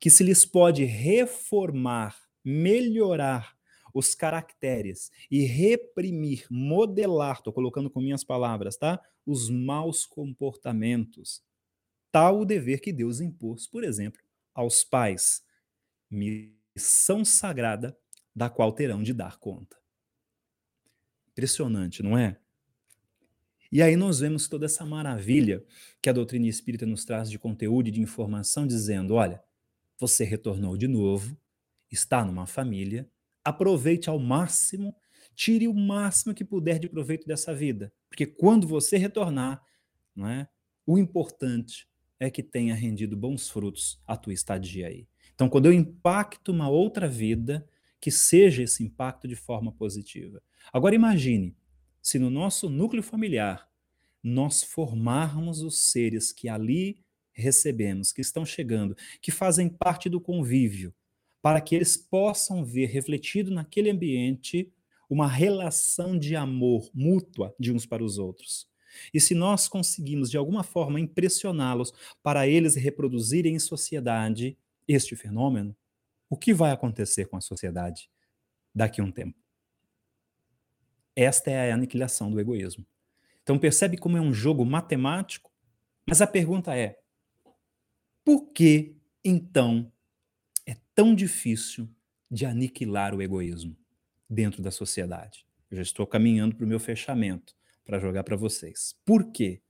que 0.00 0.10
se 0.10 0.24
lhes 0.24 0.44
pode 0.44 0.84
reformar, 0.84 2.16
melhorar 2.44 3.56
os 3.94 4.14
caracteres 4.14 5.10
e 5.30 5.44
reprimir, 5.44 6.46
modelar, 6.50 7.36
estou 7.36 7.52
colocando 7.52 7.88
com 7.88 8.00
minhas 8.00 8.22
palavras, 8.22 8.76
tá? 8.76 9.00
Os 9.24 9.48
maus 9.48 10.04
comportamentos. 10.04 11.42
Tal 12.12 12.40
o 12.40 12.44
dever 12.44 12.80
que 12.80 12.92
Deus 12.92 13.20
impôs, 13.20 13.66
por 13.66 13.84
exemplo, 13.84 14.20
aos 14.54 14.84
pais. 14.84 15.42
Missão 16.10 17.24
sagrada 17.24 17.96
da 18.34 18.50
qual 18.50 18.72
terão 18.72 19.02
de 19.02 19.12
dar 19.12 19.38
conta. 19.38 19.76
Impressionante, 21.30 22.02
não 22.02 22.16
é? 22.16 22.38
E 23.70 23.82
aí 23.82 23.96
nós 23.96 24.20
vemos 24.20 24.48
toda 24.48 24.66
essa 24.66 24.84
maravilha 24.86 25.64
que 26.00 26.08
a 26.08 26.12
doutrina 26.12 26.46
espírita 26.46 26.86
nos 26.86 27.04
traz 27.04 27.30
de 27.30 27.38
conteúdo 27.38 27.88
e 27.88 27.92
de 27.92 28.00
informação, 28.00 28.66
dizendo: 28.66 29.14
olha, 29.14 29.42
você 29.98 30.24
retornou 30.24 30.76
de 30.76 30.86
novo 30.86 31.36
está 31.90 32.24
numa 32.24 32.46
família, 32.46 33.08
aproveite 33.44 34.08
ao 34.08 34.18
máximo, 34.18 34.94
tire 35.34 35.68
o 35.68 35.74
máximo 35.74 36.34
que 36.34 36.44
puder 36.44 36.78
de 36.78 36.88
proveito 36.88 37.26
dessa 37.26 37.54
vida, 37.54 37.92
porque 38.08 38.26
quando 38.26 38.66
você 38.66 38.96
retornar, 38.96 39.62
não 40.14 40.28
é? 40.28 40.48
O 40.86 40.98
importante 40.98 41.86
é 42.18 42.30
que 42.30 42.42
tenha 42.42 42.74
rendido 42.74 43.16
bons 43.16 43.50
frutos 43.50 44.00
a 44.06 44.16
tua 44.16 44.32
estadia 44.32 44.86
aí. 44.86 45.06
Então, 45.36 45.48
quando 45.48 45.66
eu 45.66 45.72
impacto 45.72 46.50
uma 46.50 46.68
outra 46.68 47.06
vida, 47.06 47.68
que 48.00 48.10
seja 48.10 48.62
esse 48.62 48.82
impacto 48.82 49.28
de 49.28 49.36
forma 49.36 49.70
positiva. 49.70 50.42
Agora 50.72 50.94
imagine 50.94 51.54
se 52.02 52.18
no 52.18 52.30
nosso 52.30 52.68
núcleo 52.68 53.02
familiar 53.02 53.68
nós 54.22 54.62
formarmos 54.62 55.60
os 55.60 55.90
seres 55.90 56.32
que 56.32 56.48
ali 56.48 57.04
recebemos, 57.32 58.12
que 58.12 58.22
estão 58.22 58.44
chegando, 58.46 58.96
que 59.20 59.30
fazem 59.30 59.68
parte 59.68 60.08
do 60.08 60.20
convívio, 60.20 60.94
para 61.42 61.60
que 61.60 61.74
eles 61.74 61.96
possam 61.96 62.64
ver 62.64 62.86
refletido 62.86 63.50
naquele 63.50 63.90
ambiente 63.90 64.72
uma 65.08 65.28
relação 65.28 66.18
de 66.18 66.34
amor 66.34 66.90
mútua 66.94 67.54
de 67.60 67.72
uns 67.72 67.84
para 67.84 68.02
os 68.02 68.18
outros. 68.18 68.66
E 69.12 69.20
se 69.20 69.34
nós 69.34 69.68
conseguimos, 69.68 70.30
de 70.30 70.36
alguma 70.36 70.62
forma, 70.62 70.98
impressioná-los 70.98 71.92
para 72.22 72.48
eles 72.48 72.74
reproduzirem 72.74 73.54
em 73.54 73.58
sociedade 73.58 74.56
este 74.86 75.16
fenômeno, 75.16 75.76
o 76.28 76.36
que 76.36 76.52
vai 76.52 76.70
acontecer 76.70 77.26
com 77.26 77.36
a 77.36 77.40
sociedade 77.40 78.10
daqui 78.74 79.00
a 79.00 79.04
um 79.04 79.12
tempo? 79.12 79.38
Esta 81.14 81.50
é 81.50 81.70
a 81.70 81.74
aniquilação 81.74 82.30
do 82.30 82.40
egoísmo. 82.40 82.86
Então 83.42 83.58
percebe 83.58 83.96
como 83.96 84.16
é 84.16 84.20
um 84.20 84.34
jogo 84.34 84.64
matemático, 84.64 85.52
mas 86.04 86.20
a 86.20 86.26
pergunta 86.26 86.76
é: 86.76 86.98
por 88.24 88.52
que 88.52 88.96
então 89.24 89.90
é 90.66 90.76
tão 90.94 91.14
difícil 91.14 91.88
de 92.30 92.44
aniquilar 92.44 93.14
o 93.14 93.22
egoísmo 93.22 93.76
dentro 94.28 94.60
da 94.60 94.70
sociedade? 94.70 95.46
Eu 95.70 95.76
já 95.76 95.82
estou 95.82 96.06
caminhando 96.06 96.56
para 96.56 96.64
o 96.64 96.68
meu 96.68 96.78
fechamento 96.78 97.54
para 97.84 97.98
jogar 98.00 98.24
para 98.24 98.36
vocês. 98.36 98.94
Por 99.04 99.30
quê? 99.30 99.62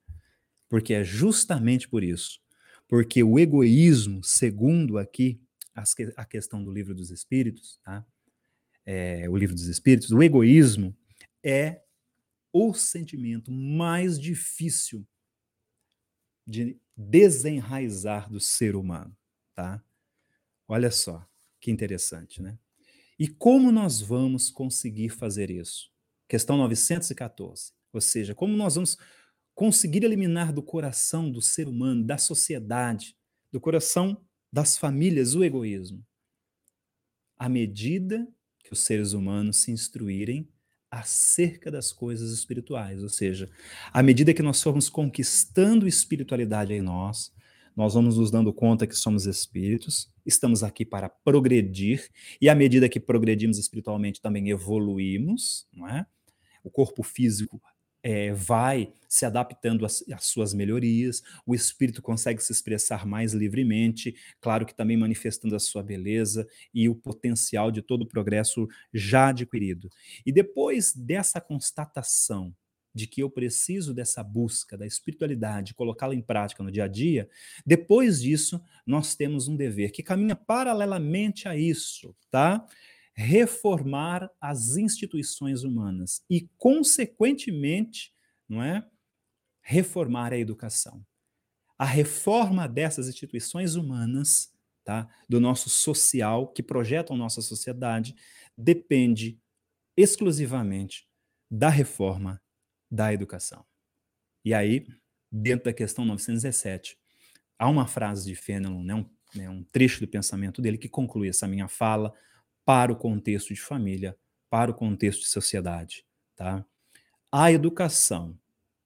Porque 0.69 0.95
é 0.95 1.05
justamente 1.05 1.89
por 1.89 2.03
isso. 2.03 2.41
Porque 2.89 3.23
o 3.23 3.39
egoísmo, 3.39 4.23
segundo 4.23 4.99
aqui 4.99 5.41
a 6.17 6.25
questão 6.25 6.63
do 6.63 6.71
livro 6.71 6.95
dos 6.95 7.11
Espíritos, 7.11 7.79
tá? 7.83 8.07
É, 8.85 9.29
o 9.29 9.37
livro 9.37 9.55
dos 9.55 9.67
Espíritos, 9.67 10.11
o 10.11 10.23
egoísmo 10.23 10.97
é 11.43 11.83
o 12.53 12.73
sentimento 12.73 13.51
mais 13.53 14.19
difícil 14.19 15.07
de 16.47 16.81
desenraizar 16.97 18.31
do 18.31 18.41
ser 18.41 18.77
humano, 18.77 19.15
tá? 19.55 19.85
Olha 20.69 20.91
só, 20.91 21.29
que 21.61 21.71
interessante, 21.71 22.41
né? 22.41 22.59
E 23.19 23.29
como 23.29 23.73
nós 23.73 24.01
vamos 24.01 24.51
conseguir 24.51 25.09
fazer 25.09 25.51
isso? 25.51 25.91
Questão 26.29 26.57
914. 26.57 27.73
Ou 27.93 28.01
seja, 28.01 28.35
como 28.35 28.57
nós 28.57 28.75
vamos 28.75 28.97
conseguir 29.57 30.05
eliminar 30.05 30.53
do 30.53 30.63
coração 30.63 31.31
do 31.31 31.41
ser 31.41 31.67
humano, 31.67 32.05
da 32.05 32.19
sociedade, 32.19 33.17
do 33.51 33.59
coração 33.59 34.21
das 34.53 34.77
famílias 34.77 35.35
o 35.35 35.43
egoísmo? 35.43 36.07
À 37.39 37.49
medida 37.49 38.29
que 38.63 38.75
os 38.75 38.81
seres 38.81 39.15
humanos 39.15 39.57
se 39.57 39.73
instruírem 39.73 40.47
acerca 40.91 41.71
das 41.71 41.91
coisas 41.91 42.33
espirituais, 42.33 43.03
ou 43.03 43.09
seja, 43.09 43.51
à 43.93 44.03
medida 44.03 44.35
que 44.35 44.43
nós 44.43 44.63
formos 44.63 44.91
conquistando 44.91 45.89
espiritualidade 45.89 46.75
em 46.75 46.83
nós, 46.83 47.33
nós 47.75 47.95
vamos 47.95 48.19
nos 48.19 48.31
dando 48.31 48.53
conta 48.53 48.87
que 48.87 48.95
somos 48.95 49.27
espíritos, 49.27 50.11
estamos 50.25 50.63
aqui 50.63 50.85
para 50.85 51.09
progredir, 51.09 52.11
e 52.41 52.49
à 52.49 52.55
medida 52.55 52.89
que 52.91 53.01
progredimos 53.01 53.59
espiritualmente 53.59 54.21
também 54.21 54.51
evoluímos, 54.51 55.67
não 55.73 55.89
é? 55.89 56.07
O 56.63 56.71
corpo 56.71 57.03
físico 57.03 57.61
é, 58.07 58.33
vai 58.33 58.93
se 59.09 59.27
adaptando 59.27 59.85
às, 59.85 60.01
às, 60.13 60.27
suas 60.27 60.55
melhorias, 60.55 61.25
o 61.45 61.57
espírito 61.57 62.01
consegue 62.01 62.41
se 62.41 62.53
expressar 62.53 63.05
mais 63.05 63.33
livremente, 63.33 64.15
claro 64.41 64.65
que 64.65 64.73
também 64.73 64.97
manifestando 64.97 65.57
a 65.57 65.59
sua 65.59 65.83
beleza 65.83 66.47
e 66.73 66.89
o 66.89 66.95
potencial 66.95 67.69
de 67.73 67.83
todo 67.83 68.03
o 68.03 68.07
progresso 68.07 68.69
já 68.95 69.31
adquirido. 69.31 69.91
E 70.25 70.31
depois 70.31 70.95
dessa 70.95 71.41
constatação 71.41 72.55
de 72.95 73.09
que 73.09 73.25
eu 73.25 73.29
preciso 73.29 73.93
dessa 73.93 74.23
busca 74.23 74.79
da 74.79 74.87
espiritualidade, 74.87 75.75
colocá-la 75.75 76.15
em 76.15 76.23
prática 76.23 76.63
no 76.63 76.71
dia 76.71 76.85
a 76.85 76.89
dia, 76.89 77.29
depois 77.67 78.23
disso, 78.23 78.63
nós 78.87 79.17
temos 79.17 79.49
um 79.49 79.57
dever 79.57 79.91
que 79.91 80.03
caminha 80.05 80.37
paralelamente 80.37 81.49
a 81.49 81.57
isso, 81.57 82.15
tá? 82.31 82.65
Reformar 83.17 84.31
as 84.41 84.77
instituições 84.77 85.65
humanas 85.65 86.23
e, 86.29 86.49
consequentemente, 86.59 88.13
não 88.49 88.63
é? 88.63 88.87
reformar 89.63 90.33
a 90.33 90.39
educação. 90.39 91.05
A 91.79 91.85
reforma 91.85 92.69
dessas 92.69 93.09
instituições 93.09 93.75
humanas, 93.75 94.53
tá? 94.85 95.09
do 95.29 95.41
nosso 95.41 95.69
social, 95.69 96.49
que 96.49 96.63
projetam 96.63 97.17
nossa 97.17 97.43
sociedade, 97.43 98.15
depende 98.57 99.41
exclusivamente 99.97 101.09
da 101.51 101.69
reforma 101.69 102.41
da 102.91 103.13
educação. 103.13 103.65
E 104.45 104.55
aí, 104.55 104.87
dentro 105.33 105.65
da 105.65 105.73
questão 105.73 106.05
917, 106.05 106.97
há 107.59 107.69
uma 107.69 107.87
frase 107.87 108.27
de 108.27 108.37
Fenelon, 108.37 108.85
né, 108.85 108.95
um, 108.95 109.11
né, 109.35 109.51
um 109.51 109.65
trecho 109.65 110.01
do 110.01 110.09
pensamento 110.09 110.63
dele 110.63 110.79
que 110.79 110.89
conclui 110.89 111.29
essa 111.29 111.49
minha 111.49 111.67
fala, 111.67 112.15
para 112.67 112.93
o 112.93 112.97
contexto 112.97 113.55
de 113.55 113.61
família, 113.61 114.19
para 114.51 114.73
o 114.73 114.75
contexto 114.75 115.21
de 115.21 115.29
sociedade. 115.29 116.05
Tá? 116.35 116.67
A 117.31 117.53
educação, 117.53 118.37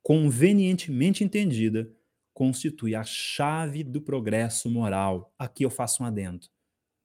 convenientemente 0.02 1.24
entendida, 1.24 1.90
constitui 2.34 2.94
a 2.94 3.02
chave 3.02 3.82
do 3.82 4.02
progresso 4.02 4.70
moral. 4.70 5.34
Aqui 5.38 5.64
eu 5.64 5.70
faço 5.70 6.02
um 6.02 6.06
adendo. 6.06 6.46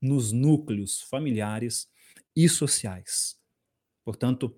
Nos 0.02 0.34
núcleos 0.34 1.02
familiares 1.02 1.90
e 2.36 2.50
sociais. 2.50 3.40
Portanto, 4.04 4.54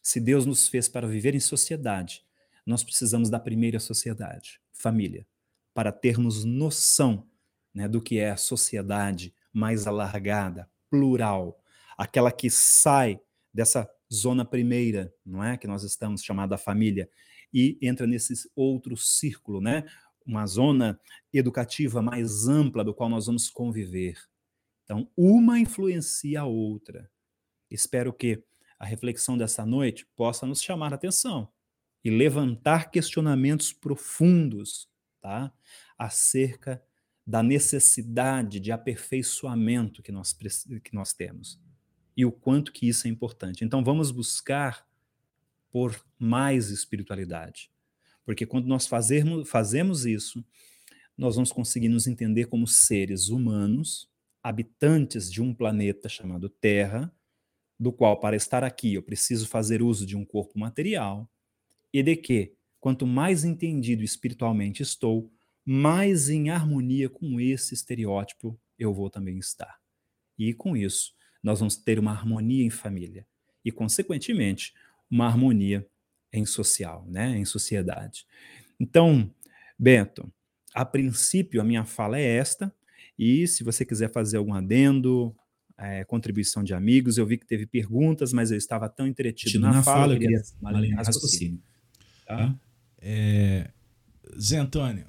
se 0.00 0.20
Deus 0.20 0.46
nos 0.46 0.68
fez 0.68 0.88
para 0.88 1.08
viver 1.08 1.34
em 1.34 1.40
sociedade, 1.40 2.24
nós 2.64 2.84
precisamos 2.84 3.28
da 3.28 3.40
primeira 3.40 3.80
sociedade, 3.80 4.60
família, 4.72 5.26
para 5.74 5.90
termos 5.90 6.44
noção 6.44 7.28
né, 7.74 7.88
do 7.88 8.00
que 8.00 8.18
é 8.18 8.30
a 8.30 8.36
sociedade 8.36 9.34
mais 9.52 9.86
alargada, 9.86 10.70
plural, 10.90 11.60
aquela 11.96 12.30
que 12.30 12.50
sai 12.50 13.20
dessa 13.52 13.88
zona 14.12 14.44
primeira, 14.44 15.12
não 15.24 15.42
é, 15.42 15.56
que 15.56 15.66
nós 15.66 15.82
estamos 15.82 16.22
chamada 16.22 16.58
família, 16.58 17.10
e 17.52 17.78
entra 17.80 18.06
nesse 18.06 18.34
outro 18.54 18.96
círculo, 18.96 19.60
né? 19.60 19.84
Uma 20.24 20.46
zona 20.46 21.00
educativa 21.32 22.02
mais 22.02 22.48
ampla 22.48 22.84
do 22.84 22.94
qual 22.94 23.08
nós 23.08 23.26
vamos 23.26 23.48
conviver. 23.48 24.18
Então, 24.84 25.10
uma 25.16 25.58
influencia 25.58 26.42
a 26.42 26.44
outra. 26.44 27.10
Espero 27.70 28.12
que 28.12 28.42
a 28.78 28.84
reflexão 28.84 29.36
dessa 29.38 29.64
noite 29.64 30.06
possa 30.14 30.46
nos 30.46 30.62
chamar 30.62 30.92
a 30.92 30.96
atenção 30.96 31.50
e 32.04 32.10
levantar 32.10 32.90
questionamentos 32.90 33.72
profundos, 33.72 34.88
tá? 35.20 35.52
Acerca 35.98 36.82
da 37.26 37.42
necessidade 37.42 38.60
de 38.60 38.70
aperfeiçoamento 38.70 40.02
que 40.02 40.12
nós, 40.12 40.32
que 40.32 40.94
nós 40.94 41.12
temos 41.12 41.60
e 42.16 42.24
o 42.24 42.32
quanto 42.32 42.72
que 42.72 42.88
isso 42.88 43.06
é 43.06 43.10
importante. 43.10 43.64
Então 43.64 43.84
vamos 43.84 44.10
buscar 44.10 44.86
por 45.70 45.94
mais 46.18 46.70
espiritualidade. 46.70 47.70
Porque 48.24 48.46
quando 48.46 48.66
nós 48.66 48.86
fazermos, 48.86 49.48
fazemos 49.48 50.06
isso, 50.06 50.44
nós 51.16 51.34
vamos 51.34 51.52
conseguir 51.52 51.88
nos 51.88 52.06
entender 52.06 52.46
como 52.46 52.66
seres 52.66 53.28
humanos, 53.28 54.08
habitantes 54.42 55.30
de 55.30 55.42
um 55.42 55.52
planeta 55.52 56.08
chamado 56.08 56.48
Terra, 56.48 57.12
do 57.78 57.92
qual, 57.92 58.18
para 58.18 58.36
estar 58.36 58.64
aqui, 58.64 58.94
eu 58.94 59.02
preciso 59.02 59.46
fazer 59.46 59.82
uso 59.82 60.06
de 60.06 60.16
um 60.16 60.24
corpo 60.24 60.58
material, 60.58 61.30
e 61.92 62.02
de 62.02 62.16
que, 62.16 62.54
quanto 62.80 63.06
mais 63.06 63.44
entendido 63.44 64.02
espiritualmente 64.02 64.82
estou, 64.82 65.30
mais 65.66 66.28
em 66.28 66.48
harmonia 66.48 67.10
com 67.10 67.40
esse 67.40 67.74
estereótipo 67.74 68.58
eu 68.78 68.94
vou 68.94 69.10
também 69.10 69.36
estar. 69.38 69.80
E 70.38 70.54
com 70.54 70.76
isso, 70.76 71.12
nós 71.42 71.58
vamos 71.58 71.76
ter 71.76 71.98
uma 71.98 72.12
harmonia 72.12 72.64
em 72.64 72.70
família 72.70 73.26
e, 73.64 73.72
consequentemente, 73.72 74.72
uma 75.10 75.26
harmonia 75.26 75.84
em 76.32 76.46
social, 76.46 77.04
né, 77.08 77.36
em 77.36 77.44
sociedade. 77.44 78.24
Então, 78.78 79.28
Bento, 79.78 80.32
a 80.72 80.84
princípio 80.84 81.60
a 81.60 81.64
minha 81.64 81.84
fala 81.84 82.18
é 82.18 82.36
esta, 82.36 82.72
e 83.18 83.46
se 83.48 83.64
você 83.64 83.84
quiser 83.84 84.12
fazer 84.12 84.36
algum 84.36 84.54
adendo, 84.54 85.34
é, 85.78 86.04
contribuição 86.04 86.62
de 86.62 86.74
amigos, 86.74 87.18
eu 87.18 87.26
vi 87.26 87.38
que 87.38 87.46
teve 87.46 87.66
perguntas, 87.66 88.32
mas 88.32 88.50
eu 88.50 88.58
estava 88.58 88.88
tão 88.88 89.06
entretido 89.06 89.60
na, 89.60 89.72
na, 89.72 89.82
fala, 89.82 90.00
fala 90.00 90.14
eu 90.14 90.18
queria 90.18 90.42
raciocínio. 90.96 91.62
Tá? 92.26 92.54
É, 92.98 93.70
Zé 94.38 94.58
Antônio, 94.58 95.06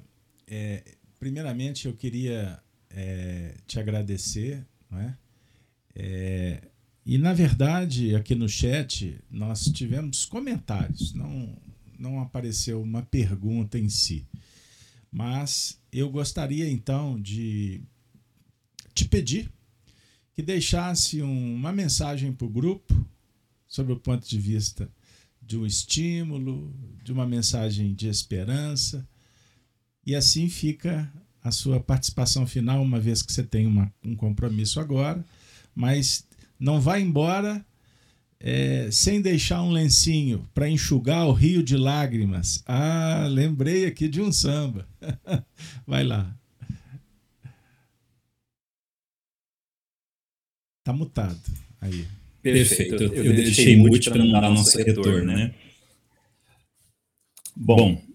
é, 0.50 0.96
primeiramente 1.18 1.86
eu 1.86 1.94
queria 1.94 2.60
é, 2.90 3.54
te 3.66 3.78
agradecer, 3.78 4.64
não 4.90 4.98
é? 5.00 5.16
É, 5.94 6.62
e, 7.04 7.16
na 7.16 7.32
verdade, 7.32 8.14
aqui 8.14 8.34
no 8.34 8.48
chat, 8.48 9.18
nós 9.30 9.64
tivemos 9.64 10.24
comentários, 10.26 11.14
não, 11.14 11.56
não 11.98 12.20
apareceu 12.20 12.82
uma 12.82 13.02
pergunta 13.02 13.78
em 13.78 13.88
si. 13.88 14.26
Mas 15.10 15.80
eu 15.90 16.10
gostaria, 16.10 16.70
então, 16.70 17.20
de 17.20 17.80
te 18.94 19.06
pedir 19.06 19.50
que 20.34 20.42
deixasse 20.42 21.22
uma 21.22 21.72
mensagem 21.72 22.32
para 22.32 22.46
o 22.46 22.50
grupo 22.50 23.06
sobre 23.66 23.92
o 23.92 23.98
ponto 23.98 24.28
de 24.28 24.38
vista 24.38 24.88
de 25.40 25.56
um 25.56 25.64
estímulo, 25.64 26.74
de 27.02 27.10
uma 27.10 27.26
mensagem 27.26 27.94
de 27.94 28.06
esperança. 28.06 29.08
E 30.08 30.14
assim 30.14 30.48
fica 30.48 31.06
a 31.44 31.50
sua 31.50 31.78
participação 31.80 32.46
final, 32.46 32.80
uma 32.80 32.98
vez 32.98 33.20
que 33.20 33.30
você 33.30 33.42
tem 33.42 33.66
uma, 33.66 33.92
um 34.02 34.16
compromisso 34.16 34.80
agora, 34.80 35.22
mas 35.74 36.24
não 36.58 36.80
vá 36.80 36.98
embora 36.98 37.62
é, 38.40 38.88
sem 38.90 39.20
deixar 39.20 39.60
um 39.60 39.70
lencinho 39.70 40.48
para 40.54 40.66
enxugar 40.66 41.26
o 41.26 41.32
rio 41.32 41.62
de 41.62 41.76
lágrimas. 41.76 42.62
Ah, 42.64 43.26
lembrei 43.28 43.84
aqui 43.84 44.08
de 44.08 44.22
um 44.22 44.32
samba. 44.32 44.88
Vai 45.86 46.04
lá. 46.04 46.34
Tá 50.84 50.94
mutado 50.94 51.38
aí. 51.82 52.08
Perfeito. 52.40 53.02
Eu, 53.02 53.12
eu, 53.12 53.34
deixei 53.34 53.76
mute 53.76 54.08
para 54.08 54.24
não 54.24 54.32
dar 54.32 54.48
nosso 54.48 54.78
retorno, 54.78 55.36
né? 55.36 55.54
Bom, 57.54 58.07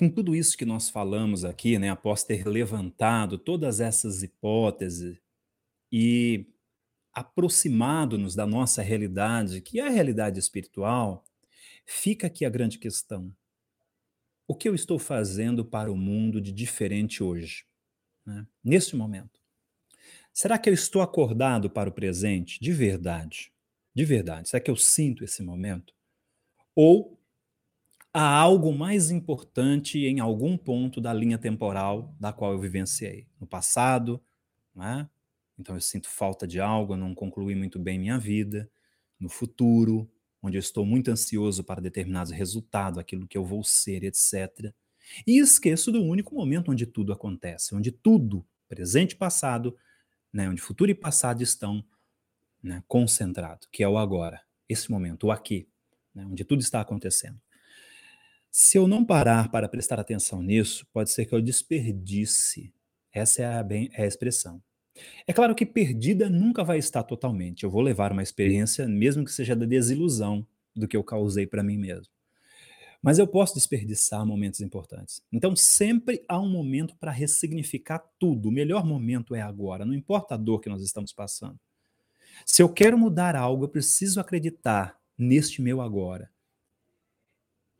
com 0.00 0.08
tudo 0.08 0.34
isso 0.34 0.56
que 0.56 0.64
nós 0.64 0.88
falamos 0.88 1.44
aqui, 1.44 1.78
né, 1.78 1.90
após 1.90 2.24
ter 2.24 2.48
levantado 2.48 3.36
todas 3.36 3.80
essas 3.80 4.22
hipóteses 4.22 5.20
e 5.92 6.46
aproximado-nos 7.12 8.34
da 8.34 8.46
nossa 8.46 8.80
realidade, 8.80 9.60
que 9.60 9.78
é 9.78 9.86
a 9.86 9.90
realidade 9.90 10.38
espiritual, 10.38 11.22
fica 11.84 12.28
aqui 12.28 12.46
a 12.46 12.48
grande 12.48 12.78
questão. 12.78 13.30
O 14.48 14.54
que 14.54 14.70
eu 14.70 14.74
estou 14.74 14.98
fazendo 14.98 15.66
para 15.66 15.92
o 15.92 15.96
mundo 15.98 16.40
de 16.40 16.50
diferente 16.50 17.22
hoje, 17.22 17.66
né? 18.24 18.46
neste 18.64 18.96
momento? 18.96 19.38
Será 20.32 20.56
que 20.56 20.70
eu 20.70 20.74
estou 20.74 21.02
acordado 21.02 21.68
para 21.68 21.90
o 21.90 21.92
presente 21.92 22.58
de 22.58 22.72
verdade? 22.72 23.52
De 23.94 24.06
verdade. 24.06 24.48
Será 24.48 24.62
que 24.62 24.70
eu 24.70 24.76
sinto 24.76 25.22
esse 25.22 25.42
momento? 25.42 25.92
Ou 26.74 27.19
há 28.12 28.36
algo 28.36 28.72
mais 28.72 29.10
importante 29.10 29.98
em 29.98 30.20
algum 30.20 30.56
ponto 30.56 31.00
da 31.00 31.12
linha 31.12 31.38
temporal 31.38 32.14
da 32.18 32.32
qual 32.32 32.52
eu 32.52 32.60
vivenciei? 32.60 33.26
No 33.40 33.46
passado, 33.46 34.20
não 34.74 34.84
é? 34.84 35.08
então 35.58 35.74
eu 35.74 35.80
sinto 35.80 36.08
falta 36.08 36.46
de 36.46 36.58
algo, 36.60 36.94
eu 36.94 36.98
não 36.98 37.14
concluí 37.14 37.54
muito 37.54 37.78
bem 37.78 37.98
minha 37.98 38.18
vida. 38.18 38.70
No 39.18 39.28
futuro, 39.28 40.10
onde 40.42 40.56
eu 40.56 40.60
estou 40.60 40.86
muito 40.86 41.10
ansioso 41.10 41.62
para 41.62 41.80
determinados 41.80 42.32
resultados, 42.32 42.98
aquilo 42.98 43.28
que 43.28 43.36
eu 43.36 43.44
vou 43.44 43.62
ser, 43.62 44.02
etc. 44.02 44.72
E 45.26 45.38
esqueço 45.38 45.92
do 45.92 46.02
único 46.02 46.34
momento 46.34 46.70
onde 46.70 46.86
tudo 46.86 47.12
acontece, 47.12 47.74
onde 47.74 47.92
tudo, 47.92 48.46
presente 48.66 49.12
e 49.12 49.16
passado, 49.16 49.76
né, 50.32 50.48
onde 50.48 50.62
futuro 50.62 50.90
e 50.90 50.94
passado 50.94 51.42
estão 51.42 51.84
né, 52.62 52.82
concentrados, 52.88 53.68
que 53.70 53.82
é 53.82 53.88
o 53.88 53.98
agora, 53.98 54.40
esse 54.68 54.90
momento, 54.90 55.26
o 55.26 55.30
aqui, 55.30 55.68
né, 56.14 56.24
onde 56.24 56.44
tudo 56.44 56.60
está 56.60 56.80
acontecendo. 56.80 57.40
Se 58.50 58.76
eu 58.76 58.88
não 58.88 59.04
parar 59.04 59.48
para 59.48 59.68
prestar 59.68 60.00
atenção 60.00 60.42
nisso, 60.42 60.84
pode 60.92 61.10
ser 61.10 61.24
que 61.24 61.32
eu 61.32 61.40
desperdice. 61.40 62.74
Essa 63.12 63.42
é 63.42 63.46
a, 63.46 63.62
bem, 63.62 63.88
é 63.92 64.02
a 64.02 64.06
expressão. 64.06 64.60
É 65.24 65.32
claro 65.32 65.54
que 65.54 65.64
perdida 65.64 66.28
nunca 66.28 66.64
vai 66.64 66.78
estar 66.78 67.04
totalmente. 67.04 67.62
Eu 67.62 67.70
vou 67.70 67.80
levar 67.80 68.10
uma 68.10 68.24
experiência, 68.24 68.88
mesmo 68.88 69.24
que 69.24 69.32
seja 69.32 69.54
da 69.54 69.64
desilusão 69.64 70.44
do 70.74 70.88
que 70.88 70.96
eu 70.96 71.04
causei 71.04 71.46
para 71.46 71.62
mim 71.62 71.78
mesmo. 71.78 72.12
Mas 73.00 73.18
eu 73.18 73.26
posso 73.26 73.54
desperdiçar 73.54 74.26
momentos 74.26 74.60
importantes. 74.60 75.22
Então, 75.32 75.54
sempre 75.54 76.22
há 76.28 76.38
um 76.38 76.50
momento 76.50 76.94
para 76.96 77.12
ressignificar 77.12 78.02
tudo. 78.18 78.48
O 78.48 78.52
melhor 78.52 78.84
momento 78.84 79.34
é 79.34 79.40
agora, 79.40 79.86
não 79.86 79.94
importa 79.94 80.34
a 80.34 80.36
dor 80.38 80.60
que 80.60 80.68
nós 80.68 80.82
estamos 80.82 81.12
passando. 81.12 81.58
Se 82.44 82.62
eu 82.62 82.68
quero 82.68 82.98
mudar 82.98 83.36
algo, 83.36 83.64
eu 83.64 83.68
preciso 83.68 84.20
acreditar 84.20 84.98
neste 85.16 85.62
meu 85.62 85.80
agora. 85.80 86.30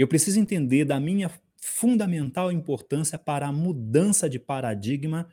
Eu 0.01 0.09
preciso 0.09 0.41
entender 0.41 0.87
da 0.87 0.99
minha 0.99 1.31
fundamental 1.59 2.51
importância 2.51 3.19
para 3.19 3.47
a 3.47 3.53
mudança 3.53 4.31
de 4.31 4.39
paradigma 4.39 5.29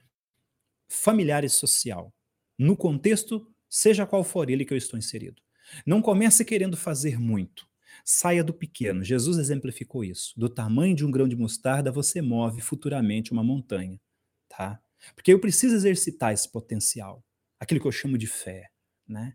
familiar 0.90 1.46
e 1.46 1.50
social, 1.50 2.14
no 2.60 2.76
contexto, 2.76 3.50
seja 3.70 4.06
qual 4.06 4.26
for 4.26 4.50
ele 4.50 4.66
que 4.66 4.74
eu 4.74 4.78
estou 4.78 5.00
inserido. 5.00 5.42
Não 5.86 6.02
comece 6.02 6.44
querendo 6.44 6.76
fazer 6.76 7.18
muito. 7.18 7.66
Saia 8.04 8.44
do 8.44 8.54
pequeno. 8.54 9.06
Jesus 9.06 9.38
exemplificou 9.38 10.04
isso. 10.04 10.38
Do 10.38 10.50
tamanho 10.50 10.94
de 10.94 11.06
um 11.06 11.12
grão 11.12 11.30
de 11.30 11.38
mostarda, 11.38 11.90
você 11.90 12.22
move 12.22 12.60
futuramente 12.60 13.32
uma 13.32 13.46
montanha. 13.46 13.98
Tá? 14.50 14.82
Porque 15.16 15.32
eu 15.32 15.40
preciso 15.40 15.76
exercitar 15.76 16.34
esse 16.34 16.52
potencial, 16.52 17.24
aquilo 17.58 17.80
que 17.80 17.88
eu 17.88 17.92
chamo 17.94 18.18
de 18.18 18.28
fé. 18.28 18.70
Né? 19.08 19.34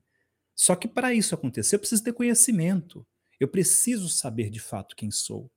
Só 0.55 0.77
que 0.77 0.87
para 0.87 1.15
isso 1.15 1.35
acontecer, 1.35 1.77
eu 1.77 1.81
preciso 1.81 2.05
ter 2.05 2.13
conhecimento. 2.13 3.07
Eu 3.43 3.49
preciso 3.49 4.09
saber 4.09 4.51
de 4.51 4.61
fato 4.61 4.95
quem 4.95 5.11
sou. 5.11 5.51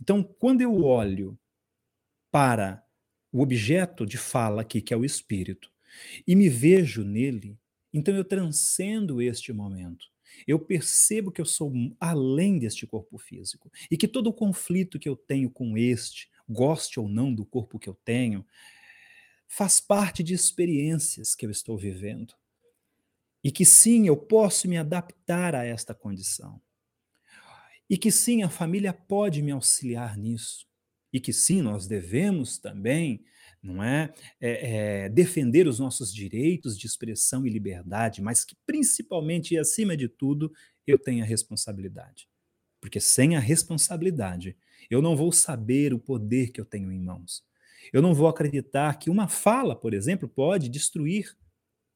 Então, 0.00 0.22
quando 0.22 0.62
eu 0.62 0.82
olho 0.82 1.38
para 2.30 2.82
o 3.30 3.42
objeto 3.42 4.06
de 4.06 4.16
fala 4.16 4.62
aqui, 4.62 4.80
que 4.80 4.94
é 4.94 4.96
o 4.96 5.04
espírito, 5.04 5.70
e 6.26 6.34
me 6.34 6.48
vejo 6.48 7.04
nele, 7.04 7.58
então 7.92 8.16
eu 8.16 8.24
transcendo 8.24 9.20
este 9.20 9.52
momento. 9.52 10.06
Eu 10.46 10.58
percebo 10.58 11.30
que 11.30 11.38
eu 11.38 11.44
sou 11.44 11.70
além 12.00 12.58
deste 12.58 12.86
corpo 12.86 13.18
físico 13.18 13.70
e 13.90 13.98
que 13.98 14.08
todo 14.08 14.28
o 14.28 14.32
conflito 14.32 14.98
que 14.98 15.06
eu 15.06 15.14
tenho 15.14 15.50
com 15.50 15.76
este, 15.76 16.30
goste 16.48 16.98
ou 16.98 17.10
não 17.10 17.34
do 17.34 17.44
corpo 17.44 17.78
que 17.78 17.90
eu 17.90 17.94
tenho, 18.06 18.42
faz 19.46 19.82
parte 19.82 20.22
de 20.22 20.32
experiências 20.32 21.34
que 21.34 21.44
eu 21.44 21.50
estou 21.50 21.76
vivendo. 21.76 22.32
E 23.44 23.52
que 23.52 23.66
sim, 23.66 24.06
eu 24.06 24.16
posso 24.16 24.66
me 24.66 24.78
adaptar 24.78 25.54
a 25.54 25.62
esta 25.62 25.94
condição. 25.94 26.58
E 27.88 27.96
que 27.96 28.10
sim, 28.10 28.42
a 28.42 28.48
família 28.48 28.92
pode 28.92 29.42
me 29.42 29.50
auxiliar 29.50 30.16
nisso 30.16 30.68
e 31.12 31.18
que 31.18 31.32
sim, 31.32 31.62
nós 31.62 31.86
devemos 31.86 32.58
também, 32.58 33.24
não 33.62 33.82
é, 33.82 34.12
é, 34.40 35.04
é, 35.04 35.08
defender 35.08 35.66
os 35.66 35.78
nossos 35.78 36.12
direitos 36.12 36.78
de 36.78 36.86
expressão 36.86 37.46
e 37.46 37.50
liberdade, 37.50 38.20
mas 38.20 38.44
que 38.44 38.56
principalmente 38.66 39.54
e 39.54 39.58
acima 39.58 39.96
de 39.96 40.08
tudo 40.08 40.52
eu 40.86 40.98
tenho 40.98 41.22
a 41.22 41.26
responsabilidade. 41.26 42.28
Porque 42.80 43.00
sem 43.00 43.36
a 43.36 43.40
responsabilidade, 43.40 44.56
eu 44.88 45.02
não 45.02 45.16
vou 45.16 45.32
saber 45.32 45.92
o 45.92 45.98
poder 45.98 46.52
que 46.52 46.60
eu 46.60 46.64
tenho 46.64 46.92
em 46.92 47.00
mãos. 47.00 47.42
Eu 47.92 48.02
não 48.02 48.14
vou 48.14 48.28
acreditar 48.28 48.98
que 48.98 49.10
uma 49.10 49.28
fala, 49.28 49.74
por 49.74 49.94
exemplo, 49.94 50.28
pode 50.28 50.68
destruir 50.68 51.36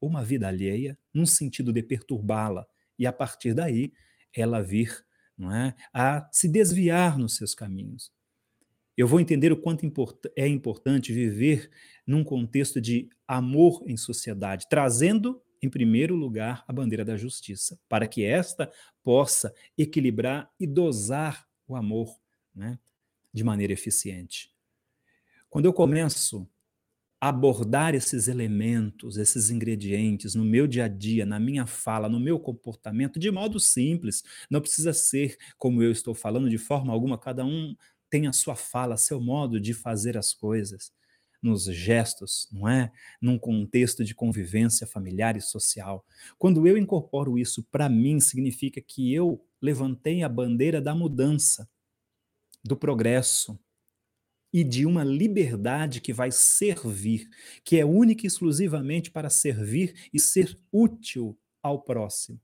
uma 0.00 0.24
vida 0.24 0.48
alheia, 0.48 0.98
num 1.14 1.26
sentido 1.26 1.72
de 1.72 1.82
perturbá-la, 1.82 2.66
e 2.98 3.06
a 3.06 3.12
partir 3.12 3.54
daí 3.54 3.92
ela 4.34 4.60
vir 4.60 5.04
não 5.36 5.54
é, 5.54 5.74
a 5.92 6.28
se 6.32 6.48
desviar 6.48 7.18
nos 7.18 7.36
seus 7.36 7.54
caminhos 7.54 8.12
eu 8.96 9.06
vou 9.06 9.20
entender 9.20 9.50
o 9.52 9.56
quanto 9.56 9.90
é 10.36 10.46
importante 10.46 11.12
viver 11.12 11.70
num 12.06 12.22
contexto 12.22 12.80
de 12.80 13.08
amor 13.26 13.82
em 13.86 13.96
sociedade, 13.96 14.66
trazendo, 14.68 15.42
em 15.62 15.70
primeiro 15.70 16.14
lugar, 16.14 16.64
a 16.68 16.72
bandeira 16.72 17.04
da 17.04 17.16
justiça, 17.16 17.78
para 17.88 18.06
que 18.06 18.24
esta 18.24 18.70
possa 19.02 19.54
equilibrar 19.78 20.50
e 20.60 20.66
dosar 20.66 21.46
o 21.66 21.74
amor 21.74 22.14
né, 22.54 22.78
de 23.32 23.42
maneira 23.42 23.72
eficiente. 23.72 24.52
Quando 25.48 25.64
eu 25.66 25.72
começo 25.72 26.48
abordar 27.24 27.94
esses 27.94 28.26
elementos, 28.26 29.16
esses 29.16 29.48
ingredientes 29.48 30.34
no 30.34 30.44
meu 30.44 30.66
dia 30.66 30.86
a 30.86 30.88
dia, 30.88 31.24
na 31.24 31.38
minha 31.38 31.68
fala, 31.68 32.08
no 32.08 32.18
meu 32.18 32.36
comportamento, 32.40 33.16
de 33.16 33.30
modo 33.30 33.60
simples, 33.60 34.24
não 34.50 34.60
precisa 34.60 34.92
ser 34.92 35.38
como 35.56 35.80
eu 35.84 35.92
estou 35.92 36.16
falando 36.16 36.50
de 36.50 36.58
forma 36.58 36.92
alguma, 36.92 37.16
cada 37.16 37.44
um 37.44 37.76
tem 38.10 38.26
a 38.26 38.32
sua 38.32 38.56
fala, 38.56 38.96
seu 38.96 39.20
modo 39.20 39.60
de 39.60 39.72
fazer 39.72 40.18
as 40.18 40.34
coisas, 40.34 40.90
nos 41.40 41.66
gestos, 41.66 42.48
não 42.50 42.68
é? 42.68 42.90
Num 43.20 43.38
contexto 43.38 44.04
de 44.04 44.16
convivência 44.16 44.84
familiar 44.84 45.36
e 45.36 45.40
social. 45.40 46.04
Quando 46.36 46.66
eu 46.66 46.76
incorporo 46.76 47.38
isso 47.38 47.62
para 47.70 47.88
mim, 47.88 48.18
significa 48.18 48.80
que 48.80 49.14
eu 49.14 49.40
levantei 49.60 50.24
a 50.24 50.28
bandeira 50.28 50.80
da 50.80 50.92
mudança, 50.92 51.68
do 52.64 52.76
progresso 52.76 53.56
e 54.52 54.62
de 54.62 54.84
uma 54.84 55.02
liberdade 55.02 56.00
que 56.00 56.12
vai 56.12 56.30
servir, 56.30 57.28
que 57.64 57.78
é 57.78 57.84
única 57.84 58.26
e 58.26 58.28
exclusivamente 58.28 59.10
para 59.10 59.30
servir 59.30 60.08
e 60.12 60.20
ser 60.20 60.58
útil 60.70 61.38
ao 61.62 61.82
próximo. 61.82 62.40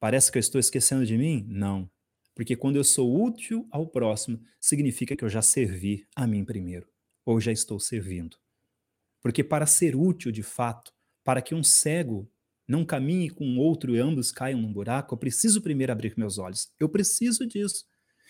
Parece 0.00 0.32
que 0.32 0.38
eu 0.38 0.40
estou 0.40 0.58
esquecendo 0.58 1.04
de 1.04 1.18
mim? 1.18 1.44
Não. 1.46 1.90
Porque 2.34 2.56
quando 2.56 2.76
eu 2.76 2.84
sou 2.84 3.22
útil 3.22 3.68
ao 3.70 3.86
próximo, 3.86 4.40
significa 4.58 5.14
que 5.14 5.22
eu 5.22 5.28
já 5.28 5.42
servi 5.42 6.06
a 6.16 6.26
mim 6.26 6.42
primeiro, 6.42 6.88
ou 7.26 7.38
já 7.38 7.52
estou 7.52 7.78
servindo. 7.78 8.38
Porque 9.20 9.44
para 9.44 9.66
ser 9.66 9.94
útil 9.94 10.32
de 10.32 10.42
fato, 10.42 10.90
para 11.22 11.42
que 11.42 11.54
um 11.54 11.62
cego 11.62 12.30
não 12.66 12.84
caminhe 12.84 13.28
com 13.28 13.58
outro 13.58 13.94
e 13.94 13.98
ambos 13.98 14.32
caiam 14.32 14.62
num 14.62 14.72
buraco, 14.72 15.12
eu 15.12 15.18
preciso 15.18 15.60
primeiro 15.60 15.92
abrir 15.92 16.14
meus 16.16 16.38
olhos. 16.38 16.72
Eu 16.78 16.88
preciso 16.88 17.46
disso. 17.46 17.84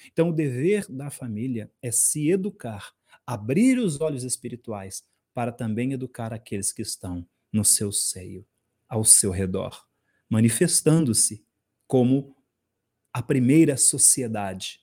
Então, 0.07 0.31
o 0.31 0.33
dever 0.33 0.87
da 0.89 1.11
família 1.11 1.71
é 1.83 1.91
se 1.91 2.31
educar, 2.31 2.93
abrir 3.27 3.79
os 3.79 4.01
olhos 4.01 4.25
espirituais 4.25 5.03
para 5.33 5.53
também 5.53 5.93
educar 5.93 6.33
aqueles 6.33 6.73
que 6.73 6.83
estão 6.83 7.27
no 7.53 7.65
seu 7.65 7.93
seio, 7.93 8.47
ao 8.89 9.05
seu 9.05 9.31
redor, 9.31 9.87
manifestando-se 10.29 11.45
como 11.87 12.37
a 13.13 13.23
primeira 13.23 13.77
sociedade, 13.77 14.81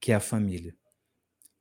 que 0.00 0.12
é 0.12 0.14
a 0.14 0.20
família. 0.20 0.76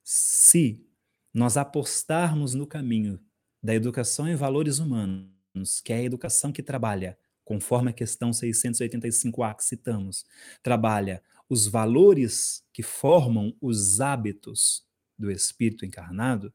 Se 0.03 0.85
nós 1.33 1.57
apostarmos 1.57 2.53
no 2.53 2.67
caminho 2.67 3.19
da 3.61 3.73
educação 3.73 4.27
em 4.27 4.35
valores 4.35 4.79
humanos, 4.79 5.81
que 5.83 5.93
é 5.93 5.97
a 5.97 6.03
educação 6.03 6.51
que 6.51 6.61
trabalha, 6.61 7.17
conforme 7.43 7.89
a 7.89 7.93
questão 7.93 8.31
685A 8.31 9.55
que 9.55 9.63
citamos, 9.63 10.25
trabalha 10.61 11.23
os 11.53 11.67
valores 11.67 12.63
que 12.73 12.81
formam 12.81 13.55
os 13.61 14.01
hábitos 14.01 14.83
do 15.17 15.29
espírito 15.29 15.85
encarnado, 15.85 16.51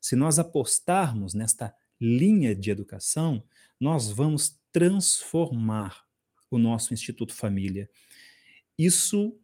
se 0.00 0.14
nós 0.14 0.38
apostarmos 0.38 1.34
nesta 1.34 1.74
linha 2.00 2.54
de 2.54 2.70
educação, 2.70 3.42
nós 3.80 4.08
vamos 4.08 4.56
transformar 4.70 6.04
o 6.48 6.56
nosso 6.56 6.94
Instituto 6.94 7.34
Família. 7.34 7.90
Isso 8.78 9.36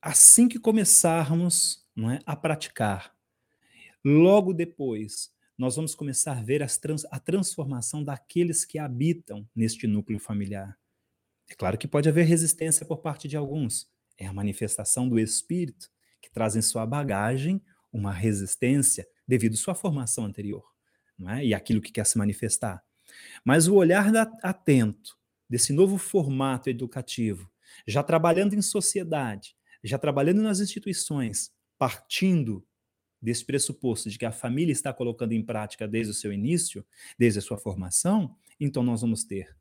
assim 0.00 0.48
que 0.48 0.58
começarmos 0.58 1.86
não 1.94 2.10
é, 2.10 2.18
a 2.24 2.34
praticar. 2.34 3.14
Logo 4.02 4.54
depois, 4.54 5.30
nós 5.58 5.76
vamos 5.76 5.94
começar 5.94 6.38
a 6.38 6.42
ver 6.42 6.66
trans, 6.78 7.04
a 7.10 7.20
transformação 7.20 8.02
daqueles 8.02 8.64
que 8.64 8.78
habitam 8.78 9.46
neste 9.54 9.86
núcleo 9.86 10.18
familiar. 10.18 10.78
É 11.46 11.54
claro 11.54 11.76
que 11.76 11.86
pode 11.86 12.08
haver 12.08 12.24
resistência 12.24 12.86
por 12.86 12.98
parte 12.98 13.28
de 13.28 13.36
alguns. 13.36 13.90
É 14.18 14.26
a 14.26 14.32
manifestação 14.32 15.08
do 15.08 15.18
espírito 15.18 15.90
que 16.20 16.30
traz 16.30 16.56
em 16.56 16.62
sua 16.62 16.84
bagagem 16.84 17.62
uma 17.92 18.12
resistência 18.12 19.06
devido 19.26 19.54
à 19.54 19.56
sua 19.56 19.74
formação 19.74 20.24
anterior 20.24 20.64
é? 21.28 21.44
e 21.44 21.54
aquilo 21.54 21.80
que 21.80 21.92
quer 21.92 22.04
se 22.04 22.18
manifestar. 22.18 22.82
Mas 23.44 23.68
o 23.68 23.74
olhar 23.74 24.14
atento 24.42 25.16
desse 25.48 25.72
novo 25.72 25.96
formato 25.96 26.68
educativo, 26.68 27.50
já 27.86 28.02
trabalhando 28.02 28.54
em 28.54 28.62
sociedade, 28.62 29.56
já 29.82 29.98
trabalhando 29.98 30.42
nas 30.42 30.60
instituições, 30.60 31.50
partindo 31.78 32.66
desse 33.20 33.44
pressuposto 33.44 34.10
de 34.10 34.18
que 34.18 34.26
a 34.26 34.32
família 34.32 34.72
está 34.72 34.92
colocando 34.92 35.32
em 35.32 35.44
prática 35.44 35.88
desde 35.88 36.10
o 36.10 36.14
seu 36.14 36.32
início, 36.32 36.86
desde 37.18 37.38
a 37.38 37.42
sua 37.42 37.56
formação, 37.56 38.36
então 38.60 38.82
nós 38.82 39.00
vamos 39.00 39.24
ter, 39.24 39.56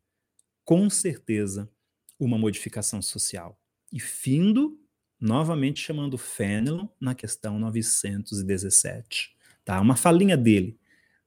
com 0.64 0.90
certeza, 0.90 1.72
uma 2.20 2.38
modificação 2.38 3.02
social. 3.02 3.60
E 3.92 4.00
findo, 4.00 4.80
novamente 5.20 5.82
chamando 5.82 6.18
Fenelon 6.18 6.88
na 7.00 7.16
questão 7.16 7.60
917. 7.60 9.36
Tá? 9.64 9.80
Uma 9.82 9.96
falinha 9.96 10.38
dele, 10.38 10.80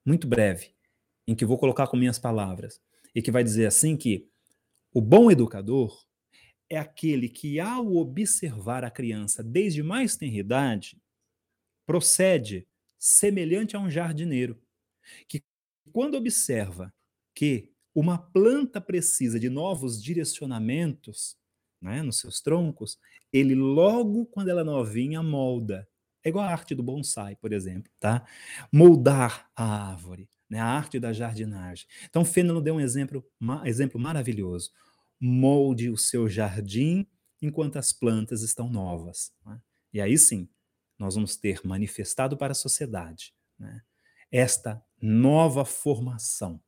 muito 0.05 0.27
breve, 0.27 0.75
em 1.27 1.35
que 1.35 1.45
vou 1.45 1.59
colocar 1.59 1.87
com 1.87 1.97
minhas 1.97 2.19
palavras, 2.19 2.81
e 3.15 3.21
que 3.21 3.31
vai 3.31 3.43
dizer 3.43 3.67
assim 3.67 3.97
que 3.97 4.29
o 4.93 5.01
bom 5.01 5.31
educador 5.31 6.07
é 6.69 6.79
aquele 6.79 7.29
que, 7.29 7.59
ao 7.59 7.97
observar 7.97 8.85
a 8.85 8.91
criança 8.91 9.43
desde 9.43 9.83
mais 9.83 10.17
tenra 10.17 10.37
idade, 10.37 11.01
procede 11.85 12.67
semelhante 12.99 13.75
a 13.75 13.81
um 13.81 13.91
jardineiro, 13.91 14.61
que 15.27 15.43
quando 15.93 16.17
observa 16.17 16.95
que 17.35 17.73
uma 17.95 18.19
planta 18.19 18.81
precisa 18.81 19.41
de 19.41 19.49
novos 19.49 20.01
direcionamentos 20.01 21.37
né, 21.81 22.03
nos 22.03 22.19
seus 22.19 22.41
troncos, 22.41 22.99
ele 23.33 23.55
logo, 23.55 24.27
quando 24.27 24.49
ela 24.49 24.61
é 24.61 24.65
novinha, 24.65 25.23
molda. 25.23 25.89
É 26.23 26.29
igual 26.29 26.45
a 26.45 26.51
arte 26.51 26.75
do 26.75 26.83
bonsai, 26.83 27.37
por 27.37 27.53
exemplo, 27.53 27.91
tá? 27.99 28.27
Moldar 28.73 29.51
a 29.57 29.91
árvore, 29.91 30.29
né? 30.51 30.59
a 30.59 30.67
arte 30.67 31.01
da 31.01 31.13
jardinagem. 31.13 31.87
Então, 32.09 32.25
Fênelon 32.25 32.61
deu 32.61 32.75
um 32.75 32.81
exemplo, 32.81 33.25
exemplo 33.65 33.99
maravilhoso. 33.99 34.71
Molde 35.19 35.89
o 35.89 35.97
seu 35.97 36.29
jardim 36.29 37.07
enquanto 37.41 37.79
as 37.79 37.93
plantas 37.93 38.43
estão 38.43 38.69
novas. 38.69 39.33
Né? 39.47 39.61
E 39.95 40.01
aí 40.01 40.19
sim, 40.19 40.49
nós 40.99 41.15
vamos 41.15 41.37
ter 41.37 41.61
manifestado 41.65 42.37
para 42.37 42.53
a 42.53 42.55
sociedade 42.55 43.35
né, 43.59 43.83
esta 44.31 44.85
nova 45.01 45.65
formação 45.65 46.63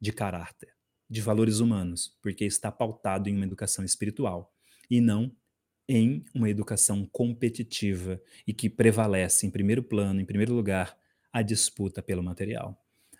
de 0.00 0.12
caráter, 0.12 0.74
de 1.08 1.20
valores 1.20 1.60
humanos, 1.60 2.16
porque 2.22 2.44
está 2.44 2.70
pautado 2.70 3.28
em 3.28 3.36
uma 3.36 3.44
educação 3.44 3.84
espiritual 3.84 4.52
e 4.90 5.00
não 5.00 5.32
em 5.88 6.24
uma 6.34 6.50
educação 6.50 7.06
competitiva 7.06 8.20
e 8.46 8.52
que 8.52 8.68
prevalece 8.68 9.46
em 9.46 9.50
primeiro 9.50 9.82
plano, 9.82 10.20
em 10.20 10.24
primeiro 10.24 10.52
lugar, 10.52 10.96
a 11.32 11.40
disputa 11.40 12.02
pelo 12.02 12.22
material. 12.22 12.78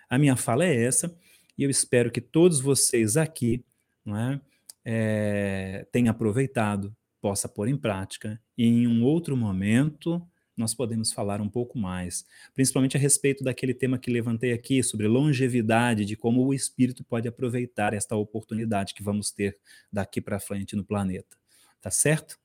A 0.08 0.18
minha 0.18 0.36
fala 0.36 0.64
é 0.64 0.84
essa 0.84 1.16
e 1.56 1.62
eu 1.62 1.70
espero 1.70 2.10
que 2.10 2.20
todos 2.20 2.60
vocês 2.60 3.16
aqui 3.16 3.64
é, 4.06 4.40
é, 4.84 5.86
tenham 5.90 6.10
aproveitado, 6.10 6.94
possa 7.20 7.48
pôr 7.48 7.68
em 7.68 7.76
prática 7.76 8.40
e 8.56 8.64
em 8.64 8.86
um 8.86 9.02
outro 9.02 9.36
momento 9.36 10.22
nós 10.60 10.74
podemos 10.74 11.12
falar 11.12 11.40
um 11.40 11.48
pouco 11.48 11.78
mais, 11.78 12.24
principalmente 12.54 12.96
a 12.96 13.00
respeito 13.00 13.44
daquele 13.44 13.74
tema 13.74 13.98
que 13.98 14.10
levantei 14.10 14.52
aqui 14.52 14.82
sobre 14.82 15.06
longevidade, 15.06 16.04
de 16.04 16.16
como 16.16 16.44
o 16.44 16.54
espírito 16.54 17.04
pode 17.04 17.28
aproveitar 17.28 17.94
esta 17.94 18.16
oportunidade 18.16 18.94
que 18.94 19.02
vamos 19.02 19.30
ter 19.30 19.56
daqui 19.92 20.20
para 20.20 20.40
frente 20.40 20.76
no 20.76 20.84
planeta. 20.84 21.36
Tá 21.80 21.90
certo? 21.90 22.38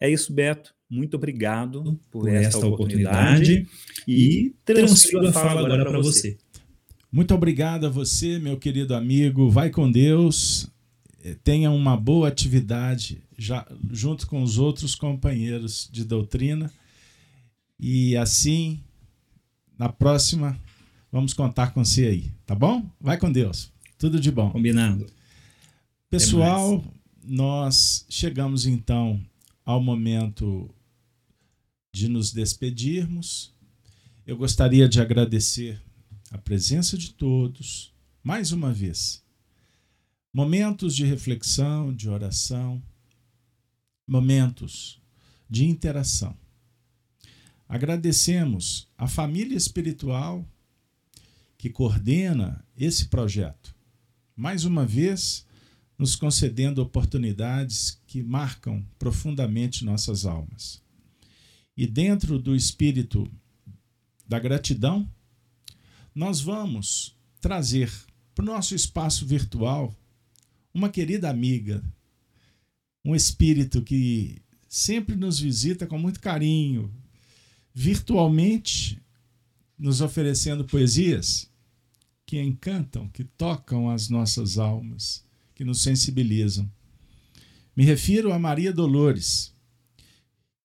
É 0.00 0.10
isso, 0.10 0.32
Beto. 0.32 0.74
Muito 0.90 1.14
obrigado 1.14 1.98
por, 2.10 2.22
por 2.22 2.28
esta, 2.28 2.58
esta 2.58 2.66
oportunidade, 2.66 3.16
oportunidade 3.16 3.68
e 4.06 4.54
transfiro 4.64 5.28
a 5.28 5.32
fala 5.32 5.64
agora 5.64 5.84
para 5.84 6.00
você. 6.00 6.36
Muito 7.10 7.34
obrigado 7.34 7.86
a 7.86 7.90
você, 7.90 8.38
meu 8.38 8.58
querido 8.58 8.94
amigo. 8.94 9.50
Vai 9.50 9.70
com 9.70 9.90
Deus. 9.90 10.68
Eh, 11.24 11.36
tenha 11.44 11.70
uma 11.70 11.96
boa 11.96 12.28
atividade 12.28 13.22
já 13.38 13.66
junto 13.90 14.26
com 14.26 14.42
os 14.42 14.58
outros 14.58 14.94
companheiros 14.94 15.88
de 15.90 16.04
doutrina 16.04 16.72
e 17.84 18.16
assim, 18.16 18.80
na 19.76 19.88
próxima, 19.88 20.56
vamos 21.10 21.34
contar 21.34 21.72
com 21.72 21.84
você 21.84 22.06
aí, 22.06 22.30
tá 22.46 22.54
bom? 22.54 22.88
Vai 23.00 23.18
com 23.18 23.32
Deus. 23.32 23.72
Tudo 23.98 24.20
de 24.20 24.30
bom. 24.30 24.52
Combinado. 24.52 25.04
Pessoal, 26.08 26.84
nós 27.24 28.06
chegamos 28.08 28.66
então 28.66 29.20
ao 29.64 29.82
momento 29.82 30.72
de 31.92 32.06
nos 32.06 32.32
despedirmos. 32.32 33.52
Eu 34.24 34.36
gostaria 34.36 34.88
de 34.88 35.00
agradecer 35.00 35.82
a 36.30 36.38
presença 36.38 36.96
de 36.96 37.10
todos, 37.10 37.92
mais 38.22 38.52
uma 38.52 38.72
vez. 38.72 39.24
Momentos 40.32 40.94
de 40.94 41.04
reflexão, 41.04 41.92
de 41.92 42.08
oração, 42.08 42.80
momentos 44.06 45.02
de 45.50 45.64
interação. 45.64 46.40
Agradecemos 47.68 48.88
a 48.96 49.08
família 49.08 49.56
espiritual 49.56 50.46
que 51.56 51.70
coordena 51.70 52.64
esse 52.76 53.06
projeto. 53.06 53.74
Mais 54.34 54.64
uma 54.64 54.84
vez, 54.84 55.46
nos 55.96 56.16
concedendo 56.16 56.82
oportunidades 56.82 58.00
que 58.06 58.22
marcam 58.22 58.84
profundamente 58.98 59.84
nossas 59.84 60.26
almas. 60.26 60.82
E 61.76 61.86
dentro 61.86 62.38
do 62.38 62.56
espírito 62.56 63.30
da 64.26 64.38
gratidão, 64.38 65.08
nós 66.14 66.40
vamos 66.40 67.16
trazer 67.40 67.90
para 68.34 68.42
o 68.42 68.46
nosso 68.46 68.74
espaço 68.74 69.24
virtual 69.26 69.94
uma 70.74 70.88
querida 70.88 71.30
amiga, 71.30 71.82
um 73.04 73.14
espírito 73.14 73.82
que 73.82 74.42
sempre 74.68 75.14
nos 75.14 75.38
visita 75.38 75.86
com 75.86 75.98
muito 75.98 76.20
carinho, 76.20 76.92
virtualmente 77.74 79.00
nos 79.78 80.00
oferecendo 80.00 80.64
poesias 80.64 81.50
que 82.24 82.40
encantam, 82.40 83.08
que 83.08 83.24
tocam 83.24 83.90
as 83.90 84.08
nossas 84.08 84.58
almas, 84.58 85.24
que 85.54 85.64
nos 85.64 85.82
sensibilizam. 85.82 86.70
Me 87.76 87.84
refiro 87.84 88.32
a 88.32 88.38
Maria 88.38 88.72
Dolores, 88.72 89.52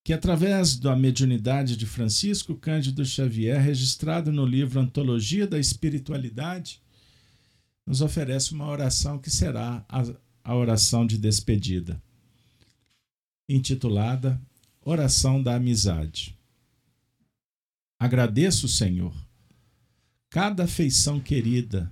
que 0.04 0.14
através 0.14 0.78
da 0.78 0.96
mediunidade 0.96 1.76
de 1.76 1.86
Francisco 1.86 2.56
Cândido 2.56 3.04
Xavier, 3.04 3.60
registrado 3.60 4.32
no 4.32 4.46
livro 4.46 4.80
Antologia 4.80 5.46
da 5.46 5.60
Espiritualidade, 5.60 6.82
nos 7.86 8.02
oferece 8.02 8.54
uma 8.54 8.68
oração 8.68 9.18
que 9.20 9.30
será 9.30 9.86
a, 9.90 10.04
a 10.44 10.56
oração 10.56 11.06
de 11.06 11.18
despedida, 11.18 12.02
intitulada 13.50 14.40
Oração 14.82 15.44
da 15.44 15.56
Amizade. 15.56 16.37
Agradeço, 18.00 18.68
Senhor, 18.68 19.16
cada 20.30 20.66
afeição 20.66 21.20
querida 21.20 21.92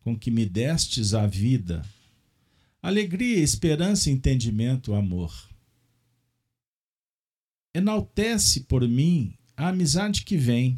com 0.00 0.18
que 0.18 0.30
me 0.30 0.44
destes 0.44 1.14
a 1.14 1.26
vida, 1.26 1.82
alegria, 2.82 3.38
esperança, 3.38 4.10
entendimento, 4.10 4.92
amor. 4.92 5.32
Enaltece 7.74 8.60
por 8.64 8.86
mim 8.86 9.32
a 9.56 9.68
amizade 9.68 10.22
que 10.22 10.36
vem, 10.36 10.76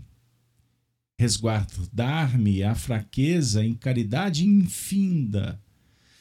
resguardar-me 1.18 2.62
a 2.62 2.76
fraqueza 2.76 3.64
em 3.64 3.74
caridade 3.74 4.46
infinda, 4.46 5.60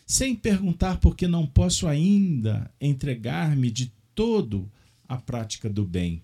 sem 0.08 0.36
perguntar 0.36 1.00
por 1.00 1.16
que 1.16 1.28
não 1.28 1.46
posso 1.46 1.88
ainda 1.88 2.74
entregar-me 2.82 3.70
de 3.70 3.92
todo 4.16 4.72
à 5.08 5.18
prática 5.18 5.70
do 5.70 5.86
bem. 5.86 6.24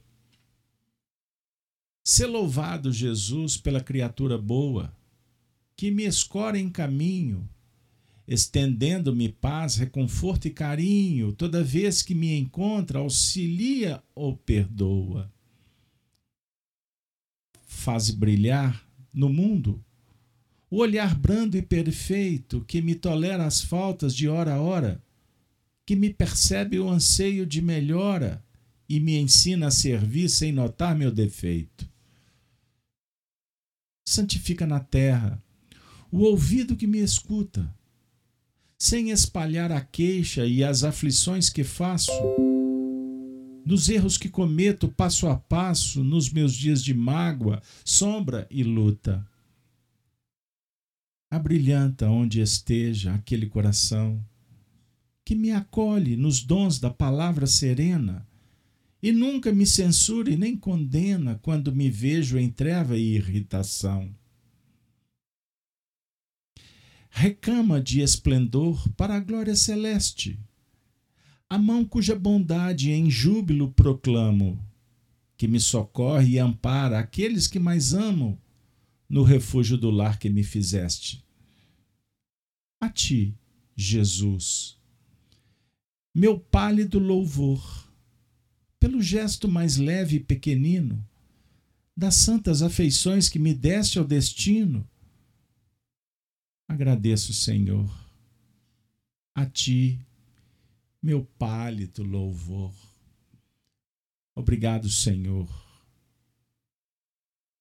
Ser 2.10 2.26
louvado, 2.26 2.92
Jesus, 2.92 3.56
pela 3.56 3.82
criatura 3.82 4.36
boa, 4.36 4.92
que 5.76 5.92
me 5.92 6.06
escora 6.06 6.58
em 6.58 6.68
caminho, 6.68 7.48
estendendo-me 8.28 9.30
paz, 9.30 9.76
reconforto 9.76 10.48
e 10.48 10.50
carinho, 10.50 11.32
toda 11.34 11.64
vez 11.64 12.02
que 12.02 12.16
me 12.16 12.36
encontra, 12.36 12.98
auxilia 12.98 14.02
ou 14.16 14.36
perdoa. 14.36 15.32
Faz 17.68 18.10
brilhar 18.10 18.84
no 19.14 19.30
mundo 19.30 19.80
o 20.68 20.78
olhar 20.78 21.14
brando 21.14 21.58
e 21.58 21.62
perfeito 21.62 22.66
que 22.66 22.82
me 22.82 22.96
tolera 22.96 23.46
as 23.46 23.62
faltas 23.62 24.16
de 24.16 24.28
hora 24.28 24.56
a 24.56 24.60
hora, 24.60 25.00
que 25.86 25.96
me 25.96 26.12
percebe 26.12 26.80
o 26.80 26.90
anseio 26.90 27.46
de 27.46 27.62
melhora 27.62 28.44
e 28.90 29.00
me 29.00 29.16
ensina 29.16 29.68
a 29.68 29.72
servir 29.72 30.28
sem 30.28 30.52
notar 30.52 30.96
meu 30.96 31.12
defeito. 31.12 31.89
Santifica 34.10 34.66
na 34.66 34.80
terra 34.80 35.40
o 36.12 36.22
ouvido 36.22 36.76
que 36.76 36.88
me 36.88 36.98
escuta, 36.98 37.72
sem 38.76 39.12
espalhar 39.12 39.72
a 39.72 39.82
queixa 39.82 40.48
e 40.48 40.64
as 40.64 40.84
aflições 40.84 41.48
que 41.48 41.64
faço, 41.64 42.12
nos 43.64 43.88
erros 43.88 44.18
que 44.18 44.28
cometo 44.28 44.88
passo 44.88 45.28
a 45.28 45.38
passo 45.38 46.04
nos 46.04 46.32
meus 46.32 46.56
dias 46.56 46.84
de 46.84 46.92
mágoa, 46.92 47.62
sombra 47.86 48.48
e 48.50 48.64
luta. 48.64 49.24
Abrilhanta 51.30 52.10
onde 52.10 52.42
esteja 52.42 53.14
aquele 53.14 53.46
coração 53.46 54.26
que 55.24 55.36
me 55.36 55.52
acolhe 55.52 56.18
nos 56.18 56.42
dons 56.42 56.80
da 56.80 56.90
palavra 56.90 57.46
serena 57.46 58.28
e 59.02 59.12
nunca 59.12 59.52
me 59.52 59.66
censure 59.66 60.36
nem 60.36 60.58
condena 60.58 61.40
quando 61.42 61.74
me 61.74 61.90
vejo 61.90 62.38
em 62.38 62.50
treva 62.50 62.98
e 62.98 63.16
irritação 63.16 64.14
recama 67.10 67.82
de 67.82 68.02
esplendor 68.02 68.88
para 68.94 69.16
a 69.16 69.20
glória 69.20 69.56
celeste. 69.56 70.40
A 71.50 71.58
mão 71.58 71.84
cuja 71.84 72.16
bondade 72.16 72.92
em 72.92 73.10
júbilo 73.10 73.74
proclamo, 73.74 74.64
que 75.36 75.48
me 75.48 75.60
socorre 75.60 76.36
e 76.36 76.40
ampara 76.40 77.00
aqueles 77.00 77.48
que 77.48 77.60
mais 77.60 77.94
amo, 77.94 78.40
no 79.10 79.24
refúgio 79.24 79.76
do 79.76 79.90
lar 79.90 80.20
que 80.20 80.30
me 80.30 80.44
fizeste. 80.44 81.26
A 82.80 82.88
ti, 82.88 83.36
Jesus, 83.76 84.78
meu 86.14 86.40
pálido 86.40 87.00
louvor, 87.00 87.89
pelo 88.80 89.02
gesto 89.02 89.48
mais 89.48 89.78
leve 89.78 90.18
e 90.18 90.20
pequenino, 90.20 91.06
das 91.96 92.16
santas 92.16 92.62
afeições 92.62 93.28
que 93.28 93.40
me 93.40 93.54
deste 93.54 94.00
ao 94.00 94.06
destino, 94.06 94.88
Agradeço, 96.70 97.34
Senhor, 97.34 97.90
a 99.34 99.44
Ti, 99.44 100.00
meu 101.02 101.26
pálido 101.26 102.04
louvor. 102.04 102.72
Obrigado, 104.36 104.88
Senhor. 104.88 105.50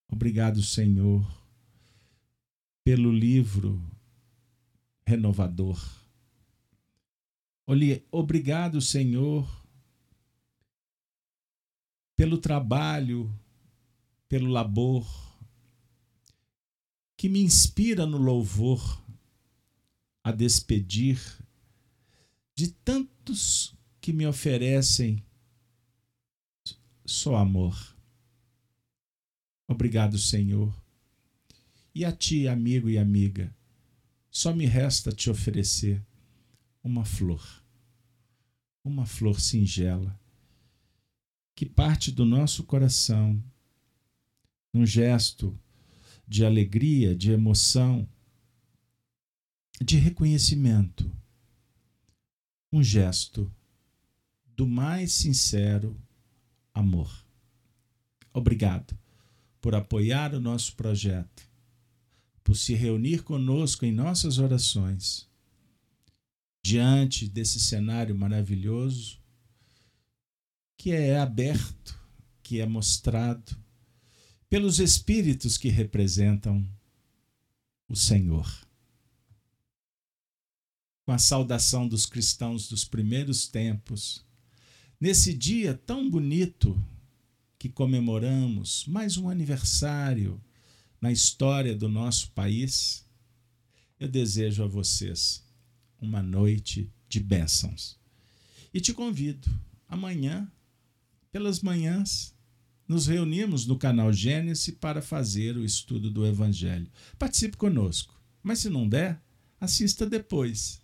Obrigado, 0.08 0.62
Senhor, 0.62 1.26
pelo 2.84 3.10
livro 3.10 3.82
renovador. 5.06 5.82
Obrigado, 8.12 8.78
Senhor, 8.82 9.48
pelo 12.18 12.36
trabalho, 12.36 13.32
pelo 14.28 14.48
labor 14.48 15.06
que 17.16 17.28
me 17.28 17.40
inspira 17.40 18.04
no 18.04 18.18
louvor 18.18 19.00
a 20.24 20.32
despedir 20.32 21.20
de 22.56 22.72
tantos 22.72 23.72
que 24.00 24.12
me 24.12 24.26
oferecem 24.26 25.24
só 27.06 27.36
amor. 27.36 27.96
Obrigado, 29.68 30.18
Senhor. 30.18 30.74
E 31.94 32.04
a 32.04 32.10
ti, 32.10 32.48
amigo 32.48 32.90
e 32.90 32.98
amiga, 32.98 33.56
só 34.28 34.52
me 34.52 34.66
resta 34.66 35.12
te 35.12 35.30
oferecer 35.30 36.04
uma 36.82 37.04
flor, 37.04 37.62
uma 38.82 39.06
flor 39.06 39.40
singela, 39.40 40.18
que 41.58 41.66
parte 41.66 42.12
do 42.12 42.24
nosso 42.24 42.62
coração, 42.62 43.42
num 44.72 44.86
gesto 44.86 45.58
de 46.24 46.44
alegria, 46.44 47.16
de 47.16 47.32
emoção, 47.32 48.08
de 49.82 49.96
reconhecimento. 49.96 51.10
Um 52.72 52.80
gesto 52.80 53.52
do 54.54 54.68
mais 54.68 55.10
sincero 55.10 56.00
amor. 56.72 57.26
Obrigado 58.32 58.96
por 59.60 59.74
apoiar 59.74 60.36
o 60.36 60.40
nosso 60.40 60.76
projeto, 60.76 61.50
por 62.44 62.54
se 62.54 62.72
reunir 62.72 63.24
conosco 63.24 63.84
em 63.84 63.90
nossas 63.90 64.38
orações. 64.38 65.28
Diante 66.62 67.28
desse 67.28 67.58
cenário 67.58 68.14
maravilhoso 68.14 69.20
que 70.78 70.92
é 70.92 71.18
aberto, 71.18 71.98
que 72.40 72.60
é 72.60 72.66
mostrado 72.66 73.54
pelos 74.48 74.78
espíritos 74.78 75.58
que 75.58 75.68
representam 75.68 76.66
o 77.88 77.96
Senhor. 77.96 78.48
Com 81.04 81.10
a 81.12 81.18
saudação 81.18 81.88
dos 81.88 82.06
cristãos 82.06 82.68
dos 82.68 82.84
primeiros 82.84 83.48
tempos, 83.48 84.24
nesse 85.00 85.34
dia 85.34 85.74
tão 85.74 86.08
bonito 86.08 86.80
que 87.58 87.68
comemoramos 87.68 88.86
mais 88.86 89.16
um 89.16 89.28
aniversário 89.28 90.40
na 91.00 91.10
história 91.10 91.74
do 91.74 91.88
nosso 91.88 92.30
país, 92.30 93.04
eu 93.98 94.08
desejo 94.08 94.62
a 94.62 94.66
vocês 94.68 95.44
uma 96.00 96.22
noite 96.22 96.88
de 97.08 97.18
bênçãos. 97.18 97.98
E 98.72 98.80
te 98.80 98.94
convido 98.94 99.50
amanhã, 99.88 100.48
pelas 101.30 101.60
manhãs, 101.60 102.34
nos 102.86 103.06
reunimos 103.06 103.66
no 103.66 103.78
canal 103.78 104.12
Gênesis 104.12 104.74
para 104.74 105.02
fazer 105.02 105.56
o 105.56 105.64
estudo 105.64 106.10
do 106.10 106.26
Evangelho. 106.26 106.90
Participe 107.18 107.56
conosco, 107.56 108.18
mas 108.42 108.60
se 108.60 108.70
não 108.70 108.88
der, 108.88 109.20
assista 109.60 110.08
depois. 110.08 110.80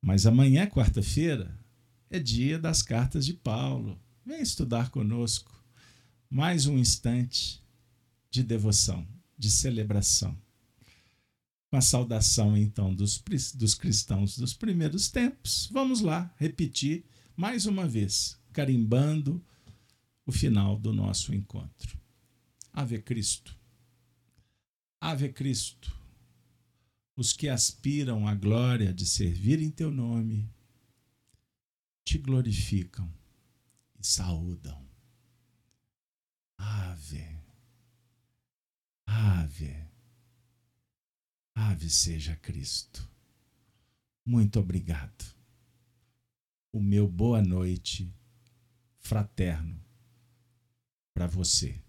Mas 0.00 0.26
amanhã, 0.26 0.66
quarta-feira, 0.66 1.58
é 2.10 2.18
dia 2.18 2.58
das 2.58 2.82
cartas 2.82 3.24
de 3.24 3.34
Paulo. 3.34 3.98
Vem 4.24 4.40
estudar 4.40 4.90
conosco. 4.90 5.52
Mais 6.30 6.66
um 6.66 6.78
instante 6.78 7.62
de 8.30 8.42
devoção, 8.42 9.06
de 9.36 9.50
celebração. 9.50 10.36
Com 11.70 11.76
a 11.76 11.80
saudação, 11.80 12.56
então, 12.56 12.94
dos, 12.94 13.22
dos 13.54 13.74
cristãos 13.74 14.38
dos 14.38 14.54
primeiros 14.54 15.08
tempos. 15.10 15.68
Vamos 15.72 16.00
lá 16.00 16.32
repetir 16.36 17.04
mais 17.36 17.66
uma 17.66 17.86
vez, 17.86 18.37
carimbando 18.58 19.40
o 20.26 20.32
final 20.32 20.76
do 20.76 20.92
nosso 20.92 21.32
encontro. 21.32 21.96
Ave 22.72 23.00
Cristo. 23.00 23.56
Ave 25.00 25.28
Cristo. 25.32 25.96
Os 27.14 27.32
que 27.32 27.48
aspiram 27.48 28.26
à 28.26 28.34
glória 28.34 28.92
de 28.92 29.06
servir 29.06 29.62
em 29.62 29.70
teu 29.70 29.92
nome 29.92 30.50
te 32.04 32.18
glorificam 32.18 33.08
e 33.96 34.04
saúdam. 34.04 34.84
Ave. 36.56 37.38
Ave. 39.06 39.86
Ave 41.54 41.88
seja 41.88 42.34
Cristo. 42.34 43.08
Muito 44.26 44.58
obrigado. 44.58 45.32
O 46.72 46.82
meu 46.82 47.06
boa 47.06 47.40
noite 47.40 48.12
fraterno 49.08 49.82
para 51.14 51.26
você. 51.26 51.82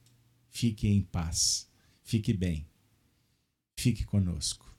Fique 0.49 0.87
em 0.87 1.01
paz. 1.01 1.69
Fique 2.01 2.31
bem. 2.31 2.65
Fique 3.77 4.05
conosco. 4.05 4.73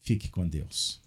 Fique 0.00 0.28
com 0.28 0.48
Deus. 0.48 1.00